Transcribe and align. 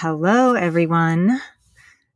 Hello, 0.00 0.52
everyone. 0.52 1.40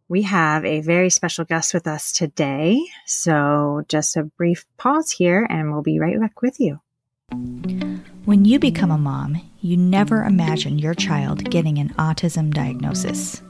We 0.06 0.20
have 0.24 0.66
a 0.66 0.82
very 0.82 1.08
special 1.08 1.46
guest 1.46 1.72
with 1.72 1.86
us 1.86 2.12
today. 2.12 2.78
So, 3.06 3.86
just 3.88 4.18
a 4.18 4.24
brief 4.24 4.66
pause 4.76 5.10
here, 5.10 5.46
and 5.48 5.72
we'll 5.72 5.80
be 5.80 5.98
right 5.98 6.20
back 6.20 6.42
with 6.42 6.60
you. 6.60 6.82
When 8.26 8.44
you 8.44 8.58
become 8.58 8.90
a 8.90 8.98
mom, 8.98 9.40
you 9.62 9.78
never 9.78 10.24
imagine 10.24 10.78
your 10.78 10.92
child 10.92 11.50
getting 11.50 11.78
an 11.78 11.88
autism 11.94 12.52
diagnosis. 12.52 13.40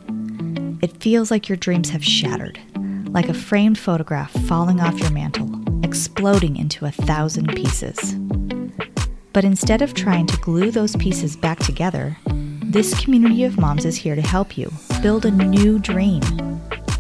It 0.81 1.03
feels 1.03 1.33
like 1.33 1.49
your 1.49 1.57
dreams 1.57 1.91
have 1.91 2.05
shattered, 2.05 2.61
like 3.09 3.29
a 3.29 3.35
framed 3.35 3.81
photograph 3.81 4.31
falling 4.47 4.79
off 4.79 5.01
your 5.01 5.11
mantle, 5.11 5.51
exploding 5.83 6.57
into 6.57 6.87
a 6.87 6.93
thousand 6.93 7.49
pieces. 7.57 8.15
But 9.33 9.45
instead 9.45 9.83
of 9.83 9.95
trying 9.95 10.29
to 10.29 10.37
glue 10.37 10.71
those 10.71 10.95
pieces 10.95 11.37
back 11.37 11.59
together, 11.59 12.17
this 12.71 12.95
community 13.01 13.43
of 13.43 13.59
moms 13.59 13.85
is 13.85 13.97
here 13.97 14.15
to 14.15 14.23
help 14.23 14.57
you 14.57 14.73
build 15.03 15.25
a 15.25 15.31
new 15.33 15.77
dream, 15.81 16.23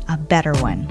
a 0.08 0.16
better 0.16 0.52
one. 0.54 0.84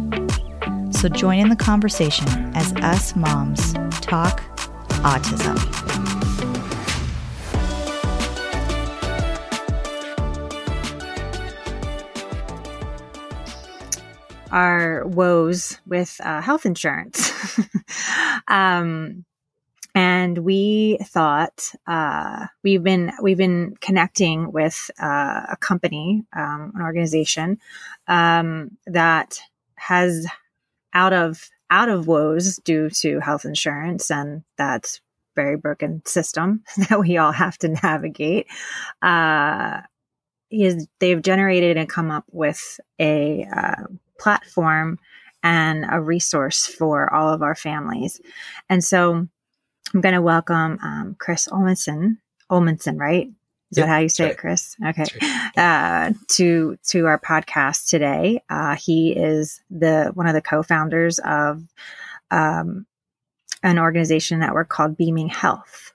So 0.93 1.09
join 1.09 1.39
in 1.39 1.49
the 1.49 1.57
conversation 1.57 2.25
as 2.55 2.71
us 2.75 3.13
moms 3.13 3.73
talk 3.99 4.39
autism. 5.03 5.57
Our 14.49 15.05
woes 15.05 15.77
with 15.85 16.15
uh, 16.23 16.39
health 16.39 16.65
insurance. 16.65 17.33
um, 18.47 19.25
and 19.99 20.37
we 20.37 20.97
thought 21.03 21.73
uh, 21.85 22.47
we've 22.63 22.83
been 22.83 23.11
we've 23.21 23.37
been 23.37 23.75
connecting 23.81 24.49
with 24.53 24.89
uh, 24.97 25.41
a 25.49 25.57
company, 25.59 26.23
um, 26.31 26.71
an 26.73 26.81
organization 26.81 27.59
um, 28.07 28.77
that 28.87 29.41
has 29.75 30.25
out 30.93 31.11
of 31.11 31.49
out 31.69 31.89
of 31.89 32.07
woes 32.07 32.61
due 32.63 32.89
to 32.89 33.19
health 33.19 33.43
insurance 33.43 34.09
and 34.09 34.41
that 34.57 35.01
very 35.35 35.57
broken 35.57 36.01
system 36.05 36.63
that 36.89 37.01
we 37.01 37.17
all 37.17 37.33
have 37.33 37.57
to 37.57 37.67
navigate. 37.83 38.47
Uh, 39.01 39.81
is 40.49 40.87
they've 40.99 41.21
generated 41.21 41.75
and 41.75 41.89
come 41.89 42.09
up 42.09 42.23
with 42.31 42.79
a 42.99 43.45
uh, 43.53 43.83
platform 44.17 44.97
and 45.43 45.85
a 45.91 45.99
resource 45.99 46.65
for 46.65 47.13
all 47.13 47.33
of 47.33 47.41
our 47.41 47.55
families, 47.55 48.21
and 48.69 48.81
so 48.81 49.27
I'm 49.93 50.01
going 50.01 50.15
to 50.15 50.21
welcome 50.21 50.77
um, 50.83 51.15
Chris 51.19 51.47
Olmanson. 51.47 52.17
Olmanson, 52.51 52.99
right? 52.99 53.27
Is 53.71 53.77
yep, 53.77 53.85
that 53.85 53.91
how 53.91 53.99
you 53.99 54.09
say 54.09 54.25
right. 54.25 54.33
it, 54.33 54.37
Chris? 54.37 54.75
Okay. 54.83 55.05
Right. 55.21 55.51
Uh, 55.57 56.13
to 56.29 56.77
to 56.87 57.05
our 57.05 57.19
podcast 57.19 57.89
today. 57.89 58.43
Uh, 58.49 58.75
he 58.75 59.11
is 59.11 59.61
the 59.69 60.11
one 60.13 60.27
of 60.27 60.33
the 60.33 60.41
co-founders 60.41 61.19
of 61.19 61.61
um, 62.31 62.85
an 63.63 63.77
organization 63.79 64.39
that 64.39 64.53
we're 64.53 64.65
called 64.65 64.97
Beaming 64.97 65.29
Health. 65.29 65.93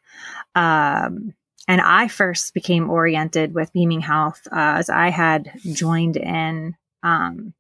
Um, 0.55 1.35
and 1.67 1.81
I 1.81 2.09
first 2.09 2.55
became 2.55 2.91
oriented 2.91 3.55
with 3.55 3.73
Beaming 3.73 4.01
Health 4.01 4.47
uh, 4.53 4.79
as 4.79 4.91
I 4.91 5.11
had 5.11 5.51
joined 5.73 6.17
in 6.17 6.77
um, 7.03 7.55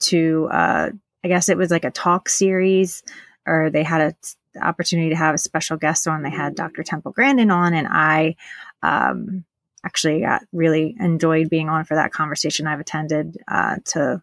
to, 0.00 0.48
uh, 0.50 0.90
I 1.24 1.28
guess 1.28 1.48
it 1.48 1.56
was 1.56 1.70
like 1.70 1.84
a 1.84 1.90
talk 1.90 2.28
series, 2.28 3.02
or 3.46 3.70
they 3.70 3.82
had 3.82 4.00
a 4.00 4.14
the 4.54 4.66
opportunity 4.66 5.10
to 5.10 5.16
have 5.16 5.34
a 5.34 5.38
special 5.38 5.76
guest 5.76 6.06
on. 6.06 6.22
They 6.22 6.30
had 6.30 6.54
Dr. 6.54 6.82
Temple 6.82 7.12
Grandin 7.12 7.50
on, 7.50 7.74
and 7.74 7.86
I 7.88 8.36
um, 8.82 9.44
actually 9.84 10.20
got 10.20 10.42
really 10.52 10.96
enjoyed 10.98 11.50
being 11.50 11.68
on 11.68 11.84
for 11.84 11.94
that 11.94 12.12
conversation. 12.12 12.66
I've 12.66 12.80
attended 12.80 13.38
uh, 13.48 13.76
to 13.86 14.22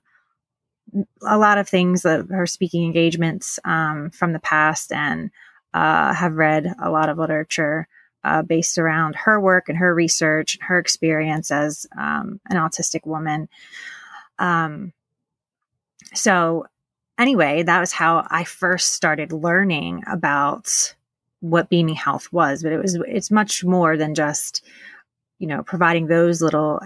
a 1.22 1.38
lot 1.38 1.58
of 1.58 1.68
things 1.68 2.06
of 2.06 2.30
her 2.30 2.46
speaking 2.46 2.86
engagements 2.86 3.60
um, 3.66 4.10
from 4.12 4.34
the 4.34 4.40
past 4.40 4.92
and 4.92 5.32
uh, 5.74 6.14
have 6.14 6.34
read 6.34 6.74
a 6.82 6.90
lot 6.90 7.10
of 7.10 7.18
literature 7.18 7.88
uh, 8.24 8.42
based 8.42 8.78
around 8.78 9.16
her 9.16 9.40
work 9.40 9.70
and 9.70 9.78
her 9.78 9.94
research 9.94 10.56
and 10.56 10.64
her 10.64 10.80
experience 10.80 11.52
as 11.52 11.86
um, 11.98 12.40
an 12.50 12.58
autistic 12.58 13.06
woman. 13.06 13.48
Um, 14.40 14.94
so 16.14 16.66
anyway, 17.18 17.64
that 17.64 17.80
was 17.80 17.92
how 17.92 18.26
I 18.30 18.44
first 18.44 18.94
started 18.94 19.32
learning 19.32 20.04
about 20.08 20.96
what 21.40 21.70
beaming 21.70 21.96
health 21.96 22.32
was. 22.32 22.64
But 22.64 22.72
it 22.72 22.82
was 22.82 22.96
it's 23.08 23.32
much 23.32 23.64
more 23.64 23.98
than 23.98 24.16
just 24.16 24.64
you 25.40 25.48
know 25.48 25.64
providing 25.64 26.08
those 26.08 26.42
little 26.42 26.80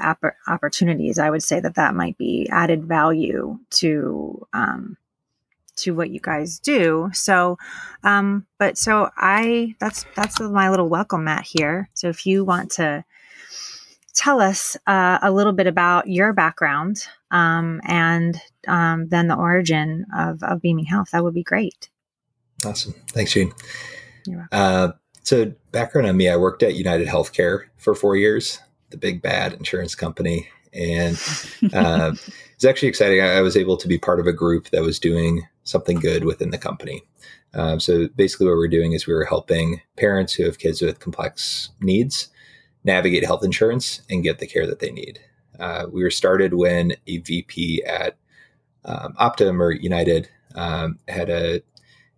opportunities. 0.47 1.19
I 1.19 1.29
would 1.29 1.43
say 1.43 1.59
that 1.59 1.75
that 1.75 1.95
might 1.95 2.17
be 2.17 2.47
added 2.51 2.85
value 2.85 3.59
to 3.71 4.47
um, 4.53 4.97
to 5.77 5.95
what 5.95 6.09
you 6.09 6.19
guys 6.19 6.59
do. 6.59 7.09
So, 7.13 7.57
um, 8.03 8.45
but 8.57 8.77
so 8.77 9.09
I 9.17 9.75
that's 9.79 10.05
that's 10.15 10.39
my 10.39 10.69
little 10.69 10.89
welcome 10.89 11.23
mat 11.25 11.45
here. 11.45 11.89
So 11.93 12.09
if 12.09 12.25
you 12.25 12.43
want 12.43 12.71
to 12.71 13.03
tell 14.13 14.41
us 14.41 14.75
uh, 14.87 15.19
a 15.21 15.31
little 15.31 15.53
bit 15.53 15.67
about 15.67 16.07
your 16.07 16.33
background 16.33 17.07
um, 17.31 17.81
and 17.85 18.39
um, 18.67 19.07
then 19.07 19.27
the 19.27 19.35
origin 19.35 20.05
of, 20.15 20.43
of 20.43 20.61
Beaming 20.61 20.85
Health. 20.85 21.11
That 21.11 21.23
would 21.23 21.33
be 21.33 21.43
great. 21.43 21.89
Awesome. 22.65 22.93
Thanks, 23.09 23.33
Jean. 23.33 23.53
Uh, 24.51 24.91
so, 25.23 25.53
background 25.71 26.07
on 26.07 26.17
me 26.17 26.29
I 26.29 26.37
worked 26.37 26.61
at 26.61 26.75
United 26.75 27.07
Healthcare 27.07 27.63
for 27.77 27.95
four 27.95 28.15
years, 28.15 28.59
the 28.91 28.97
big 28.97 29.21
bad 29.21 29.53
insurance 29.53 29.95
company. 29.95 30.47
And 30.73 31.19
uh, 31.73 32.13
it's 32.53 32.65
actually 32.65 32.89
exciting. 32.89 33.21
I, 33.21 33.37
I, 33.37 33.41
was 33.41 33.57
able 33.57 33.77
to 33.77 33.87
be 33.87 33.97
part 33.97 34.19
of 34.19 34.27
a 34.27 34.33
group 34.33 34.69
that 34.69 34.83
was 34.83 34.99
doing 34.99 35.47
something 35.63 35.99
good 35.99 36.23
within 36.23 36.51
the 36.51 36.57
company. 36.57 37.03
Um, 37.53 37.79
so, 37.79 38.07
basically, 38.15 38.47
what 38.47 38.57
we're 38.57 38.67
doing 38.67 38.93
is 38.93 39.07
we 39.07 39.13
were 39.13 39.25
helping 39.25 39.81
parents 39.97 40.33
who 40.33 40.43
have 40.43 40.59
kids 40.59 40.81
with 40.81 40.99
complex 40.99 41.69
needs 41.81 42.29
navigate 42.83 43.25
health 43.25 43.43
insurance 43.43 44.01
and 44.09 44.23
get 44.23 44.39
the 44.39 44.47
care 44.47 44.65
that 44.65 44.79
they 44.79 44.91
need. 44.91 45.19
Uh, 45.59 45.87
we 45.91 46.03
were 46.03 46.11
started 46.11 46.53
when 46.53 46.93
a 47.07 47.17
VP 47.19 47.83
at 47.83 48.17
um, 48.85 49.13
Optum 49.19 49.59
or 49.59 49.71
United 49.71 50.29
um, 50.55 50.99
had 51.07 51.29
a 51.29 51.61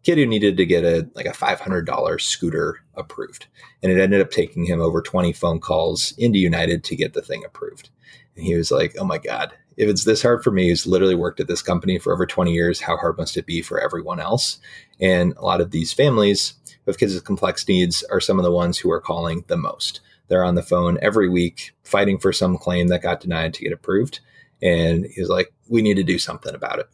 kid 0.04 0.18
who 0.18 0.26
needed 0.26 0.58
to 0.58 0.66
get 0.66 0.84
a 0.84 1.10
like 1.16 1.26
a 1.26 1.32
$500 1.32 2.22
scooter 2.22 2.84
approved, 2.96 3.48
and 3.82 3.92
it 3.92 4.00
ended 4.00 4.22
up 4.22 4.32
taking 4.32 4.66
him 4.66 4.82
over 4.82 5.02
20 5.02 5.34
phone 5.34 5.60
calls 5.60 6.14
into 6.18 6.40
United 6.40 6.84
to 6.86 6.96
get 6.96 7.14
the 7.14 7.22
thing 7.22 7.44
approved. 7.46 7.90
And 8.36 8.46
he 8.46 8.56
was 8.56 8.72
like, 8.72 8.96
"Oh 9.00 9.06
my 9.06 9.18
god, 9.18 9.54
if 9.78 9.90
it's 9.90 10.04
this 10.04 10.22
hard 10.22 10.44
for 10.44 10.52
me, 10.52 10.70
who's 10.70 10.88
literally 10.88 11.16
worked 11.16 11.40
at 11.40 11.48
this 11.48 11.62
company 11.62 12.00
for 12.00 12.14
over 12.14 12.26
20 12.26 12.52
years, 12.52 12.82
how 12.82 12.98
hard 12.98 13.18
must 13.18 13.38
it 13.38 13.46
be 13.46 13.62
for 13.62 13.80
everyone 13.80 14.20
else?" 14.20 14.60
And 15.00 15.34
a 15.38 15.46
lot 15.46 15.62
of 15.62 15.72
these 15.72 15.94
families 15.94 16.54
with 16.86 16.98
kids 16.98 17.14
with 17.14 17.26
complex 17.26 17.68
needs 17.68 18.04
are 18.04 18.20
some 18.20 18.40
of 18.40 18.44
the 18.44 18.52
ones 18.52 18.78
who 18.78 18.92
are 18.92 19.02
calling 19.02 19.46
the 19.48 19.58
most. 19.58 20.02
They're 20.34 20.44
on 20.44 20.56
the 20.56 20.64
phone 20.64 20.98
every 21.00 21.30
week 21.30 21.74
fighting 21.84 22.18
for 22.18 22.34
some 22.34 22.58
claim 22.58 22.88
that 22.88 23.04
got 23.04 23.20
denied 23.20 23.54
to 23.54 23.62
get 23.62 23.72
approved. 23.72 24.20
And 24.64 25.06
he 25.06 25.22
was 25.22 25.30
like, 25.30 25.54
we 25.70 25.84
need 25.84 25.98
to 25.98 26.04
do 26.04 26.18
something 26.18 26.56
about 26.56 26.80
it. 26.80 26.90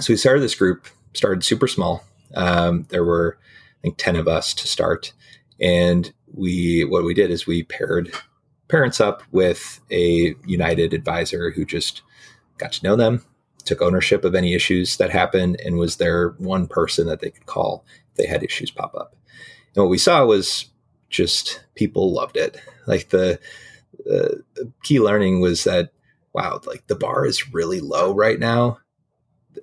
So 0.00 0.14
we 0.14 0.16
started 0.16 0.40
this 0.40 0.54
group, 0.54 0.86
started 1.12 1.44
super 1.44 1.68
small. 1.68 2.02
Um, 2.34 2.86
there 2.88 3.04
were, 3.04 3.36
I 3.42 3.80
think, 3.82 3.98
10 3.98 4.16
of 4.16 4.26
us 4.26 4.54
to 4.54 4.66
start. 4.66 5.12
And 5.60 6.10
we, 6.32 6.86
what 6.86 7.04
we 7.04 7.12
did 7.12 7.30
is 7.30 7.46
we 7.46 7.62
paired 7.62 8.10
parents 8.68 9.02
up 9.02 9.22
with 9.32 9.78
a 9.90 10.34
United 10.46 10.94
advisor 10.94 11.50
who 11.50 11.66
just 11.66 12.00
got 12.56 12.72
to 12.72 12.84
know 12.86 12.96
them, 12.96 13.22
took 13.66 13.82
ownership 13.82 14.24
of 14.24 14.34
any 14.34 14.54
issues 14.54 14.96
that 14.96 15.10
happened, 15.10 15.60
and 15.62 15.76
was 15.76 15.96
their 15.96 16.30
one 16.38 16.66
person 16.66 17.06
that 17.08 17.20
they 17.20 17.32
could 17.32 17.44
call 17.44 17.84
if 18.12 18.16
they 18.16 18.26
had 18.26 18.42
issues 18.42 18.70
pop 18.70 18.94
up. 18.94 19.14
And 19.74 19.84
what 19.84 19.90
we 19.90 19.98
saw 19.98 20.24
was 20.24 20.71
just 21.12 21.62
people 21.76 22.12
loved 22.12 22.36
it. 22.36 22.56
Like 22.86 23.10
the, 23.10 23.38
the 24.04 24.42
key 24.82 24.98
learning 24.98 25.40
was 25.40 25.64
that 25.64 25.92
wow, 26.32 26.60
like 26.66 26.86
the 26.86 26.96
bar 26.96 27.26
is 27.26 27.52
really 27.52 27.80
low 27.80 28.14
right 28.14 28.38
now. 28.38 28.78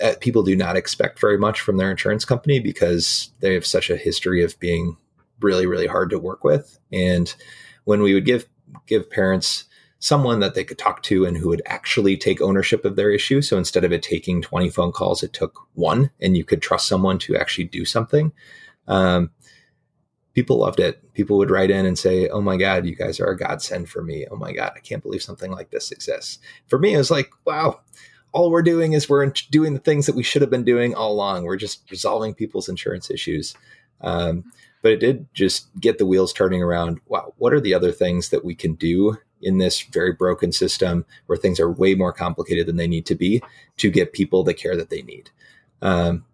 Uh, 0.01 0.13
people 0.19 0.43
do 0.43 0.55
not 0.55 0.77
expect 0.77 1.19
very 1.19 1.37
much 1.37 1.61
from 1.61 1.77
their 1.77 1.89
insurance 1.89 2.23
company 2.23 2.59
because 2.59 3.31
they 3.39 3.53
have 3.53 3.65
such 3.65 3.89
a 3.89 3.97
history 3.97 4.43
of 4.43 4.59
being 4.59 4.95
really, 5.41 5.65
really 5.65 5.87
hard 5.87 6.11
to 6.11 6.19
work 6.19 6.43
with. 6.43 6.77
And 6.93 7.33
when 7.85 8.01
we 8.01 8.13
would 8.13 8.25
give 8.25 8.47
give 8.85 9.09
parents 9.09 9.65
someone 9.97 10.39
that 10.39 10.53
they 10.53 10.63
could 10.63 10.77
talk 10.77 11.03
to 11.03 11.25
and 11.25 11.35
who 11.35 11.49
would 11.49 11.61
actually 11.65 12.15
take 12.15 12.39
ownership 12.39 12.85
of 12.85 12.95
their 12.95 13.11
issue. 13.11 13.41
So 13.41 13.57
instead 13.57 13.83
of 13.83 13.91
it 13.91 14.01
taking 14.01 14.41
20 14.41 14.69
phone 14.69 14.91
calls, 14.91 15.23
it 15.23 15.33
took 15.33 15.59
one 15.73 16.09
and 16.21 16.37
you 16.37 16.45
could 16.45 16.61
trust 16.61 16.87
someone 16.87 17.19
to 17.19 17.35
actually 17.35 17.65
do 17.65 17.83
something. 17.83 18.31
Um, 18.87 19.31
people 20.33 20.57
loved 20.57 20.79
it. 20.79 21.01
People 21.13 21.37
would 21.37 21.51
write 21.51 21.71
in 21.71 21.85
and 21.85 21.97
say, 21.97 22.29
"Oh 22.29 22.41
my 22.41 22.57
God, 22.57 22.85
you 22.85 22.95
guys 22.95 23.19
are 23.19 23.31
a 23.31 23.37
godsend 23.37 23.89
for 23.89 24.01
me. 24.01 24.25
Oh 24.29 24.35
my 24.35 24.51
God, 24.51 24.73
I 24.75 24.79
can't 24.79 25.03
believe 25.03 25.23
something 25.23 25.51
like 25.51 25.71
this 25.71 25.91
exists." 25.91 26.39
For 26.67 26.79
me, 26.79 26.93
it 26.93 26.97
was 26.97 27.11
like, 27.11 27.29
"Wow, 27.45 27.81
all 28.31 28.51
we're 28.51 28.61
doing 28.61 28.93
is 28.93 29.09
we're 29.09 29.31
doing 29.51 29.73
the 29.73 29.79
things 29.79 30.05
that 30.05 30.15
we 30.15 30.23
should 30.23 30.41
have 30.41 30.51
been 30.51 30.63
doing 30.63 30.93
all 30.93 31.11
along. 31.11 31.43
We're 31.43 31.57
just 31.57 31.89
resolving 31.91 32.33
people's 32.33 32.69
insurance 32.69 33.09
issues." 33.09 33.55
Um, 34.01 34.45
but 34.81 34.93
it 34.93 34.99
did 34.99 35.27
just 35.33 35.67
get 35.79 35.97
the 35.97 36.05
wheels 36.05 36.31
turning 36.31 36.63
around. 36.63 36.99
Wow, 37.07 37.33
what 37.37 37.53
are 37.53 37.59
the 37.59 37.73
other 37.73 37.91
things 37.91 38.29
that 38.29 38.45
we 38.45 38.55
can 38.55 38.75
do 38.75 39.17
in 39.41 39.57
this 39.57 39.81
very 39.81 40.13
broken 40.13 40.51
system 40.51 41.05
where 41.25 41.37
things 41.37 41.59
are 41.59 41.71
way 41.71 41.95
more 41.95 42.13
complicated 42.13 42.65
than 42.67 42.77
they 42.77 42.87
need 42.87 43.05
to 43.07 43.15
be 43.15 43.41
to 43.77 43.89
get 43.89 44.13
people 44.13 44.43
the 44.43 44.53
care 44.53 44.77
that 44.77 44.89
they 44.89 45.01
need? 45.01 45.31
Um, 45.81 46.25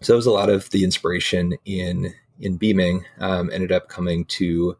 so 0.00 0.12
it 0.12 0.16
was 0.16 0.26
a 0.26 0.32
lot 0.32 0.50
of 0.50 0.70
the 0.70 0.84
inspiration 0.84 1.56
in 1.64 2.14
in 2.40 2.56
beaming 2.56 3.04
um, 3.18 3.50
ended 3.52 3.72
up 3.72 3.88
coming 3.88 4.24
to 4.26 4.76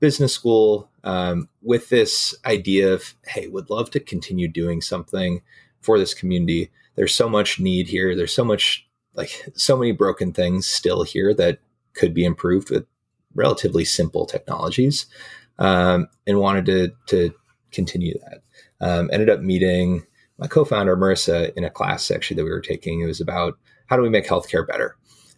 business 0.00 0.32
school 0.32 0.88
um, 1.04 1.48
with 1.62 1.88
this 1.88 2.34
idea 2.44 2.92
of 2.92 3.14
hey 3.26 3.46
would 3.48 3.70
love 3.70 3.90
to 3.90 4.00
continue 4.00 4.48
doing 4.48 4.80
something 4.80 5.42
for 5.80 5.98
this 5.98 6.14
community. 6.14 6.70
There's 6.94 7.14
so 7.14 7.28
much 7.28 7.58
need 7.58 7.88
here. 7.88 8.14
There's 8.16 8.34
so 8.34 8.44
much 8.44 8.86
like 9.14 9.48
so 9.54 9.76
many 9.76 9.92
broken 9.92 10.32
things 10.32 10.66
still 10.66 11.02
here 11.02 11.34
that 11.34 11.58
could 11.94 12.14
be 12.14 12.24
improved 12.24 12.70
with 12.70 12.86
relatively 13.34 13.84
simple 13.84 14.26
technologies 14.26 15.06
um, 15.58 16.08
and 16.26 16.38
wanted 16.38 16.66
to 16.66 16.92
to 17.06 17.34
continue 17.70 18.14
that. 18.18 18.42
Um, 18.80 19.10
ended 19.12 19.30
up 19.30 19.40
meeting 19.40 20.04
my 20.38 20.46
co-founder 20.46 20.96
marissa 20.96 21.52
in 21.56 21.64
a 21.64 21.70
class 21.70 22.10
actually 22.10 22.36
that 22.36 22.44
we 22.44 22.50
were 22.50 22.60
taking. 22.60 23.00
It 23.00 23.06
was 23.06 23.20
about 23.20 23.58
how 23.86 23.96
do 23.96 24.02
we 24.02 24.08
make 24.08 24.26
healthcare 24.26 24.66
better 24.66 24.96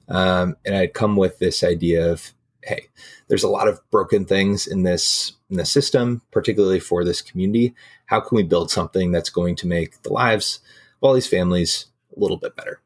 um, 0.09 0.57
and 0.65 0.75
I'd 0.77 0.95
come 0.95 1.17
with 1.17 1.39
this 1.39 1.65
idea 1.65 2.11
of, 2.11 2.33
hey, 2.63 2.89
there's 3.29 3.43
a 3.43 3.49
lot 3.49 3.69
of 3.69 3.81
broken 3.91 4.25
things 4.25 4.67
in 4.67 4.83
this 4.83 5.33
in 5.51 5.57
the 5.57 5.65
system, 5.65 6.23
particularly 6.31 6.81
for 6.81 7.05
this 7.05 7.23
community. 7.23 7.75
How 8.07 8.21
can 8.21 8.37
we 8.37 8.43
build 8.43 8.71
something 8.71 9.13
that's 9.13 9.31
going 9.31 9.57
to 9.57 9.67
make 9.67 10.03
the 10.03 10.13
lives 10.13 10.61
of 10.97 11.07
all 11.07 11.15
these 11.15 11.27
families 11.27 11.87
a 12.17 12.21
little 12.21 12.37
bit 12.37 12.57
better? 12.57 12.81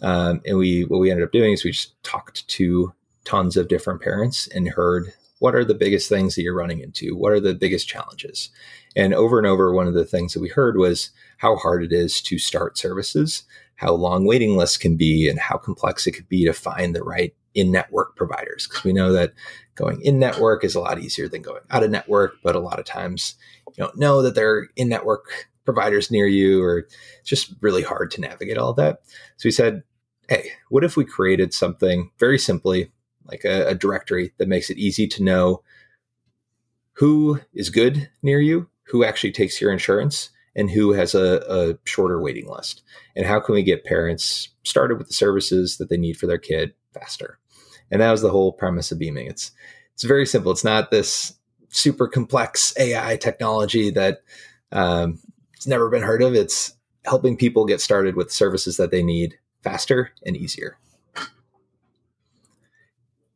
Um, 0.00 0.40
and 0.46 0.58
we 0.58 0.84
what 0.84 0.98
we 0.98 1.10
ended 1.10 1.24
up 1.24 1.32
doing 1.32 1.52
is 1.52 1.64
we 1.64 1.72
just 1.72 2.02
talked 2.02 2.46
to 2.48 2.92
tons 3.24 3.56
of 3.56 3.68
different 3.68 4.02
parents 4.02 4.48
and 4.48 4.68
heard 4.68 5.12
what 5.38 5.54
are 5.56 5.64
the 5.64 5.74
biggest 5.74 6.08
things 6.08 6.34
that 6.34 6.42
you're 6.42 6.54
running 6.54 6.80
into? 6.80 7.16
What 7.16 7.32
are 7.32 7.40
the 7.40 7.54
biggest 7.54 7.88
challenges? 7.88 8.50
And 8.94 9.12
over 9.12 9.38
and 9.38 9.46
over, 9.46 9.72
one 9.72 9.88
of 9.88 9.94
the 9.94 10.04
things 10.04 10.34
that 10.34 10.40
we 10.40 10.48
heard 10.48 10.76
was 10.76 11.10
how 11.38 11.56
hard 11.56 11.82
it 11.82 11.92
is 11.92 12.22
to 12.22 12.38
start 12.38 12.78
services 12.78 13.42
how 13.82 13.92
long 13.92 14.24
waiting 14.24 14.56
lists 14.56 14.76
can 14.76 14.96
be 14.96 15.28
and 15.28 15.40
how 15.40 15.56
complex 15.56 16.06
it 16.06 16.12
could 16.12 16.28
be 16.28 16.44
to 16.44 16.52
find 16.52 16.94
the 16.94 17.02
right 17.02 17.34
in-network 17.52 18.14
providers. 18.14 18.68
Because 18.68 18.84
we 18.84 18.92
know 18.92 19.12
that 19.12 19.32
going 19.74 20.00
in 20.02 20.20
network 20.20 20.62
is 20.62 20.76
a 20.76 20.80
lot 20.80 21.00
easier 21.00 21.28
than 21.28 21.42
going 21.42 21.62
out 21.70 21.82
of 21.82 21.90
network 21.90 22.34
but 22.44 22.54
a 22.54 22.60
lot 22.60 22.78
of 22.78 22.84
times 22.84 23.34
you 23.66 23.82
don't 23.82 23.98
know 23.98 24.22
that 24.22 24.36
there 24.36 24.50
are 24.50 24.68
in-network 24.76 25.48
providers 25.64 26.10
near 26.10 26.26
you 26.26 26.62
or 26.62 26.78
it's 26.78 27.28
just 27.28 27.54
really 27.60 27.82
hard 27.82 28.10
to 28.12 28.20
navigate 28.20 28.56
all 28.56 28.70
of 28.70 28.76
that. 28.76 29.00
So 29.36 29.48
we 29.48 29.50
said 29.50 29.82
hey 30.28 30.52
what 30.68 30.84
if 30.84 30.96
we 30.96 31.04
created 31.04 31.52
something 31.52 32.12
very 32.18 32.38
simply 32.38 32.92
like 33.24 33.44
a, 33.44 33.68
a 33.68 33.74
directory 33.74 34.32
that 34.38 34.48
makes 34.48 34.70
it 34.70 34.78
easy 34.78 35.08
to 35.08 35.24
know 35.24 35.62
who 36.92 37.40
is 37.52 37.68
good 37.68 38.08
near 38.22 38.40
you 38.40 38.68
who 38.84 39.02
actually 39.02 39.32
takes 39.32 39.60
your 39.60 39.72
insurance 39.72 40.30
and 40.54 40.70
who 40.70 40.92
has 40.92 41.14
a, 41.14 41.42
a, 41.48 41.78
shorter 41.84 42.20
waiting 42.20 42.48
list? 42.48 42.82
And 43.16 43.26
how 43.26 43.40
can 43.40 43.54
we 43.54 43.62
get 43.62 43.84
parents 43.84 44.50
started 44.64 44.98
with 44.98 45.08
the 45.08 45.14
services 45.14 45.78
that 45.78 45.88
they 45.88 45.96
need 45.96 46.16
for 46.16 46.26
their 46.26 46.38
kid 46.38 46.74
faster? 46.92 47.38
And 47.90 48.00
that 48.00 48.10
was 48.10 48.22
the 48.22 48.30
whole 48.30 48.52
premise 48.52 48.92
of 48.92 48.98
beaming. 48.98 49.26
It's 49.26 49.52
it's 49.94 50.04
very 50.04 50.26
simple. 50.26 50.52
It's 50.52 50.64
not 50.64 50.90
this 50.90 51.34
super 51.68 52.06
complex 52.06 52.74
ai 52.78 53.16
technology 53.16 53.90
that 53.90 54.22
um, 54.72 55.18
it's 55.54 55.66
never 55.66 55.88
been 55.90 56.02
heard 56.02 56.22
of. 56.22 56.34
It's 56.34 56.74
helping 57.04 57.36
people 57.36 57.66
get 57.66 57.80
started 57.80 58.16
with 58.16 58.32
services 58.32 58.76
that 58.76 58.90
they 58.90 59.02
need 59.02 59.38
faster 59.62 60.10
and 60.24 60.36
easier 60.36 60.78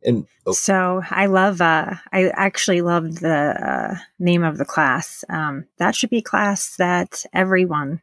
and 0.06 0.26
oh. 0.46 0.52
so 0.52 1.02
I 1.10 1.26
love, 1.26 1.60
uh, 1.60 1.94
I 2.12 2.28
actually 2.28 2.80
love 2.80 3.16
the 3.16 3.34
uh, 3.34 3.96
name 4.20 4.44
of 4.44 4.56
the 4.56 4.64
class. 4.64 5.24
Um, 5.28 5.66
that 5.78 5.96
should 5.96 6.10
be 6.10 6.18
a 6.18 6.22
class 6.22 6.76
that 6.76 7.26
everyone 7.32 8.00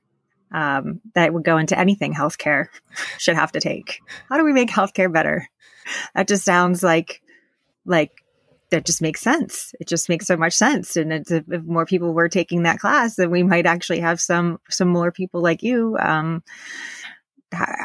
um, 0.52 1.00
that 1.16 1.34
would 1.34 1.46
go 1.46 1.58
into 1.58 1.80
anything 1.80 2.14
healthcare 2.14 2.68
should 3.18 3.36
have 3.36 3.54
to 3.54 3.62
take. 3.62 4.02
How 4.30 4.38
do 4.38 4.44
we 4.44 4.54
make 4.54 4.70
healthcare 4.70 5.12
better? 5.12 5.48
That 6.14 6.28
just 6.28 6.44
sounds 6.44 6.84
like, 6.84 7.22
like 7.86 8.12
that 8.70 8.86
just 8.86 9.02
makes 9.02 9.22
sense. 9.22 9.74
It 9.80 9.88
just 9.88 10.10
makes 10.10 10.28
so 10.28 10.36
much 10.36 10.54
sense. 10.54 10.98
And 10.98 11.14
if, 11.14 11.32
if 11.32 11.64
more 11.64 11.86
people 11.86 12.14
were 12.14 12.30
taking 12.30 12.64
that 12.64 12.80
class, 12.80 13.16
then 13.16 13.32
we 13.32 13.44
might 13.44 13.66
actually 13.66 14.00
have 14.00 14.20
some 14.20 14.60
some 14.70 14.88
more 14.88 15.12
people 15.12 15.42
like 15.42 15.64
you 15.64 15.98
um, 16.00 16.44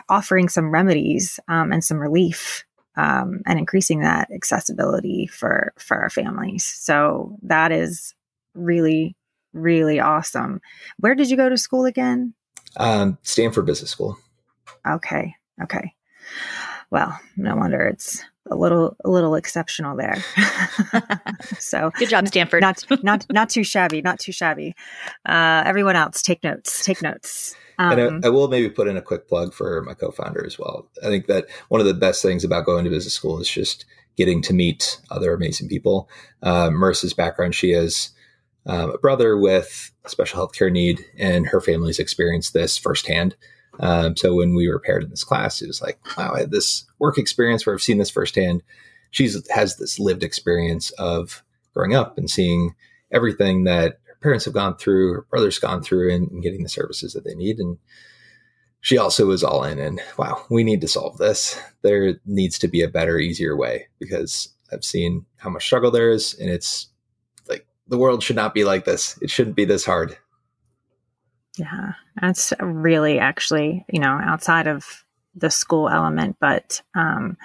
offering 0.08 0.48
some 0.48 0.70
remedies 0.70 1.38
um, 1.48 1.72
and 1.72 1.84
some 1.84 1.98
relief 1.98 2.64
um, 2.98 3.42
and 3.46 3.58
increasing 3.58 4.00
that 4.00 4.28
accessibility 4.32 5.26
for 5.26 5.72
for 5.78 5.96
our 5.96 6.10
families. 6.10 6.64
So 6.64 7.38
that 7.42 7.72
is 7.72 8.14
really 8.54 9.16
really 9.54 10.00
awesome. 10.00 10.60
Where 10.98 11.14
did 11.14 11.30
you 11.30 11.36
go 11.36 11.48
to 11.48 11.56
school 11.56 11.86
again? 11.86 12.34
Um, 12.76 13.16
Stanford 13.22 13.66
Business 13.66 13.90
School. 13.90 14.18
Okay. 14.86 15.34
Okay. 15.62 15.94
Well, 16.90 17.18
no 17.36 17.54
wonder 17.56 17.86
it's 17.86 18.22
a 18.50 18.56
little 18.56 18.96
a 19.04 19.10
little 19.10 19.34
exceptional 19.34 19.96
there. 19.96 20.22
so 21.58 21.90
good 21.98 22.08
job, 22.08 22.26
Stanford. 22.28 22.62
not 22.62 22.84
not 23.02 23.26
not 23.30 23.50
too 23.50 23.64
shabby. 23.64 24.00
Not 24.02 24.18
too 24.18 24.32
shabby. 24.32 24.74
Uh, 25.26 25.62
everyone 25.66 25.96
else, 25.96 26.22
take 26.22 26.42
notes. 26.42 26.84
Take 26.84 27.02
notes. 27.02 27.54
Um, 27.78 27.92
and 27.92 28.00
I, 28.00 28.06
um, 28.06 28.20
I, 28.24 28.28
will 28.28 28.48
maybe 28.48 28.68
put 28.68 28.88
in 28.88 28.96
a 28.96 29.02
quick 29.02 29.28
plug 29.28 29.54
for 29.54 29.82
my 29.82 29.94
co-founder 29.94 30.44
as 30.44 30.58
well. 30.58 30.90
I 31.04 31.06
think 31.06 31.26
that 31.26 31.46
one 31.68 31.80
of 31.80 31.86
the 31.86 31.94
best 31.94 32.22
things 32.22 32.42
about 32.42 32.66
going 32.66 32.84
to 32.84 32.90
business 32.90 33.14
school 33.14 33.40
is 33.40 33.48
just 33.48 33.84
getting 34.16 34.42
to 34.42 34.52
meet 34.52 35.00
other 35.10 35.32
amazing 35.32 35.68
people. 35.68 36.08
Uh, 36.42 36.70
Marissa's 36.70 37.14
background, 37.14 37.54
she 37.54 37.70
has 37.70 38.10
um, 38.66 38.90
a 38.90 38.98
brother 38.98 39.38
with 39.38 39.92
a 40.04 40.08
special 40.08 40.44
healthcare 40.44 40.72
need, 40.72 41.04
and 41.16 41.46
her 41.46 41.60
family's 41.60 42.00
experienced 42.00 42.52
this 42.52 42.76
firsthand. 42.76 43.36
Um, 43.80 44.16
so 44.16 44.34
when 44.34 44.54
we 44.54 44.68
were 44.68 44.80
paired 44.80 45.04
in 45.04 45.10
this 45.10 45.24
class, 45.24 45.62
it 45.62 45.66
was 45.66 45.80
like, 45.80 45.98
wow, 46.16 46.32
I 46.34 46.40
had 46.40 46.50
this 46.50 46.84
work 46.98 47.18
experience 47.18 47.64
where 47.64 47.74
I've 47.74 47.82
seen 47.82 47.98
this 47.98 48.10
firsthand. 48.10 48.62
She's 49.10 49.40
has 49.50 49.76
this 49.76 49.98
lived 49.98 50.22
experience 50.22 50.90
of 50.92 51.42
growing 51.74 51.94
up 51.94 52.18
and 52.18 52.28
seeing 52.28 52.74
everything 53.10 53.64
that 53.64 54.00
her 54.06 54.16
parents 54.20 54.44
have 54.44 54.54
gone 54.54 54.76
through, 54.76 55.14
her 55.14 55.26
brother's 55.30 55.58
gone 55.58 55.82
through, 55.82 56.12
and, 56.12 56.30
and 56.30 56.42
getting 56.42 56.62
the 56.62 56.68
services 56.68 57.12
that 57.12 57.24
they 57.24 57.34
need. 57.34 57.58
And 57.58 57.78
she 58.80 58.98
also 58.98 59.26
was 59.26 59.42
all 59.42 59.64
in 59.64 59.78
and 59.78 60.00
wow, 60.18 60.44
we 60.50 60.64
need 60.64 60.80
to 60.82 60.88
solve 60.88 61.18
this. 61.18 61.60
There 61.82 62.16
needs 62.26 62.58
to 62.60 62.68
be 62.68 62.82
a 62.82 62.88
better, 62.88 63.18
easier 63.18 63.56
way 63.56 63.88
because 63.98 64.54
I've 64.72 64.84
seen 64.84 65.24
how 65.36 65.50
much 65.50 65.64
struggle 65.64 65.90
there 65.90 66.10
is, 66.10 66.34
and 66.34 66.50
it's 66.50 66.88
like 67.48 67.66
the 67.86 67.98
world 67.98 68.22
should 68.22 68.36
not 68.36 68.54
be 68.54 68.64
like 68.64 68.84
this. 68.84 69.18
It 69.22 69.30
shouldn't 69.30 69.56
be 69.56 69.64
this 69.64 69.84
hard. 69.84 70.16
Yeah, 71.58 71.92
that's 72.20 72.52
really 72.60 73.18
actually, 73.18 73.84
you 73.88 74.00
know, 74.00 74.18
outside 74.22 74.66
of 74.66 75.04
the 75.34 75.50
school 75.50 75.88
element, 75.88 76.36
but 76.40 76.82
um, 76.94 77.36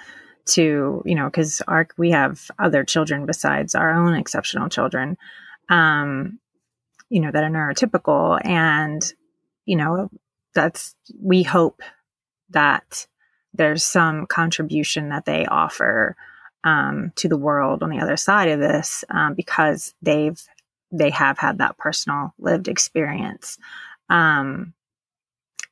to 0.46 1.02
you 1.04 1.14
know, 1.14 1.26
because 1.26 1.60
our 1.66 1.88
we 1.96 2.10
have 2.10 2.50
other 2.58 2.84
children 2.84 3.26
besides 3.26 3.74
our 3.74 3.90
own 3.92 4.14
exceptional 4.14 4.68
children. 4.68 5.16
Um, 5.68 6.38
you 7.14 7.20
know, 7.20 7.30
that 7.30 7.44
are 7.44 7.48
neurotypical. 7.50 8.40
And, 8.44 9.12
you 9.66 9.76
know, 9.76 10.10
that's, 10.54 10.96
we 11.20 11.42
hope 11.44 11.80
that 12.50 13.06
there's 13.52 13.84
some 13.84 14.26
contribution 14.26 15.10
that 15.10 15.24
they 15.24 15.46
offer 15.46 16.16
um, 16.64 17.12
to 17.16 17.28
the 17.28 17.38
world 17.38 17.82
on 17.82 17.90
the 17.90 18.00
other 18.00 18.16
side 18.16 18.48
of 18.48 18.58
this 18.58 19.04
um, 19.10 19.34
because 19.34 19.94
they've 20.02 20.42
they 20.96 21.10
have 21.10 21.38
had 21.38 21.58
that 21.58 21.76
personal 21.76 22.32
lived 22.38 22.68
experience. 22.68 23.58
Um, 24.08 24.74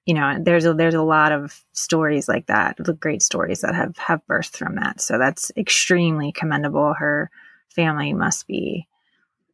you 0.06 0.14
know, 0.14 0.36
there's 0.40 0.64
a 0.64 0.74
there's 0.74 0.94
a 0.94 1.02
lot 1.02 1.32
of 1.32 1.60
stories 1.72 2.28
like 2.28 2.46
that, 2.46 2.76
great 2.98 3.22
stories 3.22 3.60
that 3.60 3.74
have 3.74 3.96
have 3.98 4.20
birthed 4.28 4.56
from 4.56 4.74
that. 4.76 5.00
So 5.00 5.16
that's 5.16 5.52
extremely 5.56 6.32
commendable. 6.32 6.94
Her 6.94 7.30
family 7.68 8.12
must 8.12 8.46
be 8.48 8.88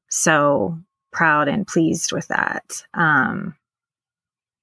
so 0.08 0.78
proud 1.12 1.49
and 1.49 1.66
pleased 1.66 2.12
with 2.12 2.28
that. 2.28 2.82
Um, 2.94 3.56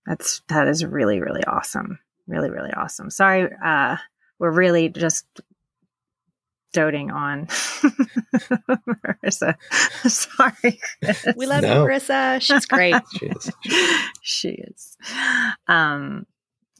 that's 0.07 0.41
that 0.49 0.67
is 0.67 0.83
really 0.83 1.21
really 1.21 1.43
awesome, 1.43 1.99
really 2.27 2.49
really 2.49 2.71
awesome. 2.73 3.11
Sorry, 3.11 3.47
uh, 3.63 3.97
we're 4.39 4.51
really 4.51 4.89
just 4.89 5.25
doting 6.75 7.09
on 7.09 7.45
Marissa. 8.85 9.55
Sorry, 10.07 10.79
Chris. 11.01 11.25
we 11.37 11.47
love 11.47 11.61
no. 11.63 11.85
Marissa. 11.85 12.41
She's 12.41 12.65
great. 12.65 12.95
she 13.17 13.25
is. 13.25 13.51
She 14.21 14.49
is. 14.49 14.97
Um, 15.67 16.27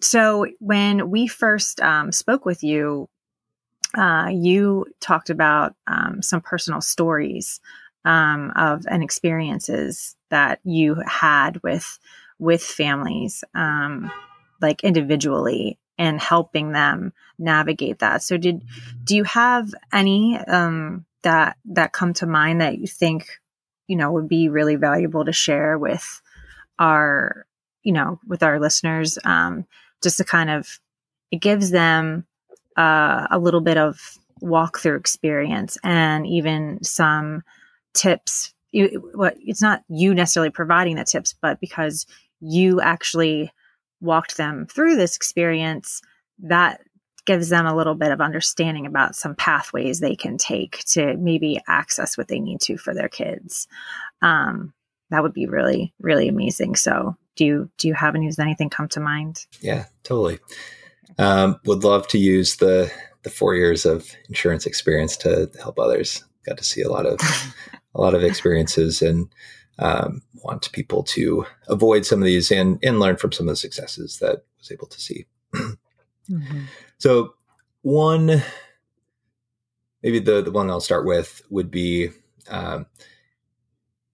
so 0.02 0.46
when 0.60 1.10
we 1.10 1.28
first 1.28 1.80
um, 1.80 2.12
spoke 2.12 2.46
with 2.46 2.62
you, 2.62 3.10
uh, 3.98 4.28
you 4.30 4.86
talked 5.00 5.30
about 5.30 5.74
um, 5.88 6.22
some 6.22 6.42
personal 6.42 6.82
stories 6.82 7.62
um, 8.04 8.52
of 8.58 8.86
and 8.90 9.02
experiences 9.02 10.16
that 10.30 10.60
you 10.66 11.02
had 11.08 11.64
with 11.64 11.98
with 12.38 12.62
families, 12.62 13.46
um, 13.56 14.12
like 14.62 14.84
individually, 14.84 15.80
and 15.98 16.20
helping 16.20 16.72
them 16.72 17.14
navigate 17.38 18.00
that. 18.00 18.24
So, 18.24 18.38
did 18.38 18.64
do 19.04 19.16
you 19.16 19.24
have 19.24 19.74
any 19.94 20.38
um, 20.38 21.06
that 21.24 21.58
that 21.66 21.94
come 21.94 22.14
to 22.16 22.26
mind 22.26 22.62
that 22.62 22.78
you 22.78 22.88
think 22.88 23.40
you 23.88 23.96
know 23.96 24.12
would 24.12 24.28
be 24.28 24.50
really 24.50 24.76
valuable 24.76 25.26
to 25.26 25.34
share 25.34 25.78
with 25.78 26.22
our 26.80 27.46
you 27.84 27.94
know 27.94 28.20
with 28.28 28.44
our 28.44 28.60
listeners, 28.60 29.18
um, 29.26 29.66
just 30.02 30.18
to 30.18 30.24
kind 30.24 30.50
of 30.50 30.80
it 31.32 31.42
gives 31.42 31.72
them 31.72 32.26
uh, 32.78 33.28
a 33.32 33.40
little 33.40 33.62
bit 33.62 33.78
of 33.78 34.18
walkthrough 34.42 35.00
experience 35.00 35.78
and 35.84 36.28
even 36.28 36.84
some 36.84 37.42
tips 37.94 38.54
what 39.14 39.38
it's 39.40 39.62
not 39.62 39.84
you 39.88 40.14
necessarily 40.14 40.50
providing 40.50 40.98
the 40.98 41.06
tips 41.06 41.34
but 41.42 41.62
because 41.62 42.06
you 42.42 42.82
actually 42.82 43.52
walked 44.06 44.38
them 44.38 44.68
through 44.68 44.96
this 44.96 45.16
experience 45.16 46.02
that 46.40 46.82
gives 47.26 47.50
them 47.50 47.66
a 47.66 47.76
little 47.76 47.96
bit 47.96 48.12
of 48.12 48.22
understanding 48.22 48.86
about 48.86 49.16
some 49.16 49.36
pathways 49.36 50.00
they 50.00 50.16
can 50.16 50.38
take 50.38 50.84
to 50.86 51.18
maybe 51.18 51.60
access 51.68 52.18
what 52.18 52.28
they 52.28 52.40
need 52.40 52.62
to 52.62 52.78
for 52.78 52.94
their 52.94 53.10
kids. 53.10 53.68
Um, 54.22 54.74
that 55.10 55.24
would 55.24 55.34
be 55.34 55.48
really 55.48 55.94
really 56.00 56.28
amazing. 56.28 56.76
So 56.76 57.16
do 57.36 57.46
you 57.46 57.70
do 57.78 57.88
you 57.88 57.94
have 57.94 58.16
any 58.16 58.28
does 58.28 58.40
anything 58.40 58.70
come 58.70 58.88
to 58.90 59.00
mind? 59.00 59.46
Yeah 59.62 59.86
totally. 60.04 60.40
Um, 61.18 61.60
would 61.66 61.84
love 61.84 62.08
to 62.10 62.18
use 62.18 62.58
the 62.58 62.92
the 63.24 63.30
four 63.30 63.56
years 63.56 63.86
of 63.86 64.10
insurance 64.28 64.66
experience 64.66 65.18
to 65.18 65.50
help 65.62 65.80
others. 65.80 66.24
Got 66.46 66.58
to 66.60 66.64
see 66.64 66.82
a 66.82 66.90
lot 66.90 67.06
of 67.06 67.20
a 67.96 68.02
lot 68.02 68.14
of 68.14 68.24
experiences 68.24 69.02
and 69.02 69.28
um, 69.80 70.22
want 70.44 70.72
people 70.72 71.04
to 71.04 71.46
avoid 71.68 72.06
some 72.06 72.20
of 72.20 72.26
these 72.26 72.52
and 72.52 72.80
and 72.84 73.00
learn 73.00 73.18
from 73.18 73.32
some 73.32 73.48
of 73.48 73.54
the 73.54 73.58
successes 73.58 74.20
that 74.20 74.38
I 74.38 74.60
was 74.60 74.72
able 74.72 74.88
to 74.88 75.02
see. 75.02 75.26
mm-hmm. 75.54 76.62
So 76.98 77.34
one, 77.82 78.42
maybe 80.02 80.20
the 80.20 80.42
the 80.42 80.52
one 80.52 80.70
I'll 80.70 80.82
start 80.82 81.06
with 81.06 81.42
would 81.50 81.70
be 81.70 82.10
um, 82.50 82.86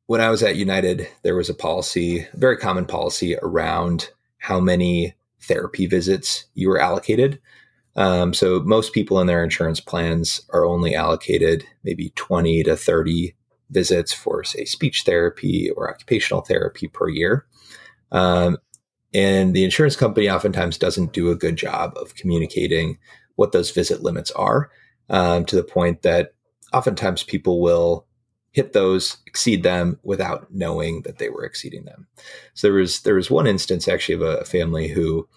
when 0.08 0.22
I 0.22 0.30
was 0.30 0.44
at 0.44 0.56
United. 0.56 1.08
There 1.24 1.36
was 1.36 1.50
a 1.50 1.54
policy, 1.54 2.28
a 2.34 2.38
very 2.38 2.58
common 2.58 2.86
policy 2.86 3.36
around 3.38 4.10
how 4.38 4.60
many 4.60 5.16
therapy 5.42 5.86
visits 5.86 6.46
you 6.54 6.70
were 6.70 6.80
allocated. 6.80 7.40
Um, 7.96 8.34
so 8.34 8.62
most 8.62 8.94
people 8.94 9.20
in 9.20 9.28
their 9.28 9.44
insurance 9.44 9.80
plans 9.80 10.42
are 10.52 10.66
only 10.66 10.96
allocated 10.96 11.66
maybe 11.84 12.12
20 12.16 12.64
to 12.64 12.78
30 12.78 13.36
visits 13.72 14.14
for, 14.14 14.44
say, 14.44 14.66
speech 14.66 15.04
therapy 15.04 15.70
or 15.72 15.90
occupational 15.90 16.42
therapy 16.42 16.88
per 16.88 17.10
year. 17.10 17.46
Um, 18.12 18.58
and 19.14 19.54
the 19.54 19.64
insurance 19.64 19.96
company 19.96 20.30
oftentimes 20.30 20.78
doesn't 20.78 21.14
do 21.14 21.32
a 21.32 21.36
good 21.36 21.56
job 21.56 21.94
of 21.96 22.16
communicating 22.16 22.98
what 23.36 23.52
those 23.52 23.72
visit 23.72 24.04
limits 24.04 24.32
are 24.32 24.70
um, 25.10 25.46
to 25.46 25.56
the 25.56 25.64
point 25.64 26.02
that 26.04 26.34
oftentimes 26.74 27.24
people 27.24 27.62
will 27.62 28.06
hit 28.52 28.74
those, 28.74 29.18
exceed 29.26 29.64
them 29.64 30.00
without 30.04 30.48
knowing 30.54 31.02
that 31.04 31.18
they 31.18 31.30
were 31.30 31.46
exceeding 31.46 31.86
them. 31.86 32.08
So 32.54 32.68
there 32.68 32.76
was 32.76 33.02
there 33.02 33.16
was 33.16 33.32
one 33.32 33.48
instance 33.48 33.88
actually 33.88 34.16
of 34.16 34.22
a 34.22 34.46
family 34.46 34.90
who 34.90 35.28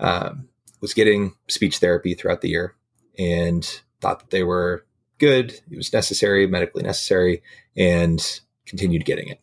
um, 0.00 0.48
was 0.80 0.94
getting 0.94 1.34
speech 1.48 1.78
therapy 1.78 2.14
throughout 2.14 2.40
the 2.40 2.50
year 2.50 2.74
and 3.18 3.64
thought 4.00 4.20
that 4.20 4.30
they 4.30 4.42
were 4.42 4.86
good, 5.18 5.52
it 5.70 5.76
was 5.76 5.92
necessary, 5.92 6.46
medically 6.46 6.82
necessary, 6.82 7.42
and 7.76 8.40
continued 8.66 9.04
getting 9.04 9.28
it. 9.28 9.40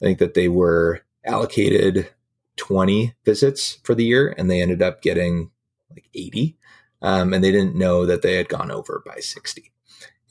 I 0.00 0.04
think 0.04 0.18
that 0.18 0.34
they 0.34 0.48
were 0.48 1.02
allocated 1.24 2.08
20 2.56 3.14
visits 3.24 3.78
for 3.84 3.94
the 3.94 4.04
year 4.04 4.34
and 4.36 4.50
they 4.50 4.60
ended 4.60 4.82
up 4.82 5.02
getting 5.02 5.50
like 5.90 6.08
80. 6.14 6.56
Um, 7.00 7.32
and 7.32 7.42
they 7.42 7.50
didn't 7.50 7.76
know 7.76 8.06
that 8.06 8.22
they 8.22 8.34
had 8.34 8.48
gone 8.48 8.70
over 8.70 9.02
by 9.04 9.16
60. 9.16 9.72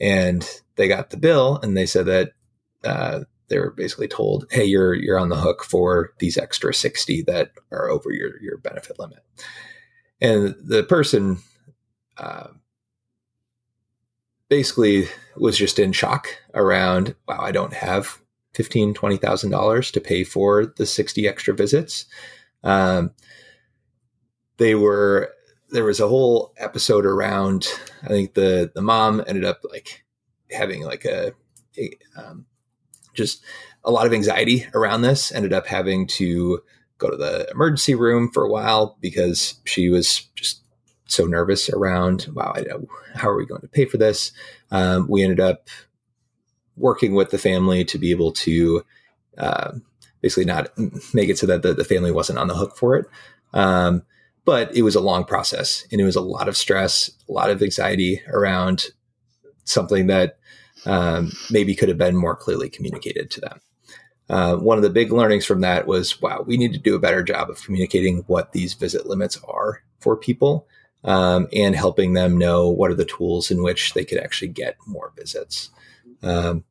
And 0.00 0.48
they 0.76 0.88
got 0.88 1.10
the 1.10 1.16
bill 1.16 1.58
and 1.62 1.76
they 1.76 1.86
said 1.86 2.06
that 2.06 2.32
uh, 2.84 3.20
they 3.48 3.58
were 3.58 3.70
basically 3.70 4.08
told, 4.08 4.46
"Hey, 4.50 4.64
you're 4.64 4.94
you're 4.94 5.18
on 5.18 5.28
the 5.28 5.36
hook 5.36 5.62
for 5.62 6.14
these 6.18 6.38
extra 6.38 6.72
60 6.72 7.22
that 7.22 7.52
are 7.70 7.90
over 7.90 8.10
your 8.10 8.40
your 8.40 8.56
benefit 8.56 8.98
limit." 8.98 9.18
And 10.20 10.54
the 10.58 10.82
person 10.82 11.38
uh, 12.16 12.48
basically 14.52 15.08
was 15.34 15.56
just 15.56 15.78
in 15.78 15.92
shock 15.92 16.28
around, 16.52 17.14
wow, 17.26 17.40
I 17.40 17.52
don't 17.52 17.72
have 17.72 18.20
fifteen, 18.52 18.92
twenty 18.92 19.16
thousand 19.16 19.50
dollars 19.50 19.90
to 19.92 19.98
pay 19.98 20.24
for 20.24 20.66
the 20.76 20.84
sixty 20.84 21.26
extra 21.26 21.54
visits. 21.54 22.04
Um, 22.62 23.12
they 24.58 24.74
were 24.74 25.32
there 25.70 25.84
was 25.84 26.00
a 26.00 26.08
whole 26.08 26.52
episode 26.58 27.06
around. 27.06 27.66
I 28.02 28.08
think 28.08 28.34
the 28.34 28.70
the 28.74 28.82
mom 28.82 29.24
ended 29.26 29.46
up 29.46 29.62
like 29.70 30.04
having 30.50 30.82
like 30.82 31.06
a, 31.06 31.32
a 31.78 31.90
um, 32.14 32.44
just 33.14 33.42
a 33.84 33.90
lot 33.90 34.06
of 34.06 34.12
anxiety 34.12 34.66
around 34.74 35.00
this. 35.00 35.32
Ended 35.32 35.54
up 35.54 35.66
having 35.66 36.06
to 36.18 36.60
go 36.98 37.08
to 37.08 37.16
the 37.16 37.50
emergency 37.50 37.94
room 37.94 38.30
for 38.30 38.44
a 38.44 38.50
while 38.50 38.98
because 39.00 39.54
she 39.64 39.88
was 39.88 40.28
just 40.34 40.61
so 41.12 41.26
nervous 41.26 41.68
around, 41.68 42.28
wow, 42.34 42.54
how 43.14 43.28
are 43.28 43.36
we 43.36 43.46
going 43.46 43.60
to 43.60 43.68
pay 43.68 43.84
for 43.84 43.98
this? 43.98 44.32
Um, 44.70 45.06
we 45.08 45.22
ended 45.22 45.40
up 45.40 45.68
working 46.76 47.14
with 47.14 47.30
the 47.30 47.38
family 47.38 47.84
to 47.84 47.98
be 47.98 48.10
able 48.10 48.32
to 48.32 48.84
uh, 49.38 49.72
basically 50.20 50.44
not 50.44 50.70
make 51.14 51.28
it 51.28 51.38
so 51.38 51.46
that 51.46 51.62
the, 51.62 51.74
the, 51.74 51.84
family 51.84 52.10
wasn't 52.10 52.38
on 52.38 52.48
the 52.48 52.54
hook 52.54 52.76
for 52.76 52.96
it. 52.96 53.06
Um, 53.52 54.02
but 54.44 54.74
it 54.74 54.82
was 54.82 54.94
a 54.94 55.00
long 55.00 55.24
process 55.24 55.86
and 55.92 56.00
it 56.00 56.04
was 56.04 56.16
a 56.16 56.20
lot 56.20 56.48
of 56.48 56.56
stress, 56.56 57.10
a 57.28 57.32
lot 57.32 57.50
of 57.50 57.62
anxiety 57.62 58.22
around 58.28 58.86
something 59.64 60.06
that 60.08 60.38
um, 60.86 61.30
maybe 61.50 61.74
could 61.74 61.88
have 61.88 61.98
been 61.98 62.16
more 62.16 62.34
clearly 62.34 62.68
communicated 62.68 63.30
to 63.30 63.40
them. 63.40 63.60
Uh, 64.28 64.56
one 64.56 64.78
of 64.78 64.82
the 64.82 64.90
big 64.90 65.12
learnings 65.12 65.44
from 65.44 65.60
that 65.60 65.86
was 65.86 66.20
wow, 66.22 66.42
we 66.46 66.56
need 66.56 66.72
to 66.72 66.78
do 66.78 66.94
a 66.94 67.00
better 67.00 67.22
job 67.22 67.50
of 67.50 67.62
communicating 67.62 68.24
what 68.26 68.52
these 68.52 68.74
visit 68.74 69.06
limits 69.06 69.38
are 69.46 69.82
for 70.00 70.16
people 70.16 70.66
um, 71.04 71.48
and 71.52 71.74
helping 71.74 72.12
them 72.12 72.38
know 72.38 72.68
what 72.68 72.90
are 72.90 72.96
the 72.96 73.04
tools 73.04 73.50
in 73.50 73.62
which 73.62 73.94
they 73.94 74.04
could 74.04 74.18
actually 74.18 74.48
get 74.48 74.76
more 74.86 75.12
visits. 75.16 75.70
Um, 76.22 76.64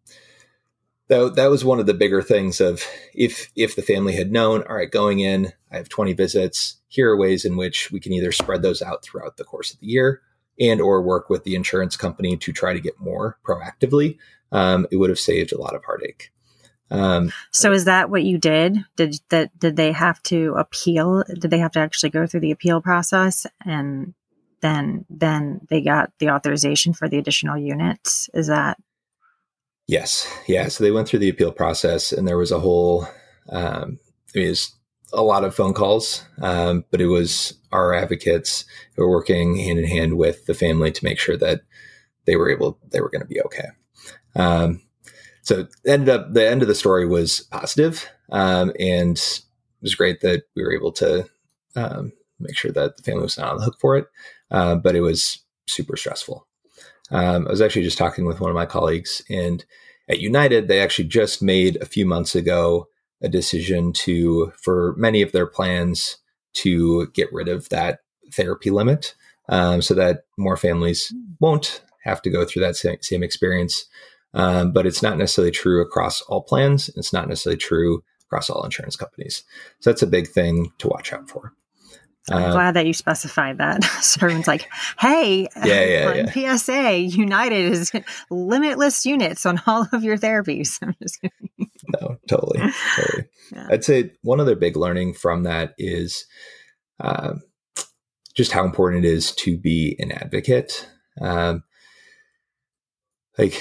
that, 1.08 1.36
that 1.36 1.50
was 1.50 1.66
one 1.66 1.80
of 1.80 1.88
the 1.88 1.94
bigger 1.94 2.22
things 2.22 2.62
of 2.62 2.84
if 3.14 3.52
if 3.56 3.76
the 3.76 3.82
family 3.82 4.16
had 4.16 4.32
known, 4.32 4.64
all 4.64 4.76
right, 4.76 4.90
going 4.90 5.20
in, 5.20 5.52
I 5.70 5.78
have 5.78 5.90
20 5.90 6.14
visits. 6.14 6.78
Here 6.88 7.10
are 7.10 7.18
ways 7.18 7.44
in 7.44 7.58
which 7.58 7.92
we 7.92 8.00
can 8.00 8.14
either 8.14 8.32
spread 8.32 8.62
those 8.62 8.82
out 8.82 9.04
throughout 9.04 9.38
the 9.38 9.44
course 9.44 9.74
of 9.74 9.80
the 9.80 9.88
year 9.88 10.22
and 10.60 10.80
or 10.80 11.02
work 11.02 11.30
with 11.30 11.44
the 11.44 11.56
insurance 11.56 11.98
company 11.98 12.38
to 12.38 12.54
try 12.54 12.74
to 12.74 12.80
get 12.80 13.00
more 13.00 13.38
proactively. 13.46 14.18
Um, 14.54 14.88
it 14.92 14.98
would 14.98 15.10
have 15.10 15.20
saved 15.20 15.52
a 15.52 15.60
lot 15.60 15.76
of 15.76 15.84
heartache. 15.84 16.32
Um, 16.90 17.32
so 17.52 17.72
is 17.72 17.86
that 17.86 18.10
what 18.10 18.24
you 18.24 18.38
did? 18.38 18.78
Did 18.96 19.20
that? 19.30 19.58
Did 19.58 19.78
they 19.78 19.94
have 19.94 20.22
to 20.24 20.56
appeal? 20.58 21.24
Did 21.24 21.50
they 21.50 21.60
have 21.60 21.72
to 21.74 21.80
actually 21.80 22.10
go 22.10 22.28
through 22.28 22.42
the 22.42 22.52
appeal 22.52 22.82
process 22.82 23.46
and 23.66 24.14
then 24.62 25.06
then 25.10 25.62
they 25.70 25.82
got 25.82 26.12
the 26.20 26.30
authorization 26.30 26.94
for 26.94 27.10
the 27.10 27.18
additional 27.18 27.58
units. 27.58 28.30
Is 28.34 28.48
that? 28.48 28.78
Yes, 29.88 30.28
yeah. 30.48 30.68
So 30.68 30.84
they 30.84 30.92
went 30.92 31.08
through 31.08 31.20
the 31.20 31.30
appeal 31.30 31.52
process, 31.52 32.12
and 32.12 32.28
there 32.28 32.38
was 32.38 32.52
a 32.52 32.60
whole. 32.60 33.08
Um, 33.50 34.00
it 34.34 34.48
was 34.48 34.74
a 35.14 35.24
lot 35.24 35.44
of 35.44 35.56
phone 35.56 35.74
calls, 35.74 36.24
um, 36.42 36.86
but 36.92 37.02
it 37.02 37.08
was 37.08 37.54
our 37.72 37.94
advocates 37.94 38.66
who 38.96 39.04
were 39.04 39.10
working 39.12 39.58
hand 39.58 39.80
in 39.80 39.86
hand 39.86 40.18
with 40.18 40.46
the 40.46 40.54
family 40.54 40.92
to 40.92 41.04
make 41.04 41.20
sure 41.20 41.38
that 41.38 41.62
they 42.26 42.36
were 42.36 42.50
able, 42.50 42.80
they 42.92 43.02
were 43.02 43.10
going 43.10 43.22
to 43.22 43.28
be 43.28 43.42
okay. 43.42 43.68
Um, 44.36 44.82
so 45.42 45.68
ended 45.86 46.10
up 46.10 46.34
the 46.34 46.48
end 46.48 46.62
of 46.62 46.68
the 46.68 46.76
story 46.76 47.06
was 47.08 47.42
positive, 47.52 48.08
um, 48.32 48.72
and 48.80 49.18
it 49.18 49.42
was 49.82 49.96
great 49.96 50.22
that 50.22 50.44
we 50.56 50.64
were 50.64 50.74
able 50.74 50.92
to 50.94 51.26
um, 51.76 52.14
make 52.40 52.56
sure 52.56 52.72
that 52.72 52.98
the 52.98 53.04
family 53.04 53.24
was 53.24 53.38
not 53.38 53.52
on 53.52 53.58
the 53.58 53.64
hook 53.64 53.80
for 53.80 53.98
it. 53.98 54.06
Uh, 54.52 54.76
but 54.76 54.96
it 54.96 55.02
was 55.02 55.40
super 55.68 55.98
stressful. 55.98 56.46
Um, 57.10 57.48
I 57.48 57.52
was 57.52 57.62
actually 57.62 57.84
just 57.84 57.98
talking 57.98 58.26
with 58.26 58.40
one 58.40 58.50
of 58.50 58.56
my 58.56 58.66
colleagues, 58.66 59.22
and 59.30 59.66
at 60.10 60.20
United, 60.20 60.68
they 60.68 60.80
actually 60.80 61.08
just 61.08 61.42
made 61.42 61.78
a 61.78 61.86
few 61.86 62.06
months 62.06 62.36
ago 62.36 62.88
a 63.22 63.30
decision 63.30 63.94
to, 63.94 64.52
for 64.62 64.94
many 64.98 65.22
of 65.22 65.32
their 65.32 65.46
plans, 65.46 66.18
to 66.54 67.08
get 67.08 67.32
rid 67.32 67.48
of 67.48 67.70
that 67.70 68.00
therapy 68.34 68.70
limit 68.72 69.16
um, 69.50 69.82
so 69.82 69.94
that 69.94 70.26
more 70.38 70.58
families 70.58 71.14
won't 71.40 71.82
have 72.04 72.22
to 72.22 72.30
go 72.30 72.46
through 72.46 72.62
that 72.62 72.76
same, 72.76 72.98
same 73.02 73.24
experience. 73.24 73.86
Um, 74.34 74.72
but 74.72 74.86
it's 74.86 75.02
not 75.02 75.18
necessarily 75.18 75.52
true 75.52 75.82
across 75.82 76.22
all 76.24 76.42
plans. 76.42 76.90
It's 76.96 77.14
not 77.14 77.28
necessarily 77.28 77.58
true 77.58 78.04
across 78.26 78.50
all 78.50 78.64
insurance 78.64 78.96
companies. 78.96 79.44
So 79.80 79.90
that's 79.90 80.02
a 80.02 80.08
big 80.08 80.28
thing 80.28 80.72
to 80.80 80.88
watch 80.88 81.12
out 81.14 81.30
for. 81.30 81.54
I'm 82.30 82.44
uh, 82.44 82.52
glad 82.52 82.76
that 82.76 82.86
you 82.86 82.94
specified 82.94 83.58
that. 83.58 83.84
so 84.02 84.20
everyone's 84.22 84.48
like, 84.48 84.70
hey, 85.00 85.48
yeah, 85.64 85.84
yeah, 85.84 86.32
yeah. 86.36 86.56
PSA, 86.58 86.98
United 86.98 87.72
is 87.72 87.92
limitless 88.30 89.06
units 89.06 89.46
on 89.46 89.62
all 89.66 89.88
of 89.92 90.04
your 90.04 90.18
therapies. 90.18 90.80
no, 92.00 92.18
totally. 92.28 92.60
Totally. 92.96 93.26
Yeah. 93.52 93.68
I'd 93.72 93.84
say 93.84 94.12
one 94.22 94.40
other 94.40 94.56
big 94.56 94.76
learning 94.76 95.16
from 95.16 95.44
that 95.44 95.74
is 95.78 96.26
uh, 97.00 97.34
just 98.36 98.52
how 98.52 98.64
important 98.66 99.04
it 99.04 99.10
is 99.10 99.32
to 99.38 99.58
be 99.58 99.96
an 100.00 100.12
advocate. 100.12 100.88
Um, 101.20 101.64
like 103.38 103.60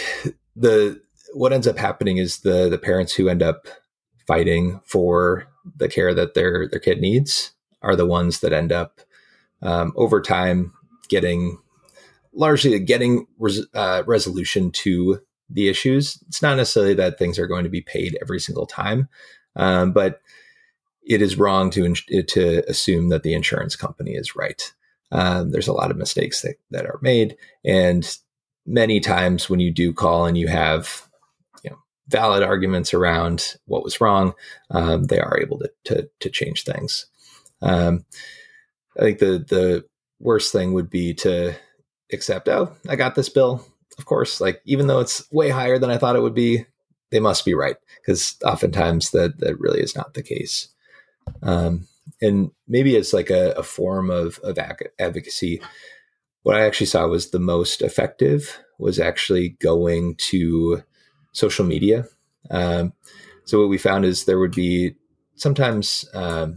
the 0.55 1.01
what 1.33 1.53
ends 1.53 1.67
up 1.67 1.79
happening 1.79 2.19
is 2.19 2.41
the 2.41 2.69
the 2.69 2.79
parents 2.79 3.15
who 3.15 3.29
end 3.29 3.43
up 3.43 3.69
fighting 4.27 4.81
for 4.85 5.47
the 5.77 5.89
care 5.89 6.13
that 6.13 6.35
their 6.35 6.69
their 6.69 6.81
kid 6.81 7.01
needs 7.01 7.53
are 7.83 7.97
the 7.97 8.07
ones 8.07 8.41
that 8.41 8.53
end 8.53 8.73
up 8.73 9.01
um, 9.63 9.93
over 9.97 10.21
time 10.21 10.73
getting 11.09 11.59
largely 12.33 12.79
getting 12.79 13.27
res- 13.39 13.67
uh, 13.75 14.03
resolution 14.07 14.71
to 14.71 15.21
the 15.49 15.69
issues. 15.69 16.23
It's 16.29 16.43
not 16.43 16.57
necessarily 16.57 16.95
that 16.95 17.19
things 17.19 17.39
are 17.39 17.47
going 17.47 17.65
to 17.65 17.71
be 17.71 17.81
paid 17.81 18.17
every 18.23 18.41
single 18.41 18.67
time, 18.67 19.09
um, 19.57 19.93
but 19.93 20.21
it 21.03 21.23
is 21.23 21.39
wrong 21.39 21.71
to 21.71 21.95
to 21.95 22.63
assume 22.69 23.09
that 23.09 23.23
the 23.23 23.35
insurance 23.35 23.77
company 23.77 24.13
is 24.13 24.37
right. 24.37 24.73
Um, 25.13 25.51
there's 25.51 25.69
a 25.69 25.73
lot 25.73 25.91
of 25.91 25.97
mistakes 25.97 26.43
that, 26.43 26.57
that 26.71 26.87
are 26.87 27.01
made, 27.03 27.37
and 27.65 28.17
many 28.65 29.01
times 29.01 29.51
when 29.51 29.59
you 29.59 29.73
do 29.73 29.93
call 29.93 30.27
and 30.27 30.39
you 30.39 30.47
have 30.47 31.09
you 31.65 31.71
know 31.71 31.79
valid 32.09 32.43
arguments 32.43 32.95
around 32.95 33.57
what 33.67 33.83
was 33.83 34.01
wrong, 34.01 34.35
um, 34.71 35.05
they 35.05 35.19
are 35.19 35.39
able 35.41 35.59
to, 35.59 35.71
to 35.85 36.09
to 36.21 36.31
change 36.31 36.63
things. 36.63 37.07
Um, 37.63 38.05
I 38.97 39.01
think 39.01 39.19
the 39.19 39.45
the 39.49 39.85
worst 40.19 40.53
thing 40.53 40.73
would 40.73 40.91
be 40.91 41.15
to 41.15 41.55
accept, 42.13 42.49
oh, 42.49 42.73
I 42.89 42.97
got 42.97 43.15
this 43.15 43.29
bill. 43.29 43.65
Of 43.99 44.07
course, 44.07 44.41
like 44.41 44.61
even 44.65 44.87
though 44.87 45.01
it's 45.01 45.31
way 45.33 45.51
higher 45.51 45.79
than 45.79 45.91
I 45.91 45.99
thought 45.99 46.17
it 46.17 46.23
would 46.23 46.35
be, 46.35 46.67
they 47.11 47.21
must 47.21 47.45
be 47.45 47.55
right 47.55 47.77
because 48.01 48.37
oftentimes 48.45 49.11
that 49.11 49.39
that 49.41 49.59
really 49.59 49.81
is 49.81 49.97
not 49.97 50.15
the 50.15 50.23
case. 50.23 50.69
Um, 51.43 51.87
and 52.21 52.51
maybe 52.67 52.97
it's 52.97 53.13
like 53.13 53.31
a, 53.31 53.53
a 53.53 53.63
form 53.63 54.11
of 54.11 54.39
of 54.39 54.59
advocacy. 54.99 55.61
What 56.43 56.57
I 56.57 56.65
actually 56.65 56.87
saw 56.87 57.07
was 57.07 57.31
the 57.31 57.39
most 57.39 57.83
effective 57.83 58.59
was 58.79 58.99
actually 58.99 59.51
going 59.61 60.15
to 60.17 60.83
social 61.33 61.67
media. 61.67 62.07
Um, 62.51 62.95
so 63.45 63.61
what 63.61 63.69
we 63.69 63.79
found 63.79 64.05
is 64.05 64.25
there 64.25 64.39
would 64.39 64.55
be 64.55 64.95
sometimes 65.35 66.09
um, 66.15 66.57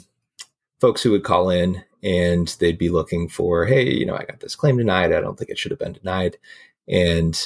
folks 0.84 1.02
who 1.02 1.12
would 1.12 1.24
call 1.24 1.50
in 1.50 1.82
and 2.04 2.58
they'd 2.60 2.78
be 2.78 2.90
looking 2.90 3.30
for, 3.30 3.66
hey, 3.66 3.90
you 3.90 4.06
know, 4.06 4.18
I 4.18 4.26
got 4.26 4.42
this 4.42 4.54
claim 4.54 4.76
denied. 4.76 5.14
I 5.14 5.22
don't 5.22 5.40
think 5.40 5.50
it 5.50 5.58
should 5.58 5.72
have 5.72 5.80
been 5.80 5.94
denied. 5.94 6.36
And 6.90 7.40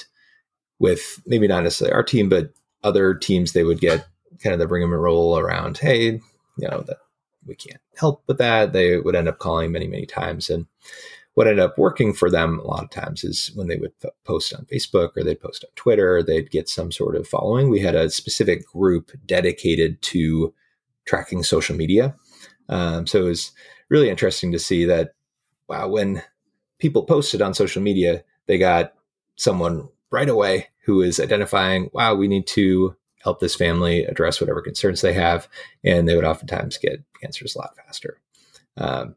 with 0.80 1.21
maybe 1.28 1.47
not 1.47 1.62
necessarily 1.62 1.93
our 1.93 2.02
team, 2.02 2.30
but 2.30 2.50
other 2.84 3.13
teams, 3.13 3.54
they 3.54 3.63
would 3.63 3.80
get 3.80 4.08
kind 4.41 4.56
of 4.56 4.60
the 4.60 4.65
bring 4.65 4.82
them 4.82 4.91
and 4.91 5.04
roll 5.04 5.38
around, 5.38 5.78
hey, 5.78 6.13
you 6.58 6.67
know, 6.67 6.84
that 6.88 6.97
we 7.45 7.54
can't 7.54 7.80
help 7.95 8.23
with 8.26 8.39
that. 8.39 8.73
They 8.73 8.97
would 8.97 9.15
end 9.15 9.28
up 9.28 9.38
calling 9.38 9.71
many, 9.71 9.86
many 9.86 10.08
times. 10.08 10.50
And 10.50 10.65
what 11.36 11.45
ended 11.45 11.63
up 11.63 11.78
working 11.78 12.15
for 12.15 12.32
them 12.32 12.58
a 12.58 12.65
lot 12.65 12.86
of 12.86 12.89
times 12.89 13.23
is 13.23 13.52
when 13.54 13.67
they 13.67 13.78
would 13.78 13.93
post 14.23 14.52
on 14.52 14.65
Facebook 14.65 15.12
or 15.15 15.23
they'd 15.23 15.39
post 15.39 15.63
on 15.63 15.69
Twitter, 15.76 16.23
they'd 16.23 16.50
get 16.50 16.69
some 16.69 16.91
sort 16.91 17.15
of 17.15 17.28
following. 17.28 17.69
We 17.69 17.82
had 17.82 17.93
a 17.93 18.10
specific 18.10 18.65
group 18.65 19.12
dedicated 19.28 20.02
to 20.02 20.56
tracking 21.06 21.43
social 21.43 21.76
media. 21.76 22.15
Um, 22.69 23.08
so 23.08 23.21
it 23.21 23.30
was 23.30 23.51
really 23.89 24.10
interesting 24.10 24.51
to 24.51 24.60
see 24.60 24.86
that, 24.86 25.13
wow, 25.67 25.88
when 25.88 26.23
people 26.80 27.03
posted 27.03 27.41
on 27.41 27.53
social 27.53 27.82
media, 27.82 28.23
they 28.45 28.58
got 28.58 28.93
someone 29.36 29.89
right 30.12 30.30
away 30.30 30.67
who 30.86 31.01
is 31.01 31.19
identifying, 31.19 31.89
wow, 31.93 32.15
we 32.15 32.27
need 32.27 32.47
to 32.47 32.95
help 33.23 33.39
this 33.39 33.56
family 33.56 34.06
address 34.06 34.39
whatever 34.39 34.62
concerns 34.62 35.01
they 35.01 35.13
have. 35.13 35.49
And 35.84 36.08
they 36.08 36.15
would 36.15 36.23
oftentimes 36.23 36.77
get 36.77 37.03
answers 37.23 37.56
a 37.56 37.60
lot 37.60 37.75
faster. 37.75 38.19
Um, 38.77 39.15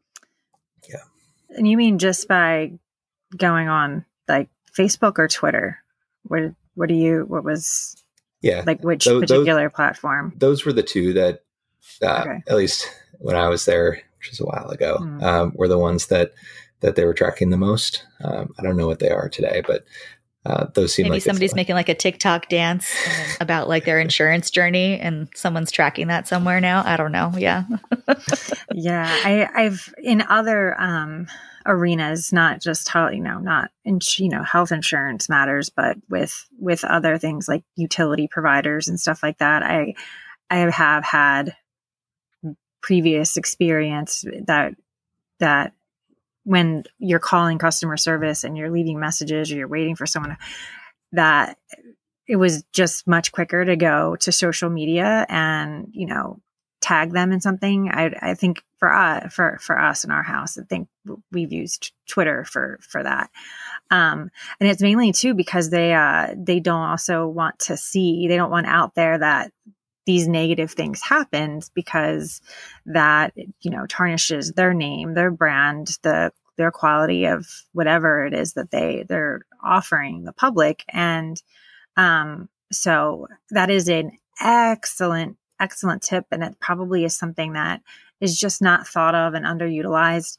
yeah. 0.89 1.03
And 1.49 1.67
you 1.67 1.77
mean 1.77 1.97
just 1.99 2.27
by 2.27 2.73
going 3.37 3.69
on 3.69 4.05
like 4.27 4.49
Facebook 4.77 5.17
or 5.17 5.27
Twitter? 5.27 5.77
What, 6.23 6.53
what 6.75 6.89
do 6.89 6.95
you, 6.95 7.25
what 7.27 7.43
was, 7.43 7.95
yeah, 8.41 8.63
like 8.65 8.83
which 8.83 9.05
those, 9.05 9.21
particular 9.21 9.69
platform? 9.69 10.33
Those 10.35 10.65
were 10.65 10.73
the 10.73 10.83
two 10.83 11.13
that, 11.13 11.43
uh, 12.01 12.23
okay. 12.25 12.43
at 12.47 12.55
least 12.55 12.89
when 13.21 13.35
I 13.35 13.47
was 13.47 13.65
there, 13.65 14.01
which 14.17 14.29
was 14.29 14.39
a 14.39 14.45
while 14.45 14.69
ago, 14.69 14.97
mm. 14.99 15.23
um, 15.23 15.51
were 15.55 15.67
the 15.67 15.77
ones 15.77 16.07
that 16.07 16.33
that 16.81 16.95
they 16.95 17.05
were 17.05 17.13
tracking 17.13 17.51
the 17.51 17.57
most. 17.57 18.03
Um, 18.23 18.53
I 18.59 18.63
don't 18.63 18.75
know 18.75 18.87
what 18.87 18.99
they 18.99 19.11
are 19.11 19.29
today, 19.29 19.61
but 19.65 19.85
uh, 20.45 20.65
those 20.73 20.93
seem 20.93 21.03
maybe 21.03 21.17
like 21.17 21.21
somebody's 21.21 21.53
making 21.53 21.75
like 21.75 21.89
a 21.89 21.95
TikTok 21.95 22.49
dance 22.49 22.91
about 23.39 23.69
like 23.69 23.85
their 23.85 23.99
insurance 23.99 24.49
journey, 24.49 24.99
and 24.99 25.29
someone's 25.35 25.71
tracking 25.71 26.07
that 26.07 26.27
somewhere 26.27 26.59
now. 26.59 26.83
I 26.85 26.97
don't 26.97 27.11
know. 27.11 27.31
Yeah, 27.37 27.65
yeah. 28.73 29.07
I, 29.23 29.47
I've 29.53 29.93
in 30.01 30.23
other 30.23 30.79
um, 30.81 31.27
arenas, 31.65 32.33
not 32.33 32.59
just 32.59 32.89
how 32.89 33.09
you 33.09 33.21
know, 33.21 33.37
not 33.37 33.69
in, 33.85 33.99
you 34.17 34.29
know, 34.29 34.43
health 34.43 34.71
insurance 34.71 35.29
matters, 35.29 35.69
but 35.69 35.97
with 36.09 36.47
with 36.57 36.83
other 36.83 37.19
things 37.19 37.47
like 37.47 37.63
utility 37.75 38.27
providers 38.27 38.87
and 38.87 38.99
stuff 38.99 39.21
like 39.21 39.37
that. 39.37 39.61
I 39.61 39.93
I 40.49 40.57
have 40.71 41.03
had 41.03 41.55
previous 42.81 43.37
experience 43.37 44.25
that 44.47 44.75
that 45.39 45.73
when 46.43 46.83
you're 46.97 47.19
calling 47.19 47.57
customer 47.57 47.97
service 47.97 48.43
and 48.43 48.57
you're 48.57 48.71
leaving 48.71 48.99
messages 48.99 49.51
or 49.51 49.55
you're 49.55 49.67
waiting 49.67 49.95
for 49.95 50.05
someone 50.05 50.37
that 51.11 51.57
it 52.27 52.37
was 52.37 52.63
just 52.73 53.07
much 53.07 53.31
quicker 53.31 53.65
to 53.65 53.75
go 53.75 54.15
to 54.17 54.31
social 54.31 54.69
media 54.69 55.25
and 55.29 55.87
you 55.91 56.07
know 56.07 56.39
tag 56.81 57.11
them 57.11 57.31
in 57.31 57.39
something. 57.39 57.89
I, 57.91 58.11
I 58.21 58.33
think 58.33 58.63
for 58.79 58.91
us 58.91 59.25
uh, 59.25 59.29
for 59.29 59.59
for 59.61 59.77
us 59.77 60.03
in 60.03 60.09
our 60.09 60.23
house 60.23 60.57
i 60.57 60.63
think 60.63 60.87
we've 61.31 61.53
used 61.53 61.91
twitter 62.07 62.43
for 62.43 62.79
for 62.81 63.03
that. 63.03 63.29
Um, 63.91 64.31
and 64.59 64.69
it's 64.69 64.81
mainly 64.81 65.11
too 65.11 65.33
because 65.33 65.69
they 65.69 65.93
uh, 65.93 66.33
they 66.35 66.59
don't 66.59 66.81
also 66.81 67.27
want 67.27 67.59
to 67.59 67.77
see 67.77 68.27
they 68.27 68.37
don't 68.37 68.51
want 68.51 68.65
out 68.65 68.95
there 68.95 69.17
that 69.17 69.51
these 70.05 70.27
negative 70.27 70.71
things 70.71 71.01
happened 71.01 71.69
because 71.73 72.41
that 72.85 73.33
you 73.61 73.71
know 73.71 73.85
tarnishes 73.87 74.53
their 74.53 74.73
name 74.73 75.13
their 75.13 75.31
brand 75.31 75.97
the 76.03 76.31
their 76.57 76.71
quality 76.71 77.25
of 77.25 77.47
whatever 77.73 78.25
it 78.25 78.33
is 78.33 78.53
that 78.53 78.71
they 78.71 79.05
they're 79.07 79.41
offering 79.63 80.23
the 80.23 80.33
public 80.33 80.83
and 80.89 81.41
um 81.97 82.49
so 82.71 83.27
that 83.51 83.69
is 83.69 83.87
an 83.87 84.11
excellent 84.41 85.37
excellent 85.59 86.01
tip 86.01 86.25
and 86.31 86.43
it 86.43 86.59
probably 86.59 87.05
is 87.05 87.15
something 87.15 87.53
that 87.53 87.81
is 88.21 88.39
just 88.39 88.61
not 88.61 88.87
thought 88.87 89.15
of 89.15 89.33
and 89.33 89.45
underutilized. 89.45 90.37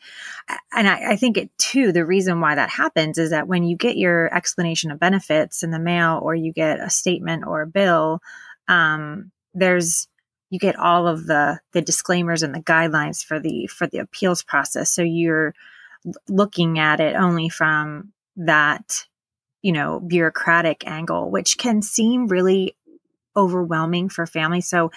And 0.72 0.88
I, 0.88 1.12
I, 1.12 1.16
think 1.16 1.36
it 1.36 1.50
too, 1.58 1.92
the 1.92 2.06
reason 2.06 2.40
why 2.40 2.54
that 2.54 2.70
happens 2.70 3.18
is 3.18 3.30
that 3.30 3.48
when 3.48 3.64
you 3.64 3.76
get 3.76 3.96
your 3.96 4.32
explanation 4.34 4.92
of 4.92 5.00
benefits 5.00 5.64
in 5.64 5.72
the 5.72 5.80
mail 5.80 6.20
or 6.22 6.34
you 6.34 6.52
get 6.52 6.80
a 6.80 6.88
statement 6.88 7.44
or 7.44 7.62
a 7.62 7.66
bill, 7.66 8.20
um, 8.68 9.32
there's 9.54 10.08
you 10.50 10.58
get 10.58 10.78
all 10.78 11.08
of 11.08 11.26
the 11.26 11.60
the 11.72 11.80
disclaimers 11.80 12.42
and 12.42 12.54
the 12.54 12.60
guidelines 12.60 13.24
for 13.24 13.40
the 13.40 13.66
for 13.66 13.86
the 13.86 13.98
appeals 13.98 14.42
process. 14.42 14.90
So 14.90 15.02
you're 15.02 15.54
looking 16.28 16.78
at 16.78 17.00
it 17.00 17.16
only 17.16 17.48
from 17.48 18.12
that 18.36 19.06
you 19.62 19.72
know 19.72 20.00
bureaucratic 20.00 20.86
angle 20.86 21.30
which 21.30 21.56
can 21.56 21.80
seem 21.80 22.26
really 22.26 22.76
overwhelming 23.36 24.08
for 24.08 24.26
families. 24.26 24.68
So 24.68 24.90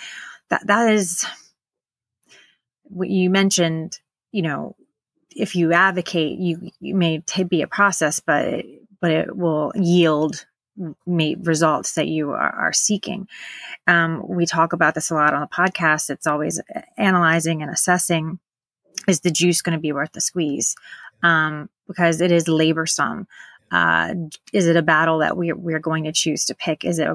that 0.49 0.67
that 0.67 0.91
is 0.91 1.25
what 2.83 3.09
you 3.09 3.29
mentioned 3.29 3.99
you 4.31 4.41
know 4.41 4.75
if 5.31 5.55
you 5.55 5.73
advocate 5.73 6.37
you 6.37 6.69
you 6.79 6.95
may 6.95 7.19
t- 7.19 7.43
be 7.43 7.61
a 7.61 7.67
process 7.67 8.19
but 8.19 8.45
it, 8.45 8.65
but 9.01 9.11
it 9.11 9.35
will 9.35 9.71
yield 9.75 10.45
meet 11.05 11.37
results 11.43 11.93
that 11.93 12.07
you 12.07 12.31
are, 12.31 12.51
are 12.51 12.73
seeking. 12.73 13.27
Um, 13.87 14.23
we 14.27 14.45
talk 14.45 14.73
about 14.73 14.95
this 14.95 15.09
a 15.09 15.15
lot 15.15 15.33
on 15.33 15.41
the 15.41 15.47
podcast. 15.47 16.09
It's 16.09 16.27
always 16.27 16.59
analyzing 16.97 17.61
and 17.61 17.71
assessing 17.71 18.39
is 19.07 19.21
the 19.21 19.31
juice 19.31 19.61
going 19.61 19.77
to 19.77 19.81
be 19.81 19.93
worth 19.93 20.13
the 20.13 20.21
squeeze? 20.21 20.75
Um, 21.23 21.69
because 21.87 22.21
it 22.21 22.31
is 22.31 22.45
laborsome. 22.45 23.25
Uh, 23.71 24.13
is 24.53 24.67
it 24.67 24.75
a 24.75 24.81
battle 24.81 25.19
that 25.19 25.37
we're, 25.37 25.55
we're 25.55 25.79
going 25.79 26.03
to 26.05 26.11
choose 26.11 26.45
to 26.45 26.55
pick? 26.55 26.85
Is 26.85 26.99
it, 26.99 27.09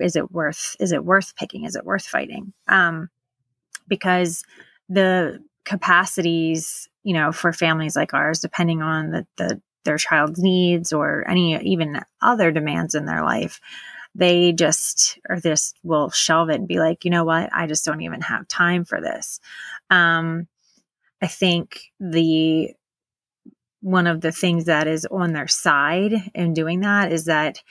is 0.00 0.16
it 0.16 0.32
worth, 0.32 0.76
is 0.80 0.92
it 0.92 1.04
worth 1.04 1.34
picking? 1.36 1.64
Is 1.64 1.76
it 1.76 1.84
worth 1.84 2.06
fighting? 2.06 2.52
Um, 2.68 3.10
because 3.88 4.44
the 4.88 5.42
capacities, 5.64 6.88
you 7.02 7.14
know, 7.14 7.32
for 7.32 7.52
families 7.52 7.96
like 7.96 8.14
ours, 8.14 8.40
depending 8.40 8.82
on 8.82 9.10
the, 9.10 9.26
the, 9.36 9.60
their 9.84 9.98
child's 9.98 10.40
needs 10.42 10.92
or 10.92 11.28
any 11.28 11.60
even 11.62 12.00
other 12.20 12.50
demands 12.50 12.94
in 12.94 13.06
their 13.06 13.22
life, 13.22 13.60
they 14.14 14.52
just 14.52 15.18
or 15.28 15.40
this 15.40 15.74
will 15.82 16.10
shelve 16.10 16.50
it 16.50 16.56
and 16.56 16.68
be 16.68 16.78
like, 16.78 17.04
you 17.04 17.10
know 17.10 17.24
what, 17.24 17.50
I 17.52 17.66
just 17.66 17.84
don't 17.84 18.02
even 18.02 18.20
have 18.22 18.48
time 18.48 18.84
for 18.84 19.00
this. 19.00 19.40
Um, 19.90 20.48
I 21.22 21.26
think 21.26 21.80
the 22.00 22.74
one 23.80 24.06
of 24.06 24.22
the 24.22 24.32
things 24.32 24.64
that 24.64 24.86
is 24.86 25.06
on 25.10 25.32
their 25.32 25.48
side 25.48 26.14
in 26.34 26.54
doing 26.54 26.80
that 26.80 27.12
is 27.12 27.26
that 27.26 27.62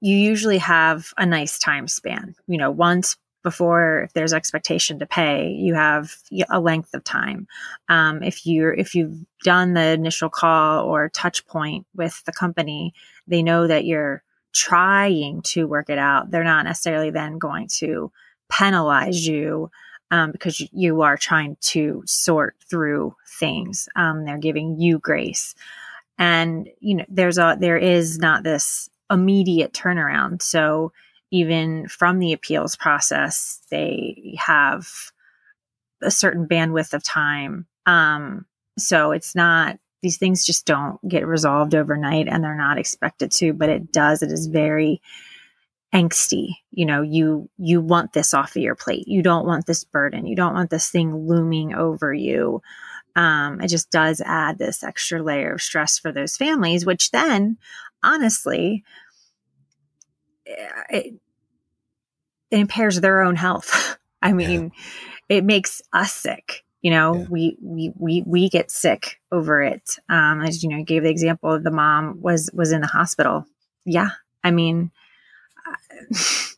you 0.00 0.16
usually 0.16 0.58
have 0.58 1.12
a 1.16 1.24
nice 1.24 1.58
time 1.58 1.88
span. 1.88 2.34
You 2.46 2.58
know, 2.58 2.70
once 2.70 3.16
before 3.42 4.02
if 4.02 4.12
there's 4.12 4.32
expectation 4.32 4.98
to 4.98 5.06
pay 5.06 5.48
you 5.48 5.74
have 5.74 6.14
a 6.50 6.60
length 6.60 6.94
of 6.94 7.04
time 7.04 7.46
um, 7.88 8.22
if 8.22 8.46
you're 8.46 8.72
if 8.72 8.94
you've 8.94 9.18
done 9.42 9.74
the 9.74 9.88
initial 9.88 10.28
call 10.28 10.84
or 10.84 11.08
touch 11.08 11.46
point 11.46 11.86
with 11.94 12.22
the 12.24 12.32
company 12.32 12.92
they 13.26 13.42
know 13.42 13.66
that 13.66 13.84
you're 13.84 14.22
trying 14.52 15.40
to 15.42 15.66
work 15.66 15.88
it 15.88 15.98
out 15.98 16.30
they're 16.30 16.44
not 16.44 16.64
necessarily 16.64 17.10
then 17.10 17.38
going 17.38 17.68
to 17.68 18.10
penalize 18.48 19.26
you 19.26 19.70
um, 20.10 20.32
because 20.32 20.60
you 20.72 21.02
are 21.02 21.16
trying 21.16 21.56
to 21.60 22.02
sort 22.04 22.56
through 22.68 23.14
things. 23.38 23.88
Um, 23.96 24.24
they're 24.24 24.38
giving 24.38 24.80
you 24.80 24.98
grace, 24.98 25.54
and 26.18 26.68
you 26.80 26.96
know 26.96 27.04
there's 27.08 27.38
a 27.38 27.56
there 27.58 27.78
is 27.78 28.18
not 28.18 28.42
this 28.42 28.90
immediate 29.10 29.72
turnaround. 29.72 30.42
So 30.42 30.92
even 31.30 31.88
from 31.88 32.18
the 32.18 32.32
appeals 32.32 32.76
process, 32.76 33.60
they 33.70 34.36
have 34.38 34.86
a 36.02 36.10
certain 36.10 36.46
bandwidth 36.46 36.94
of 36.94 37.04
time. 37.04 37.66
Um, 37.86 38.46
so 38.78 39.12
it's 39.12 39.34
not 39.34 39.78
these 40.02 40.16
things 40.16 40.46
just 40.46 40.64
don't 40.64 40.98
get 41.06 41.26
resolved 41.26 41.74
overnight, 41.74 42.26
and 42.26 42.42
they're 42.42 42.56
not 42.56 42.78
expected 42.78 43.30
to, 43.32 43.52
but 43.52 43.68
it 43.68 43.92
does. 43.92 44.22
It 44.22 44.32
is 44.32 44.46
very 44.46 45.02
angsty 45.94 46.50
you 46.70 46.86
know 46.86 47.02
you 47.02 47.50
you 47.58 47.80
want 47.80 48.12
this 48.12 48.32
off 48.32 48.54
of 48.54 48.62
your 48.62 48.76
plate 48.76 49.08
you 49.08 49.22
don't 49.22 49.46
want 49.46 49.66
this 49.66 49.82
burden 49.82 50.24
you 50.24 50.36
don't 50.36 50.54
want 50.54 50.70
this 50.70 50.88
thing 50.88 51.26
looming 51.26 51.74
over 51.74 52.14
you 52.14 52.62
um, 53.16 53.60
it 53.60 53.66
just 53.66 53.90
does 53.90 54.20
add 54.24 54.56
this 54.56 54.84
extra 54.84 55.20
layer 55.20 55.54
of 55.54 55.60
stress 55.60 55.98
for 55.98 56.12
those 56.12 56.36
families 56.36 56.86
which 56.86 57.10
then 57.10 57.58
honestly 58.04 58.84
it, 60.90 61.14
it 62.50 62.56
impairs 62.58 63.00
their 63.00 63.22
own 63.22 63.36
health 63.36 63.98
i 64.22 64.32
mean 64.32 64.72
yeah. 65.28 65.36
it 65.38 65.44
makes 65.44 65.82
us 65.92 66.12
sick 66.12 66.64
you 66.82 66.90
know 66.90 67.14
yeah. 67.14 67.26
we, 67.28 67.56
we 67.62 67.92
we 67.96 68.22
we 68.26 68.48
get 68.48 68.70
sick 68.70 69.20
over 69.32 69.62
it 69.62 69.98
um 70.08 70.40
as 70.42 70.62
you 70.62 70.68
know 70.68 70.82
gave 70.82 71.02
the 71.02 71.10
example 71.10 71.52
of 71.52 71.62
the 71.62 71.70
mom 71.70 72.20
was 72.20 72.50
was 72.52 72.72
in 72.72 72.80
the 72.80 72.86
hospital 72.86 73.44
yeah 73.84 74.10
i 74.44 74.50
mean 74.50 74.90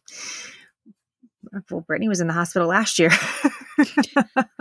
well, 1.71 1.85
Brittney 1.89 2.09
was 2.09 2.21
in 2.21 2.27
the 2.27 2.33
hospital 2.33 2.69
last 2.69 2.99
year. 2.99 3.11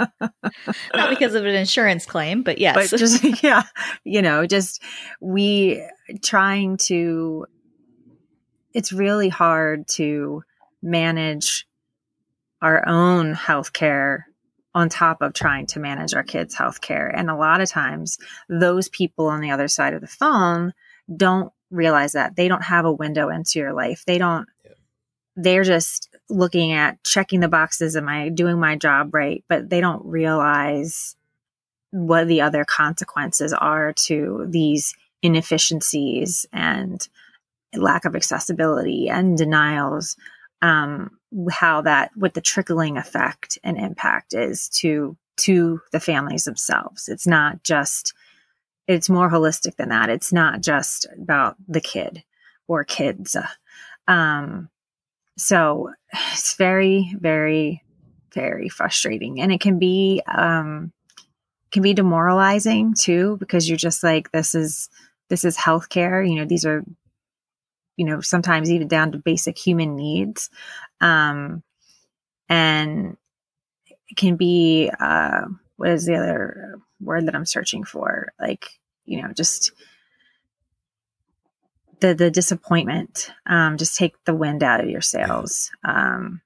Not 0.94 1.10
because 1.10 1.36
of 1.36 1.46
an 1.46 1.56
insurance 1.56 2.06
claim, 2.06 2.44
but 2.44 2.58
yes. 2.58 2.92
But 2.92 2.98
just, 2.98 3.44
yeah, 3.44 3.64
you 4.04 4.22
know, 4.22 4.46
just 4.46 4.82
we 5.20 5.86
trying 6.24 6.78
to, 6.78 7.46
it's 8.74 8.94
really 8.94 9.30
hard 9.30 9.88
to 9.90 10.44
manage 10.82 11.68
our 12.62 12.88
own 12.88 13.34
healthcare 13.34 14.24
on 14.74 14.88
top 14.88 15.22
of 15.22 15.34
trying 15.34 15.66
to 15.68 15.80
manage 15.80 16.14
our 16.14 16.24
kids' 16.24 16.56
healthcare. 16.56 17.12
And 17.14 17.30
a 17.30 17.36
lot 17.36 17.62
of 17.62 17.70
times, 17.70 18.18
those 18.48 18.88
people 18.90 19.28
on 19.28 19.42
the 19.42 19.52
other 19.52 19.68
side 19.68 19.94
of 19.94 20.02
the 20.02 20.08
phone 20.08 20.74
don't 21.14 21.52
realize 21.70 22.14
that 22.14 22.36
they 22.36 22.48
don't 22.48 22.64
have 22.64 22.86
a 22.86 22.92
window 22.92 23.30
into 23.30 23.60
your 23.60 23.74
life. 23.74 24.04
They 24.06 24.18
don't 24.18 24.48
they're 25.36 25.64
just 25.64 26.10
looking 26.30 26.74
at 26.74 27.04
checking 27.04 27.40
the 27.40 27.48
boxes 27.48 27.96
am 27.96 28.08
i 28.10 28.30
doing 28.30 28.60
my 28.60 28.76
job 28.76 29.14
right 29.14 29.44
but 29.48 29.70
they 29.70 29.80
don't 29.80 30.06
realize 30.06 31.16
what 31.92 32.28
the 32.28 32.42
other 32.42 32.66
consequences 32.66 33.54
are 33.54 33.94
to 33.94 34.46
these 34.50 34.94
inefficiencies 35.22 36.46
and 36.52 37.08
lack 37.76 38.06
of 38.06 38.16
accessibility 38.16 39.10
and 39.10 39.38
denials 39.38 40.16
um, 40.62 41.10
how 41.52 41.82
that 41.82 42.12
what 42.16 42.34
the 42.34 42.42
trickling 42.42 42.98
effect 42.98 43.58
and 43.64 43.78
impact 43.78 44.34
is 44.34 44.70
to 44.70 45.18
to 45.38 45.82
the 45.92 46.00
families 46.00 46.44
themselves 46.44 47.08
it's 47.08 47.26
not 47.26 47.64
just 47.64 48.14
it's 48.88 49.10
more 49.10 49.30
holistic 49.30 49.76
than 49.78 49.90
that 49.90 50.10
it's 50.10 50.34
not 50.34 50.62
just 50.62 51.08
about 51.20 51.56
the 51.68 51.82
kid 51.82 52.24
or 52.68 52.84
kids 52.84 53.36
um, 54.08 54.70
so 55.38 55.92
it's 56.34 56.56
very, 56.56 57.16
very, 57.20 57.84
very 58.34 58.70
frustrating. 58.70 59.42
And 59.42 59.52
it 59.52 59.62
can 59.62 59.80
be, 59.80 60.22
um, 60.28 60.92
can 61.72 61.82
be 61.82 61.94
demoralizing 61.94 62.94
too, 62.94 63.38
because 63.40 63.68
you're 63.68 63.78
just 63.78 64.04
like, 64.04 64.32
this 64.32 64.54
is, 64.56 64.90
this 65.30 65.46
is 65.46 65.58
healthcare. 65.58 66.28
You 66.28 66.36
know, 66.36 66.46
these 66.46 66.66
are, 66.66 66.84
you 68.02 68.08
know, 68.08 68.20
sometimes 68.20 68.72
even 68.72 68.88
down 68.88 69.12
to 69.12 69.20
basic 69.20 69.60
human 69.60 69.96
needs. 69.96 70.50
Um, 71.02 71.62
and 72.50 73.16
it 74.08 74.18
can 74.18 74.38
be, 74.38 74.90
uh, 75.00 75.42
what 75.76 75.90
is 75.92 76.08
the 76.08 76.16
other 76.16 76.80
word 77.00 77.28
that 77.28 77.36
I'm 77.36 77.46
searching 77.46 77.84
for? 77.84 78.34
Like, 78.40 78.80
you 79.06 79.22
know, 79.22 79.32
just, 79.34 79.72
the 82.00 82.16
the 82.16 82.32
disappointment 82.32 83.32
um, 83.46 83.78
just 83.78 83.96
take 83.96 84.16
the 84.26 84.34
wind 84.34 84.64
out 84.64 84.82
of 84.82 84.90
your 84.90 85.02
sails 85.02 85.70
um, 85.84 86.42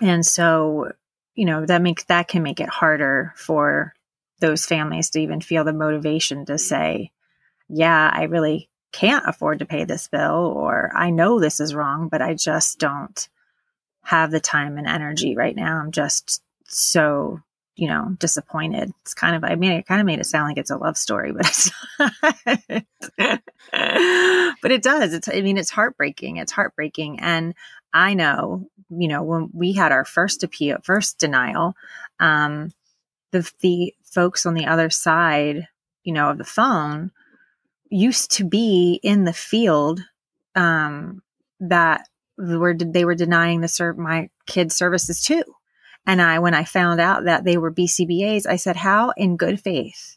and 0.00 0.26
so 0.26 0.90
you 1.36 1.44
know 1.44 1.64
that 1.64 1.82
makes 1.82 2.02
that 2.06 2.26
can 2.26 2.42
make 2.42 2.58
it 2.58 2.68
harder 2.68 3.32
for 3.36 3.94
those 4.40 4.66
families 4.66 5.10
to 5.10 5.20
even 5.20 5.40
feel 5.40 5.62
the 5.62 5.72
motivation 5.72 6.44
to 6.44 6.58
say 6.58 7.12
yeah 7.68 8.10
i 8.12 8.24
really 8.24 8.68
can't 8.92 9.24
afford 9.26 9.58
to 9.58 9.66
pay 9.66 9.84
this 9.84 10.08
bill 10.08 10.52
or 10.56 10.90
i 10.94 11.10
know 11.10 11.38
this 11.38 11.60
is 11.60 11.74
wrong 11.74 12.08
but 12.08 12.22
i 12.22 12.34
just 12.34 12.78
don't 12.78 13.28
have 14.02 14.30
the 14.30 14.40
time 14.40 14.78
and 14.78 14.86
energy 14.86 15.36
right 15.36 15.56
now 15.56 15.78
i'm 15.78 15.90
just 15.90 16.42
so 16.64 17.40
you 17.76 17.88
know, 17.88 18.16
disappointed. 18.18 18.90
It's 19.02 19.12
kind 19.12 19.36
of, 19.36 19.44
I 19.44 19.54
mean, 19.54 19.72
it 19.72 19.86
kind 19.86 20.00
of 20.00 20.06
made 20.06 20.18
it 20.18 20.24
sound 20.24 20.48
like 20.48 20.56
it's 20.56 20.70
a 20.70 20.78
love 20.78 20.96
story, 20.96 21.32
but 21.32 21.46
it's 21.46 21.70
not. 21.98 22.12
but 24.62 24.72
it 24.72 24.82
does. 24.82 25.12
It's, 25.12 25.28
I 25.28 25.42
mean, 25.42 25.58
it's 25.58 25.70
heartbreaking. 25.70 26.38
It's 26.38 26.52
heartbreaking. 26.52 27.20
And 27.20 27.54
I 27.92 28.14
know, 28.14 28.70
you 28.88 29.08
know, 29.08 29.22
when 29.22 29.50
we 29.52 29.74
had 29.74 29.92
our 29.92 30.06
first 30.06 30.42
appeal, 30.42 30.78
first 30.82 31.18
denial, 31.18 31.74
um, 32.18 32.72
the, 33.32 33.50
the 33.60 33.94
folks 34.04 34.46
on 34.46 34.54
the 34.54 34.66
other 34.66 34.88
side, 34.88 35.68
you 36.02 36.14
know, 36.14 36.30
of 36.30 36.38
the 36.38 36.44
phone 36.44 37.10
used 37.90 38.32
to 38.32 38.44
be 38.44 39.00
in 39.02 39.24
the 39.24 39.32
field, 39.32 40.00
um, 40.54 41.22
that 41.60 42.08
were, 42.38 42.74
they 42.74 43.04
were 43.04 43.14
denying 43.14 43.60
the 43.60 43.68
serve 43.68 43.96
my 43.98 44.28
kids 44.46 44.76
services 44.76 45.22
too 45.22 45.42
and 46.06 46.22
I, 46.22 46.38
when 46.38 46.54
I 46.54 46.64
found 46.64 47.00
out 47.00 47.24
that 47.24 47.44
they 47.44 47.56
were 47.56 47.72
BCBAs, 47.72 48.46
I 48.46 48.56
said, 48.56 48.76
how 48.76 49.12
in 49.16 49.36
good 49.36 49.60
faith 49.60 50.16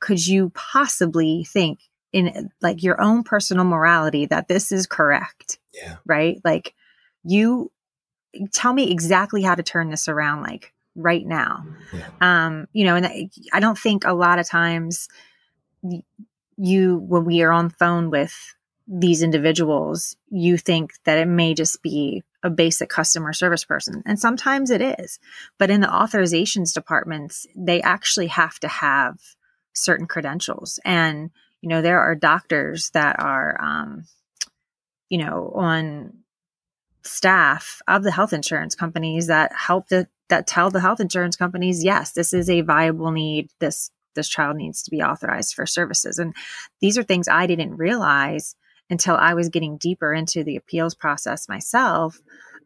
could 0.00 0.26
you 0.26 0.50
possibly 0.54 1.44
think 1.44 1.80
in 2.12 2.50
like 2.62 2.82
your 2.82 3.00
own 3.00 3.22
personal 3.22 3.64
morality 3.64 4.26
that 4.26 4.48
this 4.48 4.72
is 4.72 4.86
correct? 4.86 5.58
Yeah. 5.74 5.96
Right. 6.06 6.40
Like 6.42 6.74
you 7.22 7.70
tell 8.52 8.72
me 8.72 8.90
exactly 8.90 9.42
how 9.42 9.54
to 9.54 9.62
turn 9.62 9.90
this 9.90 10.08
around, 10.08 10.42
like 10.42 10.72
right 10.94 11.26
now. 11.26 11.66
Yeah. 11.92 12.08
Um, 12.22 12.66
you 12.72 12.86
know, 12.86 12.96
and 12.96 13.06
I, 13.06 13.28
I 13.52 13.60
don't 13.60 13.78
think 13.78 14.04
a 14.06 14.14
lot 14.14 14.38
of 14.38 14.48
times 14.48 15.08
you, 16.56 16.98
when 16.98 17.24
we 17.24 17.42
are 17.42 17.52
on 17.52 17.70
phone 17.70 18.10
with 18.10 18.34
these 18.88 19.22
individuals, 19.22 20.16
you 20.30 20.56
think 20.56 20.92
that 21.04 21.18
it 21.18 21.26
may 21.26 21.54
just 21.54 21.82
be 21.82 22.22
a 22.42 22.50
basic 22.50 22.88
customer 22.88 23.32
service 23.32 23.64
person. 23.64 24.02
And 24.06 24.18
sometimes 24.18 24.70
it 24.70 24.80
is. 24.80 25.18
But 25.58 25.70
in 25.70 25.80
the 25.80 25.88
authorizations 25.88 26.72
departments, 26.72 27.46
they 27.56 27.82
actually 27.82 28.28
have 28.28 28.58
to 28.60 28.68
have 28.68 29.18
certain 29.72 30.06
credentials. 30.06 30.78
And, 30.84 31.30
you 31.60 31.68
know, 31.68 31.82
there 31.82 32.00
are 32.00 32.14
doctors 32.14 32.90
that 32.90 33.18
are, 33.18 33.60
um, 33.60 34.04
you 35.08 35.18
know, 35.18 35.52
on 35.54 36.18
staff 37.02 37.82
of 37.88 38.02
the 38.02 38.10
health 38.12 38.32
insurance 38.32 38.74
companies 38.74 39.26
that 39.26 39.52
help 39.52 39.88
the, 39.88 40.08
that 40.28 40.46
tell 40.46 40.70
the 40.70 40.80
health 40.80 41.00
insurance 41.00 41.36
companies, 41.36 41.84
yes, 41.84 42.12
this 42.12 42.32
is 42.32 42.48
a 42.48 42.60
viable 42.60 43.10
need. 43.10 43.50
This 43.58 43.90
this 44.16 44.28
child 44.28 44.56
needs 44.56 44.82
to 44.82 44.90
be 44.90 45.02
authorized 45.02 45.54
for 45.54 45.66
services. 45.66 46.18
And 46.18 46.34
these 46.80 46.98
are 46.98 47.04
things 47.04 47.28
I 47.28 47.46
didn't 47.46 47.76
realize 47.76 48.56
until 48.90 49.16
I 49.16 49.34
was 49.34 49.48
getting 49.48 49.76
deeper 49.76 50.12
into 50.12 50.42
the 50.42 50.56
appeals 50.56 50.94
process 50.94 51.48
myself. 51.48 52.18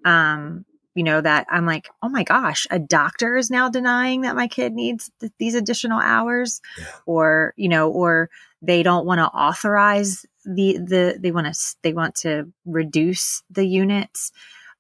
Um, 0.05 0.65
you 0.95 1.05
know, 1.05 1.21
that 1.21 1.47
I'm 1.51 1.67
like, 1.67 1.89
oh 2.03 2.09
my 2.09 2.25
gosh, 2.25 2.67
a 2.71 2.79
doctor 2.79 3.37
is 3.37 3.51
now 3.51 3.69
denying 3.69 4.23
that 4.23 4.35
my 4.35 4.49
kid 4.49 4.73
needs 4.73 5.11
th- 5.21 5.33
these 5.39 5.55
additional 5.55 6.01
hours, 6.01 6.61
yeah. 6.79 6.87
or 7.07 7.55
you 7.57 7.69
know, 7.69 7.91
or 7.91 8.29
they 8.61 8.83
don't 8.83 9.07
want 9.07 9.19
to 9.19 9.27
authorize 9.27 10.27
the 10.45 10.79
the 10.79 11.17
they 11.21 11.31
want 11.31 11.47
to 11.47 11.77
they 11.83 11.93
want 11.93 12.17
to 12.17 12.53
reduce 12.65 13.43
the 13.51 13.65
units, 13.65 14.33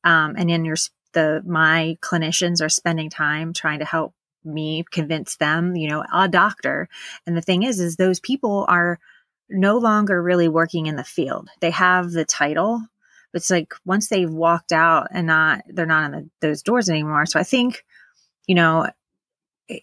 um, 0.02 0.34
and 0.36 0.50
in 0.50 0.64
your 0.64 0.76
the 1.12 1.42
my 1.46 1.96
clinicians 2.00 2.60
are 2.60 2.68
spending 2.68 3.08
time 3.08 3.52
trying 3.52 3.78
to 3.78 3.84
help 3.84 4.12
me 4.44 4.84
convince 4.90 5.36
them, 5.36 5.76
you 5.76 5.88
know, 5.88 6.04
a 6.12 6.28
doctor. 6.28 6.88
And 7.26 7.36
the 7.36 7.42
thing 7.42 7.62
is, 7.62 7.80
is 7.80 7.96
those 7.96 8.20
people 8.20 8.64
are 8.68 8.98
no 9.48 9.78
longer 9.78 10.22
really 10.22 10.48
working 10.48 10.86
in 10.86 10.96
the 10.96 11.04
field. 11.04 11.48
They 11.60 11.70
have 11.70 12.12
the 12.12 12.24
title, 12.24 12.82
but 13.32 13.40
it's 13.40 13.50
like 13.50 13.74
once 13.84 14.08
they've 14.08 14.30
walked 14.30 14.72
out 14.72 15.08
and 15.10 15.26
not, 15.26 15.62
they're 15.68 15.86
not 15.86 16.04
in 16.04 16.10
the, 16.12 16.30
those 16.40 16.62
doors 16.62 16.88
anymore. 16.88 17.26
So 17.26 17.38
I 17.38 17.44
think, 17.44 17.84
you 18.46 18.54
know, 18.54 18.88
it, 19.68 19.82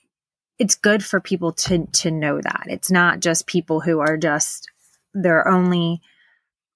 it's 0.58 0.76
good 0.76 1.04
for 1.04 1.20
people 1.20 1.52
to, 1.54 1.86
to 1.86 2.12
know 2.12 2.41
that 2.41 2.65
it's 2.67 2.89
not 2.89 3.20
just 3.20 3.48
people 3.48 3.82
who 3.82 4.00
are 4.00 4.17
just, 4.17 4.70
they're 5.13 5.48
only 5.48 6.02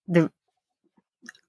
the 0.07 0.31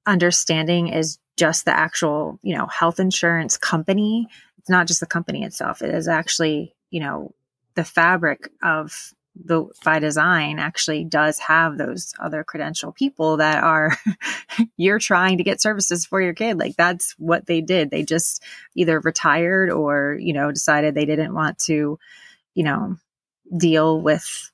understanding 0.07 0.89
is 0.89 1.19
just 1.37 1.65
the 1.65 1.77
actual, 1.77 2.39
you 2.43 2.57
know, 2.57 2.67
health 2.67 3.01
insurance 3.01 3.57
company 3.57 4.29
it's 4.63 4.71
not 4.71 4.87
just 4.87 5.01
the 5.01 5.07
company 5.07 5.43
itself. 5.43 5.83
It 5.83 5.93
is 5.93 6.07
actually, 6.07 6.75
you 6.91 7.01
know, 7.01 7.35
the 7.75 7.83
fabric 7.83 8.49
of 8.63 9.13
the 9.35 9.65
by 9.85 9.99
design 9.99 10.59
actually 10.59 11.05
does 11.05 11.39
have 11.39 11.79
those 11.79 12.13
other 12.21 12.45
credential 12.45 12.93
people 12.93 13.39
that 13.39 13.65
are 13.65 13.97
you're 14.77 14.99
trying 14.99 15.39
to 15.39 15.45
get 15.45 15.61
services 15.61 16.07
for 16.07 16.21
your 16.21 16.35
kid. 16.35 16.59
Like 16.59 16.77
that's 16.77 17.13
what 17.19 17.47
they 17.47 17.61
did. 17.61 17.91
They 17.91 18.05
just 18.05 18.43
either 18.77 19.01
retired 19.01 19.71
or 19.71 20.17
you 20.21 20.33
know 20.33 20.53
decided 20.53 20.95
they 20.95 21.07
didn't 21.07 21.35
want 21.35 21.59
to 21.61 21.99
you 22.55 22.63
know 22.63 22.97
deal 23.57 24.01
with 24.01 24.53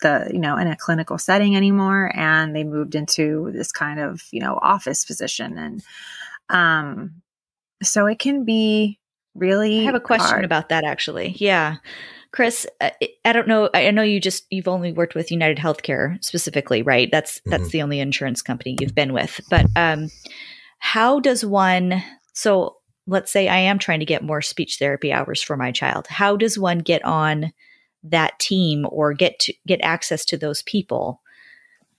the 0.00 0.30
you 0.32 0.38
know 0.38 0.56
in 0.56 0.68
a 0.68 0.76
clinical 0.76 1.18
setting 1.18 1.56
anymore 1.56 2.10
and 2.14 2.56
they 2.56 2.64
moved 2.64 2.94
into 2.94 3.50
this 3.52 3.70
kind 3.70 4.00
of 4.00 4.22
you 4.30 4.40
know 4.40 4.58
office 4.62 5.04
position. 5.04 5.58
And 5.58 5.82
um 6.48 7.22
so 7.82 8.06
it 8.06 8.20
can 8.20 8.44
be 8.44 9.00
really 9.34 9.80
I 9.80 9.84
have 9.84 9.94
a 9.94 10.00
question 10.00 10.30
hard. 10.30 10.44
about 10.44 10.68
that 10.70 10.84
actually. 10.84 11.34
Yeah. 11.38 11.76
Chris, 12.32 12.66
uh, 12.80 12.90
I 13.26 13.32
don't 13.32 13.46
know. 13.46 13.68
I 13.74 13.90
know 13.90 14.02
you 14.02 14.18
just 14.18 14.46
you've 14.50 14.68
only 14.68 14.90
worked 14.92 15.14
with 15.14 15.30
United 15.30 15.58
Healthcare 15.58 16.22
specifically, 16.24 16.82
right? 16.82 17.10
That's 17.10 17.40
that's 17.44 17.64
mm-hmm. 17.64 17.70
the 17.70 17.82
only 17.82 18.00
insurance 18.00 18.40
company 18.40 18.76
you've 18.80 18.94
been 18.94 19.12
with. 19.12 19.40
But 19.50 19.66
um, 19.76 20.08
how 20.78 21.20
does 21.20 21.44
one? 21.44 22.02
So 22.32 22.78
let's 23.06 23.30
say 23.30 23.48
I 23.48 23.58
am 23.58 23.78
trying 23.78 24.00
to 24.00 24.06
get 24.06 24.22
more 24.22 24.40
speech 24.40 24.78
therapy 24.78 25.12
hours 25.12 25.42
for 25.42 25.58
my 25.58 25.72
child. 25.72 26.06
How 26.06 26.36
does 26.36 26.58
one 26.58 26.78
get 26.78 27.04
on 27.04 27.52
that 28.04 28.38
team 28.38 28.86
or 28.90 29.12
get 29.12 29.38
to 29.40 29.54
get 29.66 29.80
access 29.82 30.24
to 30.26 30.38
those 30.38 30.62
people? 30.62 31.20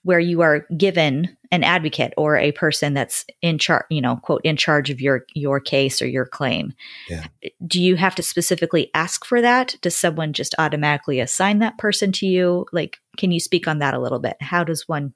where 0.03 0.19
you 0.19 0.41
are 0.41 0.67
given 0.77 1.35
an 1.53 1.63
advocate 1.63 2.15
or 2.17 2.35
a 2.35 2.51
person 2.53 2.95
that's 2.95 3.25
in 3.43 3.59
charge, 3.59 3.85
you 3.91 4.01
know, 4.01 4.15
quote, 4.15 4.41
in 4.43 4.57
charge 4.57 4.89
of 4.89 4.99
your 4.99 5.23
your 5.35 5.59
case 5.59 6.01
or 6.01 6.07
your 6.07 6.25
claim. 6.25 6.73
Yeah. 7.07 7.27
Do 7.65 7.79
you 7.79 7.95
have 7.95 8.15
to 8.15 8.23
specifically 8.23 8.89
ask 8.95 9.23
for 9.23 9.39
that? 9.39 9.75
Does 9.81 9.95
someone 9.95 10.33
just 10.33 10.55
automatically 10.57 11.19
assign 11.19 11.59
that 11.59 11.77
person 11.77 12.11
to 12.13 12.25
you? 12.25 12.65
Like, 12.71 12.97
can 13.17 13.31
you 13.31 13.39
speak 13.39 13.67
on 13.67 13.77
that 13.79 13.93
a 13.93 13.99
little 13.99 14.17
bit? 14.17 14.35
How 14.41 14.63
does 14.63 14.87
one 14.87 15.13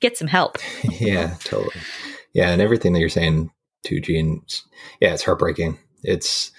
get 0.00 0.18
some 0.18 0.26
help? 0.26 0.58
yeah, 0.98 1.36
totally. 1.44 1.76
Yeah, 2.32 2.50
and 2.50 2.60
everything 2.60 2.92
that 2.92 2.98
you're 2.98 3.08
saying 3.08 3.52
to 3.84 4.00
Jean, 4.00 4.42
yeah, 5.00 5.14
it's 5.14 5.22
heartbreaking. 5.22 5.78
It's 6.02 6.50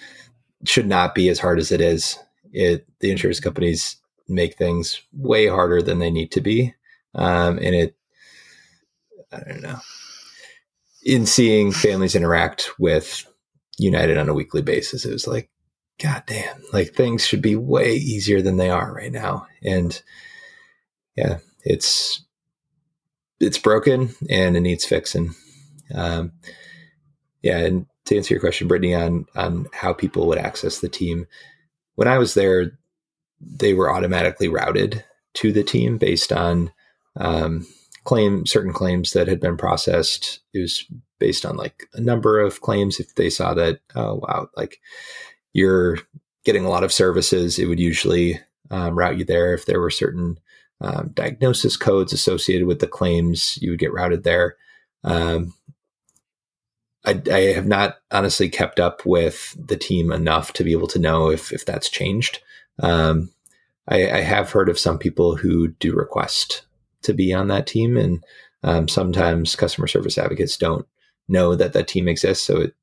should 0.66 0.88
not 0.88 1.14
be 1.14 1.28
as 1.28 1.38
hard 1.38 1.60
as 1.60 1.74
it 1.74 1.82
is. 1.82 2.18
It 2.54 2.88
the 3.02 3.12
insurance 3.12 3.42
companies 3.42 3.98
make 4.30 4.56
things 4.56 5.02
way 5.12 5.48
harder 5.48 5.82
than 5.82 6.00
they 6.00 6.12
need 6.12 6.32
to 6.32 6.40
be 6.40 6.74
um, 7.18 7.58
and 7.58 7.76
it, 7.76 7.96
I 9.32 9.40
don't 9.48 9.62
know, 9.62 9.80
in 11.04 11.26
seeing 11.26 11.72
families 11.72 12.16
interact 12.16 12.70
with 12.80 13.26
United 13.78 14.18
on 14.18 14.30
a 14.30 14.34
weekly 14.34 14.62
basis, 14.62 15.06
it 15.06 15.12
was 15.12 15.28
like, 15.28 15.50
God 16.02 16.24
damn, 16.28 16.62
like 16.74 16.94
things 16.94 17.26
should 17.26 17.42
be 17.42 17.56
way 17.56 17.96
easier 17.96 18.42
than 18.42 18.58
they 18.58 18.70
are 18.70 18.94
right 18.94 19.12
now. 19.12 19.48
And 19.64 20.00
yeah, 21.16 21.40
it's, 21.64 22.24
it's 23.40 23.58
broken 23.58 24.14
and 24.30 24.56
it 24.56 24.62
needs 24.62 24.86
fixing. 24.86 25.34
Um, 25.94 26.34
yeah. 27.42 27.58
And 27.60 27.88
to 28.06 28.18
answer 28.18 28.34
your 28.34 28.42
question, 28.42 28.68
Brittney, 28.68 28.98
on, 28.98 29.26
on 29.36 29.68
how 29.74 29.94
people 29.94 30.28
would 30.28 30.38
access 30.38 30.80
the 30.80 30.90
team, 30.90 31.26
when 31.96 32.08
I 32.08 32.18
was 32.18 32.34
there, 32.34 32.78
they 33.42 33.74
were 33.74 33.92
automatically 33.92 34.48
routed 34.48 35.04
to 35.36 35.52
the 35.52 35.64
team 35.64 35.98
based 35.98 36.32
on 36.32 36.72
um, 37.16 37.66
claim 38.08 38.46
certain 38.46 38.72
claims 38.72 39.12
that 39.12 39.28
had 39.28 39.42
been 39.42 39.58
processed. 39.58 40.40
It 40.54 40.62
was 40.62 40.86
based 41.20 41.46
on 41.46 41.58
like 41.58 41.84
a 41.94 42.00
number 42.00 42.40
of 42.40 42.62
claims. 42.62 43.02
If 43.02 43.16
they 43.16 43.30
saw 43.30 43.54
that, 43.56 43.82
oh 43.96 44.22
wow, 44.24 44.50
like 44.56 44.80
you're 45.52 46.00
getting 46.46 46.64
a 46.64 46.70
lot 46.70 46.86
of 46.86 46.94
services, 46.94 47.60
it 47.60 47.66
would 47.66 47.82
usually 47.82 48.40
um, 48.72 48.98
route 48.98 49.18
you 49.18 49.26
there. 49.26 49.54
If 49.54 49.66
there 49.66 49.82
were 49.82 49.90
certain 49.90 50.40
um, 50.80 51.12
diagnosis 51.14 51.76
codes 51.76 52.14
associated 52.14 52.66
with 52.66 52.80
the 52.80 52.88
claims, 52.88 53.58
you 53.62 53.72
would 53.72 53.80
get 53.80 53.92
routed 53.92 54.24
there. 54.24 54.56
Um, 55.04 55.54
I, 57.06 57.22
I, 57.30 57.40
have 57.56 57.68
not 57.68 57.98
honestly 58.10 58.48
kept 58.48 58.80
up 58.80 59.06
with 59.06 59.54
the 59.60 59.78
team 59.78 60.14
enough 60.14 60.54
to 60.54 60.64
be 60.64 60.72
able 60.72 60.88
to 60.88 61.00
know 61.00 61.30
if 61.30 61.52
if 61.52 61.66
that's 61.66 61.90
changed. 61.90 62.40
Um, 62.80 63.32
I, 63.88 64.10
I, 64.10 64.22
have 64.22 64.52
heard 64.52 64.70
of 64.70 64.80
some 64.80 64.98
people 64.98 65.36
who 65.36 65.70
do 65.70 65.94
request 65.96 66.67
to 67.08 67.14
be 67.14 67.34
on 67.34 67.48
that 67.48 67.68
team. 67.68 67.98
And 67.98 68.24
um, 68.64 68.88
sometimes 68.88 69.56
customer 69.56 69.88
service 69.88 70.18
advocates 70.18 70.58
don't 70.58 70.86
know 71.28 71.56
that 71.56 71.74
that 71.74 71.88
team 71.88 72.08
exists. 72.08 72.46
So 72.46 72.62
it, 72.62 72.76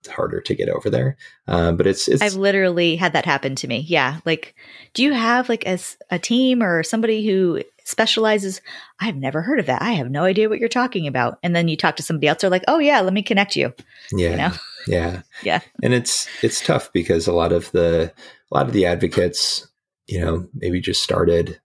it's 0.00 0.08
harder 0.08 0.40
to 0.40 0.54
get 0.54 0.68
over 0.68 0.90
there. 0.90 1.16
Um, 1.48 1.76
but 1.76 1.86
it's, 1.86 2.06
it's, 2.06 2.22
I've 2.22 2.34
literally 2.34 2.96
had 2.96 3.14
that 3.14 3.24
happen 3.24 3.56
to 3.56 3.66
me. 3.66 3.80
Yeah. 3.80 4.20
Like, 4.24 4.54
do 4.94 5.02
you 5.02 5.12
have 5.12 5.48
like 5.48 5.66
as 5.66 5.96
a 6.10 6.18
team 6.18 6.62
or 6.62 6.82
somebody 6.82 7.26
who 7.26 7.62
specializes? 7.84 8.60
I've 9.00 9.16
never 9.16 9.42
heard 9.42 9.58
of 9.58 9.66
that. 9.66 9.82
I 9.82 9.92
have 9.92 10.10
no 10.10 10.22
idea 10.22 10.48
what 10.48 10.60
you're 10.60 10.68
talking 10.68 11.08
about. 11.08 11.38
And 11.42 11.54
then 11.54 11.66
you 11.66 11.76
talk 11.76 11.96
to 11.96 12.02
somebody 12.02 12.28
else, 12.28 12.40
they're 12.40 12.50
like, 12.50 12.64
oh 12.68 12.78
yeah, 12.78 13.00
let 13.00 13.12
me 13.12 13.22
connect 13.22 13.56
you. 13.56 13.74
Yeah. 14.12 14.30
You 14.30 14.36
know? 14.36 14.50
Yeah. 14.86 15.22
yeah. 15.42 15.60
And 15.82 15.92
it's, 15.92 16.28
it's 16.42 16.64
tough 16.64 16.92
because 16.92 17.26
a 17.26 17.32
lot 17.32 17.52
of 17.52 17.70
the, 17.72 18.12
a 18.52 18.54
lot 18.54 18.66
of 18.66 18.72
the 18.72 18.86
advocates, 18.86 19.66
you 20.06 20.20
know, 20.20 20.48
maybe 20.54 20.80
just 20.80 21.02
started 21.02 21.60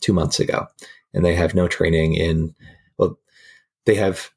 two 0.00 0.12
months 0.12 0.38
ago 0.38 0.68
and 1.14 1.24
they 1.24 1.34
have 1.34 1.54
no 1.54 1.68
training 1.68 2.14
in 2.14 2.54
well 2.98 3.18
they 3.86 3.94
have 3.94 4.30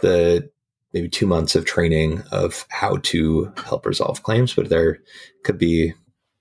the 0.00 0.48
maybe 0.92 1.08
two 1.08 1.26
months 1.26 1.54
of 1.54 1.64
training 1.64 2.22
of 2.30 2.66
how 2.68 2.96
to 2.98 3.52
help 3.64 3.86
resolve 3.86 4.22
claims 4.22 4.54
but 4.54 4.68
there 4.68 4.98
could 5.44 5.58
be 5.58 5.92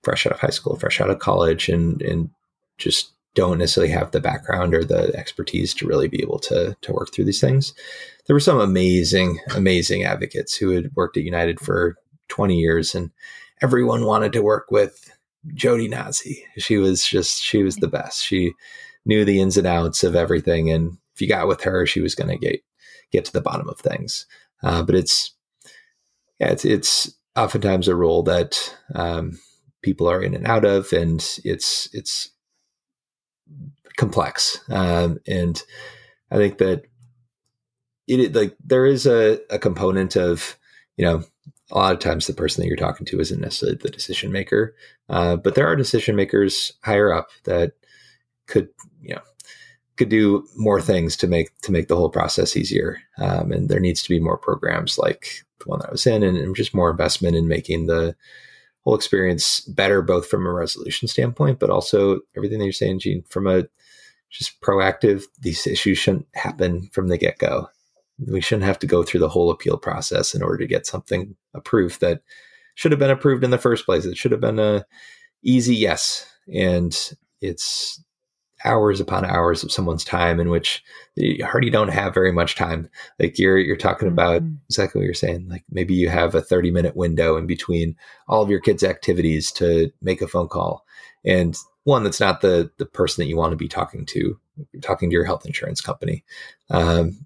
fresh 0.04 0.26
out 0.26 0.34
of 0.34 0.40
high 0.40 0.50
school 0.50 0.76
fresh 0.76 1.00
out 1.02 1.10
of 1.10 1.20
college 1.20 1.70
and 1.70 2.02
and 2.02 2.30
just 2.78 3.14
don't 3.36 3.58
necessarily 3.58 3.92
have 3.92 4.12
the 4.12 4.20
background 4.20 4.76
or 4.76 4.84
the 4.84 5.16
expertise 5.16 5.74
to 5.74 5.88
really 5.88 6.08
be 6.08 6.22
able 6.22 6.40
to 6.40 6.76
to 6.82 6.94
work 6.94 7.12
through 7.12 7.26
these 7.26 7.42
things. 7.42 7.74
There 8.28 8.36
were 8.36 8.40
some 8.40 8.60
amazing 8.60 9.40
amazing 9.56 10.04
advocates 10.04 10.56
who 10.56 10.70
had 10.70 10.96
worked 10.96 11.18
at 11.18 11.24
united 11.24 11.60
for 11.60 11.98
20 12.30 12.58
years 12.58 12.94
and 12.94 13.12
everyone 13.62 14.06
wanted 14.06 14.34
to 14.34 14.44
work 14.44 14.68
with 14.70 15.12
jody 15.54 15.88
nazi. 15.88 16.46
She 16.58 16.78
was 16.78 17.06
just 17.06 17.42
she 17.42 17.64
was 17.64 17.78
the 17.78 17.88
best. 17.88 18.24
She 18.24 18.54
knew 19.06 19.26
the 19.26 19.42
ins 19.42 19.58
and 19.58 19.68
outs 19.68 20.04
of 20.04 20.16
everything. 20.16 20.70
And 20.70 20.98
if 21.14 21.22
you 21.22 21.28
got 21.28 21.48
with 21.48 21.62
her, 21.64 21.86
she 21.86 22.02
was 22.02 22.16
going 22.16 22.30
to 22.30 22.38
get 22.38 22.62
get 23.12 23.26
to 23.26 23.34
the 23.34 23.42
bottom 23.42 23.70
of 23.70 23.80
things. 23.80 24.26
Uh, 24.62 24.84
but 24.84 24.96
it's 24.96 25.32
yeah, 26.40 26.52
it's 26.52 26.66
it's 26.66 27.14
oftentimes 27.36 27.88
a 27.88 27.96
role 27.96 28.24
that 28.24 28.76
um, 28.96 29.40
people 29.82 30.10
are 30.10 30.22
in 30.22 30.34
and 30.34 30.48
out 30.48 30.66
of, 30.66 30.92
and 30.94 31.20
it's 31.44 31.90
it's 31.94 32.30
complex. 33.98 34.60
Um, 34.70 35.20
and 35.28 35.62
I 36.32 36.38
think 36.38 36.58
that 36.58 36.84
it 38.08 38.34
like 38.34 38.56
there 38.64 38.86
is 38.86 39.06
a, 39.06 39.40
a 39.50 39.60
component 39.60 40.16
of 40.16 40.58
you 40.98 41.06
know 41.06 41.24
a 41.72 41.78
lot 41.78 41.94
of 41.94 42.00
times 42.00 42.28
the 42.28 42.34
person 42.34 42.62
that 42.62 42.68
you're 42.68 42.78
talking 42.78 43.06
to 43.06 43.20
isn't 43.20 43.42
necessarily 43.42 43.78
the 43.78 43.90
decision 43.90 44.32
maker, 44.32 44.76
uh, 45.10 45.36
but 45.36 45.56
there 45.56 45.68
are 45.68 45.76
decision 45.76 46.16
makers 46.16 46.74
higher 46.84 47.14
up 47.14 47.30
that 47.46 47.74
could 48.48 48.70
you 49.02 49.16
know 49.16 49.22
could 49.96 50.10
do 50.10 50.48
more 50.56 50.82
things 50.82 51.16
to 51.18 51.28
make 51.28 51.58
to 51.62 51.72
make 51.72 51.88
the 51.88 51.96
whole 51.96 52.10
process 52.10 52.58
easier. 52.58 53.00
Um, 53.18 53.52
and 53.52 53.70
there 53.70 53.80
needs 53.80 54.02
to 54.04 54.10
be 54.10 54.20
more 54.20 54.38
programs 54.38 54.98
like 54.98 55.44
the 55.60 55.66
one 55.66 55.80
that 55.80 55.90
I 55.90 55.92
was 55.92 56.08
in, 56.08 56.24
and, 56.24 56.38
and 56.38 56.56
just 56.56 56.74
more 56.74 56.90
investment 56.90 57.36
in 57.36 57.48
making 57.48 57.88
the 57.88 58.16
whole 58.84 58.96
experience 58.96 59.62
better, 59.62 60.02
both 60.02 60.28
from 60.28 60.46
a 60.46 60.52
resolution 60.52 61.08
standpoint, 61.08 61.60
but 61.60 61.70
also 61.70 62.20
everything 62.36 62.60
that 62.60 62.66
you're 62.66 62.74
saying, 62.74 63.00
Jean, 63.00 63.24
from 63.30 63.48
a 63.48 63.64
just 64.30 64.60
proactive. 64.62 65.24
These 65.40 65.68
issues 65.68 65.98
shouldn't 66.00 66.28
happen 66.34 66.90
from 66.92 67.08
the 67.08 67.18
get 67.18 67.38
go. 67.38 67.70
We 68.28 68.42
shouldn't 68.42 68.66
have 68.66 68.80
to 68.80 68.88
go 68.88 69.04
through 69.04 69.20
the 69.22 69.30
whole 69.30 69.52
appeal 69.52 69.78
process 69.78 70.34
in 70.34 70.42
order 70.42 70.58
to 70.58 70.68
get 70.68 70.88
something 70.88 71.36
approved 71.54 72.02
that 72.02 72.22
should 72.76 72.92
have 72.92 73.00
been 73.00 73.12
approved 73.12 73.44
in 73.44 73.52
the 73.52 73.58
first 73.58 73.86
place. 73.86 74.06
It 74.06 74.18
should 74.18 74.32
have 74.32 74.42
been 74.42 74.60
a 74.60 74.86
easy 75.44 75.76
yes, 75.76 76.28
and 76.52 76.98
it's 77.42 78.04
hours 78.66 79.00
upon 79.00 79.26
hours 79.26 79.64
of 79.64 79.72
someone's 79.72 80.06
time 80.06 80.40
in 80.40 80.50
which 80.50 80.84
you 81.16 81.46
hardly 81.46 81.70
don't 81.70 81.90
have 81.90 82.14
very 82.14 82.32
much 82.32 82.56
time. 82.56 82.90
Like 83.20 83.38
you're 83.38 83.58
you're 83.58 83.76
talking 83.78 84.08
about 84.08 84.42
mm-hmm. 84.42 84.56
exactly 84.70 85.00
what 85.00 85.06
you're 85.06 85.14
saying. 85.14 85.48
Like 85.50 85.64
maybe 85.70 85.94
you 85.94 86.10
have 86.10 86.36
a 86.36 86.42
30 86.42 86.72
minute 86.72 86.96
window 86.96 87.38
in 87.38 87.48
between 87.48 87.96
all 88.28 88.42
of 88.42 88.50
your 88.50 88.60
kids' 88.60 88.84
activities 88.84 89.52
to 89.54 89.92
make 90.02 90.22
a 90.22 90.28
phone 90.28 90.48
call. 90.48 90.86
And 91.26 91.58
one 91.84 92.04
that's 92.04 92.20
not 92.20 92.42
the 92.42 92.72
the 92.78 92.86
person 92.86 93.22
that 93.22 93.28
you 93.28 93.38
want 93.38 93.52
to 93.52 93.58
be 93.58 93.68
talking 93.68 94.06
to, 94.08 94.40
you're 94.72 94.82
talking 94.82 95.10
to 95.10 95.14
your 95.14 95.26
health 95.26 95.46
insurance 95.46 95.82
company. 95.82 96.24
Um, 96.70 97.26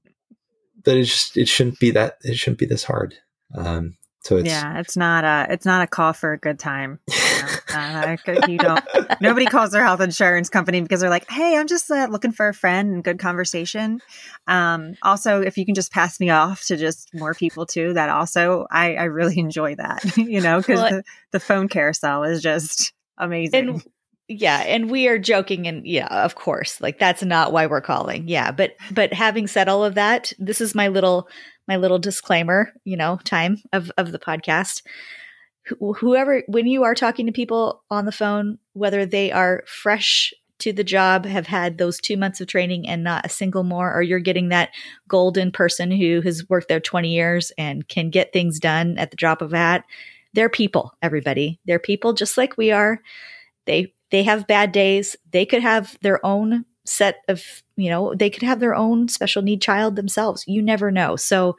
but 0.84 0.98
it 0.98 1.04
just 1.04 1.38
it 1.38 1.48
shouldn't 1.48 1.80
be 1.80 1.92
that 1.92 2.18
it 2.22 2.38
shouldn't 2.38 2.60
be 2.60 2.66
this 2.66 2.84
hard. 2.84 3.16
Um, 3.56 3.98
so 4.24 4.38
it's, 4.38 4.50
yeah, 4.50 4.80
it's 4.80 4.98
not 4.98 5.24
a 5.24 5.48
it's 5.54 5.66
not 5.66 5.84
a 5.84 5.88
call 5.88 6.12
for 6.12 6.34
a 6.34 6.38
good 6.38 6.60
time. 6.60 7.00
You, 7.08 7.16
know? 7.74 7.78
uh, 7.78 8.18
you 8.48 8.58
don't. 8.58 8.84
Nobody 9.22 9.46
calls 9.46 9.72
their 9.72 9.84
health 9.84 10.02
insurance 10.02 10.50
company 10.50 10.82
because 10.82 11.00
they're 11.00 11.10
like, 11.10 11.30
"Hey, 11.30 11.56
I'm 11.56 11.68
just 11.68 11.90
uh, 11.90 12.08
looking 12.10 12.32
for 12.32 12.50
a 12.50 12.54
friend 12.54 12.94
and 12.94 13.04
good 13.04 13.20
conversation." 13.20 14.02
Um, 14.48 14.96
also, 15.02 15.42
if 15.42 15.58
you 15.58 15.66
can 15.66 15.76
just 15.76 15.92
pass 15.92 16.20
me 16.20 16.30
off 16.30 16.66
to 16.66 16.76
just 16.76 17.14
more 17.14 17.34
people 17.34 17.66
too, 17.66 17.94
that 17.94 18.10
also 18.10 18.68
I, 18.70 18.96
I 18.96 19.04
really 19.04 19.40
enjoy 19.40 19.76
that. 19.76 20.18
you 20.18 20.42
know, 20.42 20.58
because 20.58 20.80
well, 20.80 20.90
the, 20.90 21.04
the 21.32 21.40
phone 21.40 21.70
carousel 21.70 22.24
is 22.24 22.42
just 22.42 22.94
amazing. 23.18 23.70
And 23.70 23.84
yeah 24.30 24.58
and 24.66 24.92
we 24.92 25.08
are 25.08 25.18
joking 25.18 25.68
and 25.68 25.88
yeah 25.88 26.08
of 26.26 26.36
course 26.36 26.82
like 26.82 27.00
that's 27.00 27.24
not 27.24 27.54
why 27.54 27.66
we're 27.66 27.80
calling 27.80 28.28
yeah 28.28 28.52
but 28.52 28.72
but 28.92 29.14
having 29.14 29.48
said 29.48 29.70
all 29.70 29.86
of 29.86 29.96
that 29.96 30.34
this 30.38 30.60
is 30.60 30.76
my 30.76 30.90
little 30.90 31.30
my 31.68 31.78
little 31.78 32.00
disclaimer, 32.00 32.74
you 32.84 32.98
know, 32.98 33.20
time 33.24 33.58
of 33.74 33.92
of 33.98 34.12
the 34.12 34.20
podcast. 34.20 34.84
Wh- 35.82 35.98
whoever 35.98 36.44
when 36.48 36.68
you 36.68 36.84
are 36.84 36.96
talking 36.96 37.26
to 37.26 37.32
people 37.32 37.84
on 37.90 38.06
the 38.06 38.12
phone, 38.12 38.58
whether 38.74 39.06
they 39.06 39.32
are 39.32 39.64
fresh 39.68 40.34
to 40.60 40.74
the 40.74 40.84
job, 40.84 41.26
have 41.26 41.46
had 41.48 41.78
those 41.78 42.00
2 42.00 42.18
months 42.18 42.42
of 42.42 42.48
training 42.48 42.88
and 42.88 43.04
not 43.04 43.26
a 43.26 43.30
single 43.30 43.64
more 43.64 43.94
or 43.94 44.02
you're 44.02 44.20
getting 44.20 44.50
that 44.50 44.72
golden 45.08 45.52
person 45.52 45.92
who 45.92 46.22
has 46.22 46.48
worked 46.50 46.68
there 46.68 46.80
20 46.80 47.10
years 47.10 47.52
and 47.58 47.88
can 47.88 48.10
get 48.10 48.34
things 48.34 48.60
done 48.60 48.98
at 48.98 49.12
the 49.12 49.18
drop 49.18 49.42
of 49.42 49.54
a 49.54 49.58
hat, 49.58 49.84
they're 50.34 50.50
people, 50.50 50.94
everybody. 51.02 51.60
They're 51.66 51.80
people 51.80 52.14
just 52.14 52.38
like 52.38 52.58
we 52.58 52.72
are. 52.72 53.02
They 53.66 53.94
they 54.12 54.24
have 54.24 54.48
bad 54.48 54.72
days. 54.72 55.16
They 55.32 55.46
could 55.46 55.62
have 55.62 55.98
their 56.02 56.26
own 56.26 56.66
set 56.88 57.18
of, 57.28 57.64
you 57.76 57.90
know, 57.90 58.14
they 58.16 58.30
could 58.30 58.44
have 58.44 58.60
their 58.60 58.76
own 58.76 59.08
special 59.08 59.42
need 59.42 59.62
child 59.62 59.96
themselves. 59.96 60.44
You 60.48 60.62
never 60.62 60.92
know. 60.92 61.16
So 61.16 61.58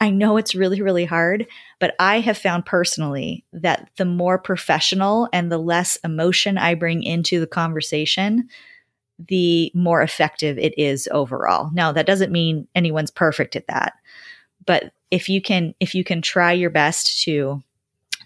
I 0.00 0.10
know 0.10 0.36
it's 0.36 0.54
really, 0.54 0.82
really 0.82 1.04
hard, 1.04 1.46
but 1.78 1.94
I 1.98 2.20
have 2.20 2.38
found 2.38 2.66
personally 2.66 3.44
that 3.52 3.90
the 3.96 4.04
more 4.04 4.38
professional 4.38 5.28
and 5.32 5.50
the 5.50 5.58
less 5.58 5.96
emotion 6.02 6.58
I 6.58 6.74
bring 6.74 7.02
into 7.02 7.38
the 7.40 7.46
conversation, 7.46 8.48
the 9.18 9.70
more 9.74 10.02
effective 10.02 10.58
it 10.58 10.76
is 10.76 11.08
overall. 11.12 11.70
Now, 11.72 11.92
that 11.92 12.06
doesn't 12.06 12.32
mean 12.32 12.66
anyone's 12.74 13.10
perfect 13.10 13.54
at 13.54 13.68
that. 13.68 13.94
But 14.66 14.92
if 15.10 15.28
you 15.28 15.42
can 15.42 15.74
if 15.78 15.94
you 15.94 16.04
can 16.04 16.22
try 16.22 16.52
your 16.52 16.70
best 16.70 17.22
to 17.24 17.62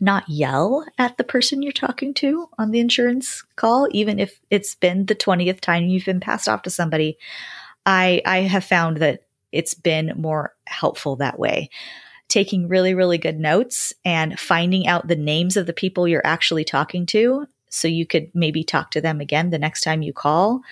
not 0.00 0.28
yell 0.28 0.85
at 0.98 1.16
the 1.16 1.24
person 1.24 1.62
you're 1.62 1.72
talking 1.72 2.14
to 2.14 2.48
on 2.59 2.70
the 2.70 2.80
insurance 2.80 3.44
call, 3.56 3.88
even 3.90 4.18
if 4.18 4.40
it's 4.50 4.74
been 4.74 5.06
the 5.06 5.14
20th 5.14 5.61
time 5.61 5.85
you've 5.85 6.04
been 6.04 6.20
passed 6.20 6.48
off 6.48 6.62
to 6.62 6.70
somebody. 6.70 7.18
I, 7.85 8.22
I 8.24 8.38
have 8.38 8.64
found 8.64 8.98
that 8.98 9.22
it's 9.52 9.74
been 9.74 10.12
more 10.16 10.54
helpful 10.66 11.16
that 11.16 11.38
way. 11.38 11.70
Taking 12.28 12.68
really, 12.68 12.94
really 12.94 13.18
good 13.18 13.38
notes 13.38 13.92
and 14.04 14.38
finding 14.38 14.87
out 14.87 15.06
the 15.06 15.16
names 15.16 15.56
of 15.56 15.66
the 15.66 15.72
people 15.72 16.09
you're 16.09 16.26
actually 16.26 16.64
talking 16.64 17.06
to 17.06 17.46
so 17.70 17.88
you 17.88 18.06
could 18.06 18.30
maybe 18.35 18.64
talk 18.64 18.90
to 18.92 19.00
them 19.00 19.20
again 19.20 19.50
the 19.50 19.59
next 19.59 19.82
time 19.82 20.02
you 20.02 20.12
call 20.12 20.62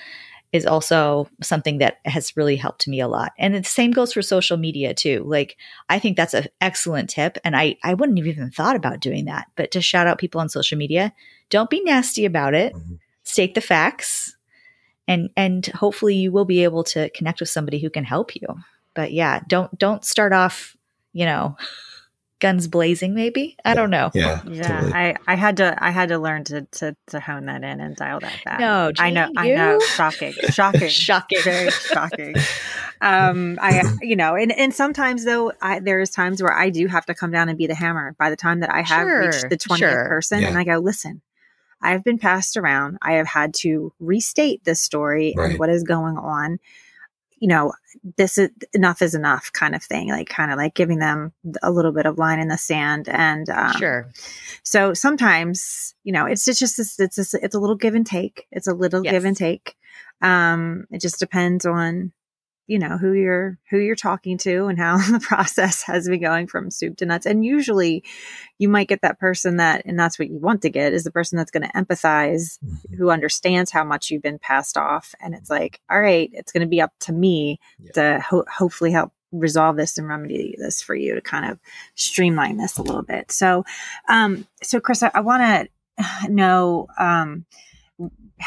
is 0.54 0.64
also 0.64 1.28
something 1.42 1.78
that 1.78 1.98
has 2.04 2.36
really 2.36 2.54
helped 2.54 2.86
me 2.86 3.00
a 3.00 3.08
lot. 3.08 3.32
And 3.40 3.56
the 3.56 3.64
same 3.64 3.90
goes 3.90 4.12
for 4.12 4.22
social 4.22 4.56
media 4.56 4.94
too. 4.94 5.24
Like 5.26 5.56
I 5.88 5.98
think 5.98 6.16
that's 6.16 6.32
an 6.32 6.46
excellent 6.60 7.10
tip. 7.10 7.38
And 7.42 7.56
I, 7.56 7.76
I 7.82 7.94
wouldn't 7.94 8.16
have 8.18 8.28
even 8.28 8.52
thought 8.52 8.76
about 8.76 9.00
doing 9.00 9.24
that, 9.24 9.48
but 9.56 9.72
to 9.72 9.82
shout 9.82 10.06
out 10.06 10.18
people 10.18 10.40
on 10.40 10.48
social 10.48 10.78
media, 10.78 11.12
don't 11.50 11.68
be 11.68 11.82
nasty 11.82 12.24
about 12.24 12.54
it. 12.54 12.72
Mm-hmm. 12.72 12.94
State 13.24 13.56
the 13.56 13.60
facts 13.60 14.36
and, 15.08 15.28
and 15.36 15.66
hopefully 15.66 16.14
you 16.14 16.30
will 16.30 16.44
be 16.44 16.62
able 16.62 16.84
to 16.84 17.10
connect 17.10 17.40
with 17.40 17.48
somebody 17.48 17.80
who 17.80 17.90
can 17.90 18.04
help 18.04 18.36
you. 18.36 18.46
But 18.94 19.12
yeah, 19.12 19.40
don't, 19.48 19.76
don't 19.76 20.04
start 20.04 20.32
off, 20.32 20.76
you 21.12 21.24
know, 21.24 21.56
guns 22.44 22.68
blazing 22.68 23.14
maybe 23.14 23.57
i 23.64 23.72
don't 23.72 23.88
know 23.88 24.11
yeah 24.12 24.42
yeah 24.46 24.68
totally. 24.68 24.92
i 24.92 25.16
i 25.26 25.35
had 25.35 25.57
to 25.57 25.74
i 25.83 25.90
had 25.90 26.11
to 26.11 26.18
learn 26.18 26.44
to 26.44 26.61
to 26.72 26.94
to 27.07 27.18
hone 27.18 27.46
that 27.46 27.64
in 27.64 27.80
and 27.80 27.96
dial 27.96 28.20
that 28.20 28.38
back 28.44 28.61
no 28.61 28.92
i 28.98 29.09
know 29.09 29.24
you? 29.28 29.33
i 29.38 29.54
know 29.54 29.80
shocking 29.80 30.35
shocking 30.50 30.88
shocking 30.90 31.40
very 31.42 31.70
shocking 31.70 32.35
um 33.00 33.59
i 33.62 33.83
you 34.02 34.14
know 34.14 34.37
and 34.37 34.52
and 34.52 34.74
sometimes 34.74 35.24
though 35.24 35.52
i 35.62 35.80
there's 35.80 36.11
times 36.11 36.42
where 36.42 36.52
i 36.54 36.68
do 36.68 36.87
have 36.87 37.07
to 37.07 37.14
come 37.14 37.30
down 37.30 37.48
and 37.48 37.57
be 37.57 37.66
the 37.66 37.74
hammer 37.74 38.14
by 38.18 38.28
the 38.28 38.37
time 38.37 38.61
that 38.61 38.70
i 38.70 38.83
have 38.83 39.07
sure, 39.07 39.20
reached 39.22 39.48
the 39.48 39.57
20th 39.57 39.78
sure. 39.78 40.09
person 40.09 40.42
yeah. 40.42 40.48
and 40.48 40.59
i 40.59 40.64
go 40.64 40.76
listen 40.76 41.22
i've 41.80 42.04
been 42.04 42.18
passed 42.18 42.59
around 42.59 42.98
i 43.00 43.14
have 43.14 43.26
had 43.26 43.54
to 43.54 43.90
restate 44.00 44.62
this 44.64 44.83
story 44.83 45.33
right. 45.35 45.52
and 45.52 45.59
what 45.59 45.70
is 45.70 45.83
going 45.83 46.18
on 46.18 46.59
you 47.44 47.48
know, 47.48 47.74
this 48.16 48.38
is 48.38 48.48
enough 48.72 49.02
is 49.02 49.14
enough 49.14 49.52
kind 49.52 49.74
of 49.74 49.83
thing, 49.83 50.09
like 50.09 50.30
kind 50.30 50.50
of 50.50 50.57
like 50.57 50.72
giving 50.72 50.98
them 50.98 51.30
a 51.62 51.70
little 51.70 51.92
bit 51.92 52.07
of 52.07 52.16
line 52.16 52.40
in 52.40 52.48
the 52.48 52.57
sand. 52.57 53.07
And 53.07 53.50
um, 53.50 53.76
sure. 53.76 54.11
So 54.62 54.94
sometimes, 54.94 55.94
you 56.04 56.12
know, 56.14 56.24
it's, 56.24 56.48
it's 56.48 56.59
just, 56.59 56.78
it's, 56.78 56.98
it's, 56.98 57.35
it's, 57.35 57.54
a 57.54 57.61
little 57.61 57.76
give 57.76 57.94
and 57.94 58.07
take. 58.07 58.46
It's 58.50 58.66
a 58.66 58.72
little 58.72 59.04
yes. 59.04 59.12
give 59.12 59.26
and 59.26 59.37
take. 59.37 59.76
Um, 60.22 60.87
it 60.90 61.02
just 61.02 61.18
depends 61.18 61.66
on 61.66 62.12
you 62.66 62.79
know 62.79 62.96
who 62.96 63.12
you're 63.12 63.59
who 63.70 63.79
you're 63.79 63.94
talking 63.94 64.38
to 64.38 64.66
and 64.66 64.79
how 64.79 64.96
the 65.11 65.20
process 65.20 65.83
has 65.83 66.09
been 66.09 66.20
going 66.20 66.46
from 66.46 66.70
soup 66.70 66.96
to 66.96 67.07
nuts 67.07 67.27
and 67.27 67.44
usually 67.44 68.03
you 68.59 68.68
might 68.68 68.88
get 68.88 69.03
that 69.03 69.18
person 69.18 69.57
that 69.57 69.83
and 69.85 69.98
that's 69.98 70.18
what 70.18 70.29
you 70.29 70.38
want 70.38 70.62
to 70.62 70.70
get 70.70 70.92
is 70.92 71.05
the 71.05 71.11
person 71.11 71.37
that's 71.37 71.50
going 71.50 71.62
to 71.62 71.72
empathize 71.72 72.59
mm-hmm. 72.64 72.96
who 72.96 73.11
understands 73.11 73.70
how 73.70 73.85
much 73.85 74.11
you've 74.11 74.22
been 74.22 74.38
passed 74.38 74.77
off 74.77 75.14
and 75.20 75.35
it's 75.35 75.50
like 75.50 75.81
all 75.90 76.00
right 76.00 76.31
it's 76.33 76.53
going 76.53 76.62
to 76.62 76.66
be 76.66 76.81
up 76.81 76.92
to 77.00 77.12
me 77.12 77.59
yeah. 77.79 77.92
to 77.92 78.20
ho- 78.20 78.46
hopefully 78.53 78.92
help 78.92 79.12
resolve 79.33 79.77
this 79.77 79.98
and 79.98 80.07
remedy 80.07 80.55
this 80.59 80.81
for 80.81 80.94
you 80.94 81.14
to 81.14 81.20
kind 81.20 81.50
of 81.50 81.59
streamline 81.96 82.57
this 82.57 82.79
a 82.79 82.83
little 82.83 83.03
bit 83.03 83.33
so 83.33 83.64
um 84.09 84.46
so 84.62 84.79
chris 84.79 85.03
i, 85.03 85.11
I 85.12 85.20
want 85.20 85.68
to 85.98 86.29
know 86.29 86.87
um 86.98 87.44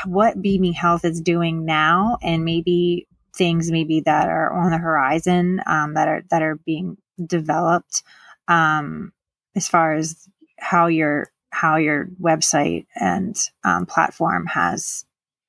what 0.06 0.42
Beaming 0.42 0.74
Health 0.74 1.06
is 1.06 1.22
doing 1.22 1.66
now 1.66 2.18
and 2.22 2.44
maybe 2.44 3.08
things 3.38 3.72
maybe 3.72 4.02
that 4.02 4.28
are 4.28 4.52
on 4.52 4.72
the 4.72 4.78
horizon 4.78 5.62
um, 5.68 5.94
that 5.94 6.08
are 6.08 6.24
that 6.32 6.42
are 6.42 6.56
being 6.66 6.98
developed 7.26 8.04
um, 8.48 9.12
as 9.56 9.68
far 9.68 9.94
as 9.94 10.28
how 10.60 10.88
your 10.88 11.32
how 11.52 11.76
your 11.76 12.08
website 12.22 12.86
and 12.96 13.38
um, 13.64 13.86
platform 13.86 14.46
has 14.46 15.06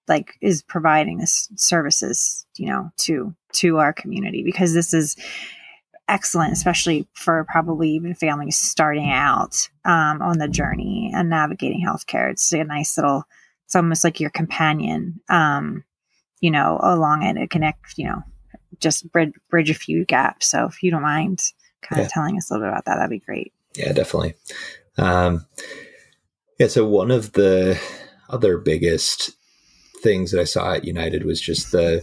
like 0.07 0.37
is 0.40 0.62
providing 0.62 1.18
this 1.18 1.48
services 1.57 2.46
you 2.57 2.66
know 2.66 2.90
to 2.96 3.35
to 3.53 3.78
our 3.78 3.93
community 3.93 4.43
because 4.43 4.74
this 4.74 4.95
is 4.95 5.16
excellent 6.09 6.53
especially 6.53 7.07
for 7.12 7.45
probably 7.51 7.91
even 7.91 8.14
families 8.14 8.57
starting 8.57 9.11
out 9.11 9.68
um, 9.84 10.22
on 10.22 10.39
the 10.39 10.49
journey 10.49 11.12
and 11.14 11.28
navigating 11.28 11.84
healthcare. 11.86 12.30
It's 12.30 12.51
a 12.53 12.64
nice 12.64 12.97
little 12.97 13.24
it's 13.66 13.76
almost 13.76 14.03
like 14.03 14.18
your 14.18 14.30
companion 14.30 15.20
um, 15.28 15.84
you 16.41 16.51
know, 16.51 16.78
along 16.82 17.22
it 17.22 17.34
to 17.34 17.47
connect, 17.47 17.97
you 17.97 18.07
know, 18.07 18.22
just 18.80 19.11
bridge, 19.12 19.32
bridge 19.51 19.70
a 19.70 19.74
few 19.74 20.05
gaps. 20.05 20.47
So 20.47 20.66
if 20.66 20.82
you 20.82 20.91
don't 20.91 21.03
mind 21.03 21.41
kind 21.82 21.99
yeah. 21.99 22.07
of 22.07 22.12
telling 22.12 22.36
us 22.36 22.51
a 22.51 22.55
little 22.55 22.66
bit 22.66 22.72
about 22.72 22.84
that, 22.84 22.97
that'd 22.97 23.11
be 23.11 23.18
great. 23.18 23.53
Yeah, 23.74 23.93
definitely. 23.93 24.34
Um, 24.97 25.47
yeah. 26.59 26.68
So 26.68 26.86
one 26.86 27.11
of 27.11 27.32
the 27.32 27.80
other 28.28 28.59
biggest 28.59 29.32
things 30.03 30.30
that 30.30 30.41
I 30.41 30.45
saw 30.45 30.74
at 30.74 30.84
United 30.84 31.24
was 31.24 31.41
just 31.41 31.72
the, 31.72 32.03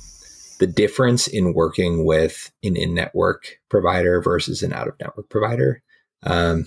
the 0.59 0.67
difference 0.67 1.27
in 1.27 1.53
working 1.53 2.05
with 2.05 2.51
an 2.63 2.75
in-network 2.75 3.59
provider 3.69 4.21
versus 4.21 4.63
an 4.63 4.73
out-of-network 4.73 5.29
provider. 5.29 5.81
Um, 6.23 6.65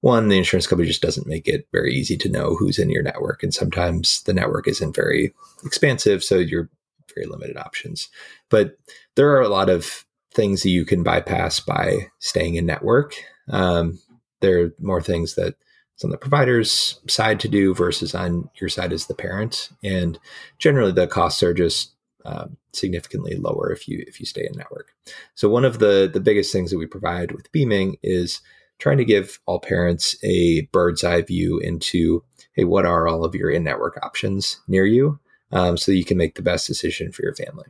one, 0.00 0.28
the 0.28 0.38
insurance 0.38 0.66
company 0.66 0.86
just 0.86 1.02
doesn't 1.02 1.26
make 1.26 1.48
it 1.48 1.66
very 1.72 1.92
easy 1.94 2.16
to 2.18 2.28
know 2.28 2.54
who's 2.54 2.78
in 2.78 2.90
your 2.90 3.02
network, 3.02 3.42
and 3.42 3.52
sometimes 3.52 4.22
the 4.22 4.34
network 4.34 4.68
isn't 4.68 4.94
very 4.94 5.34
expansive, 5.64 6.22
so 6.22 6.36
you're 6.36 6.68
very 7.16 7.26
limited 7.26 7.56
options. 7.56 8.08
But 8.48 8.76
there 9.16 9.30
are 9.30 9.40
a 9.40 9.48
lot 9.48 9.68
of 9.70 10.04
things 10.34 10.62
that 10.62 10.70
you 10.70 10.84
can 10.84 11.02
bypass 11.02 11.60
by 11.60 12.08
staying 12.18 12.56
in 12.56 12.66
network. 12.66 13.14
Um, 13.48 13.98
there 14.40 14.64
are 14.64 14.74
more 14.78 15.02
things 15.02 15.34
that 15.34 15.54
it's 15.94 16.04
on 16.04 16.10
the 16.10 16.18
provider's 16.18 17.00
side 17.08 17.40
to 17.40 17.48
do 17.48 17.74
versus 17.74 18.14
on 18.14 18.50
your 18.60 18.68
side 18.68 18.92
as 18.92 19.06
the 19.06 19.14
parent, 19.14 19.70
and 19.82 20.18
generally 20.58 20.92
the 20.92 21.06
costs 21.06 21.42
are 21.42 21.54
just 21.54 21.94
um, 22.26 22.58
significantly 22.74 23.34
lower 23.36 23.72
if 23.72 23.88
you 23.88 24.04
if 24.06 24.20
you 24.20 24.26
stay 24.26 24.46
in 24.46 24.58
network. 24.58 24.92
So 25.34 25.48
one 25.48 25.64
of 25.64 25.78
the 25.78 26.10
the 26.12 26.20
biggest 26.20 26.52
things 26.52 26.70
that 26.70 26.78
we 26.78 26.86
provide 26.86 27.32
with 27.32 27.50
beaming 27.50 27.96
is 28.02 28.42
trying 28.78 28.98
to 28.98 29.06
give 29.06 29.40
all 29.46 29.58
parents 29.58 30.16
a 30.22 30.68
bird's 30.72 31.02
eye 31.02 31.22
view 31.22 31.58
into 31.60 32.22
hey 32.52 32.64
what 32.64 32.84
are 32.84 33.08
all 33.08 33.24
of 33.24 33.34
your 33.34 33.48
in 33.50 33.64
network 33.64 33.98
options 34.02 34.60
near 34.68 34.84
you 34.84 35.18
um, 35.52 35.76
so 35.76 35.92
you 35.92 36.04
can 36.04 36.16
make 36.16 36.34
the 36.34 36.42
best 36.42 36.66
decision 36.66 37.12
for 37.12 37.22
your 37.22 37.34
family. 37.34 37.66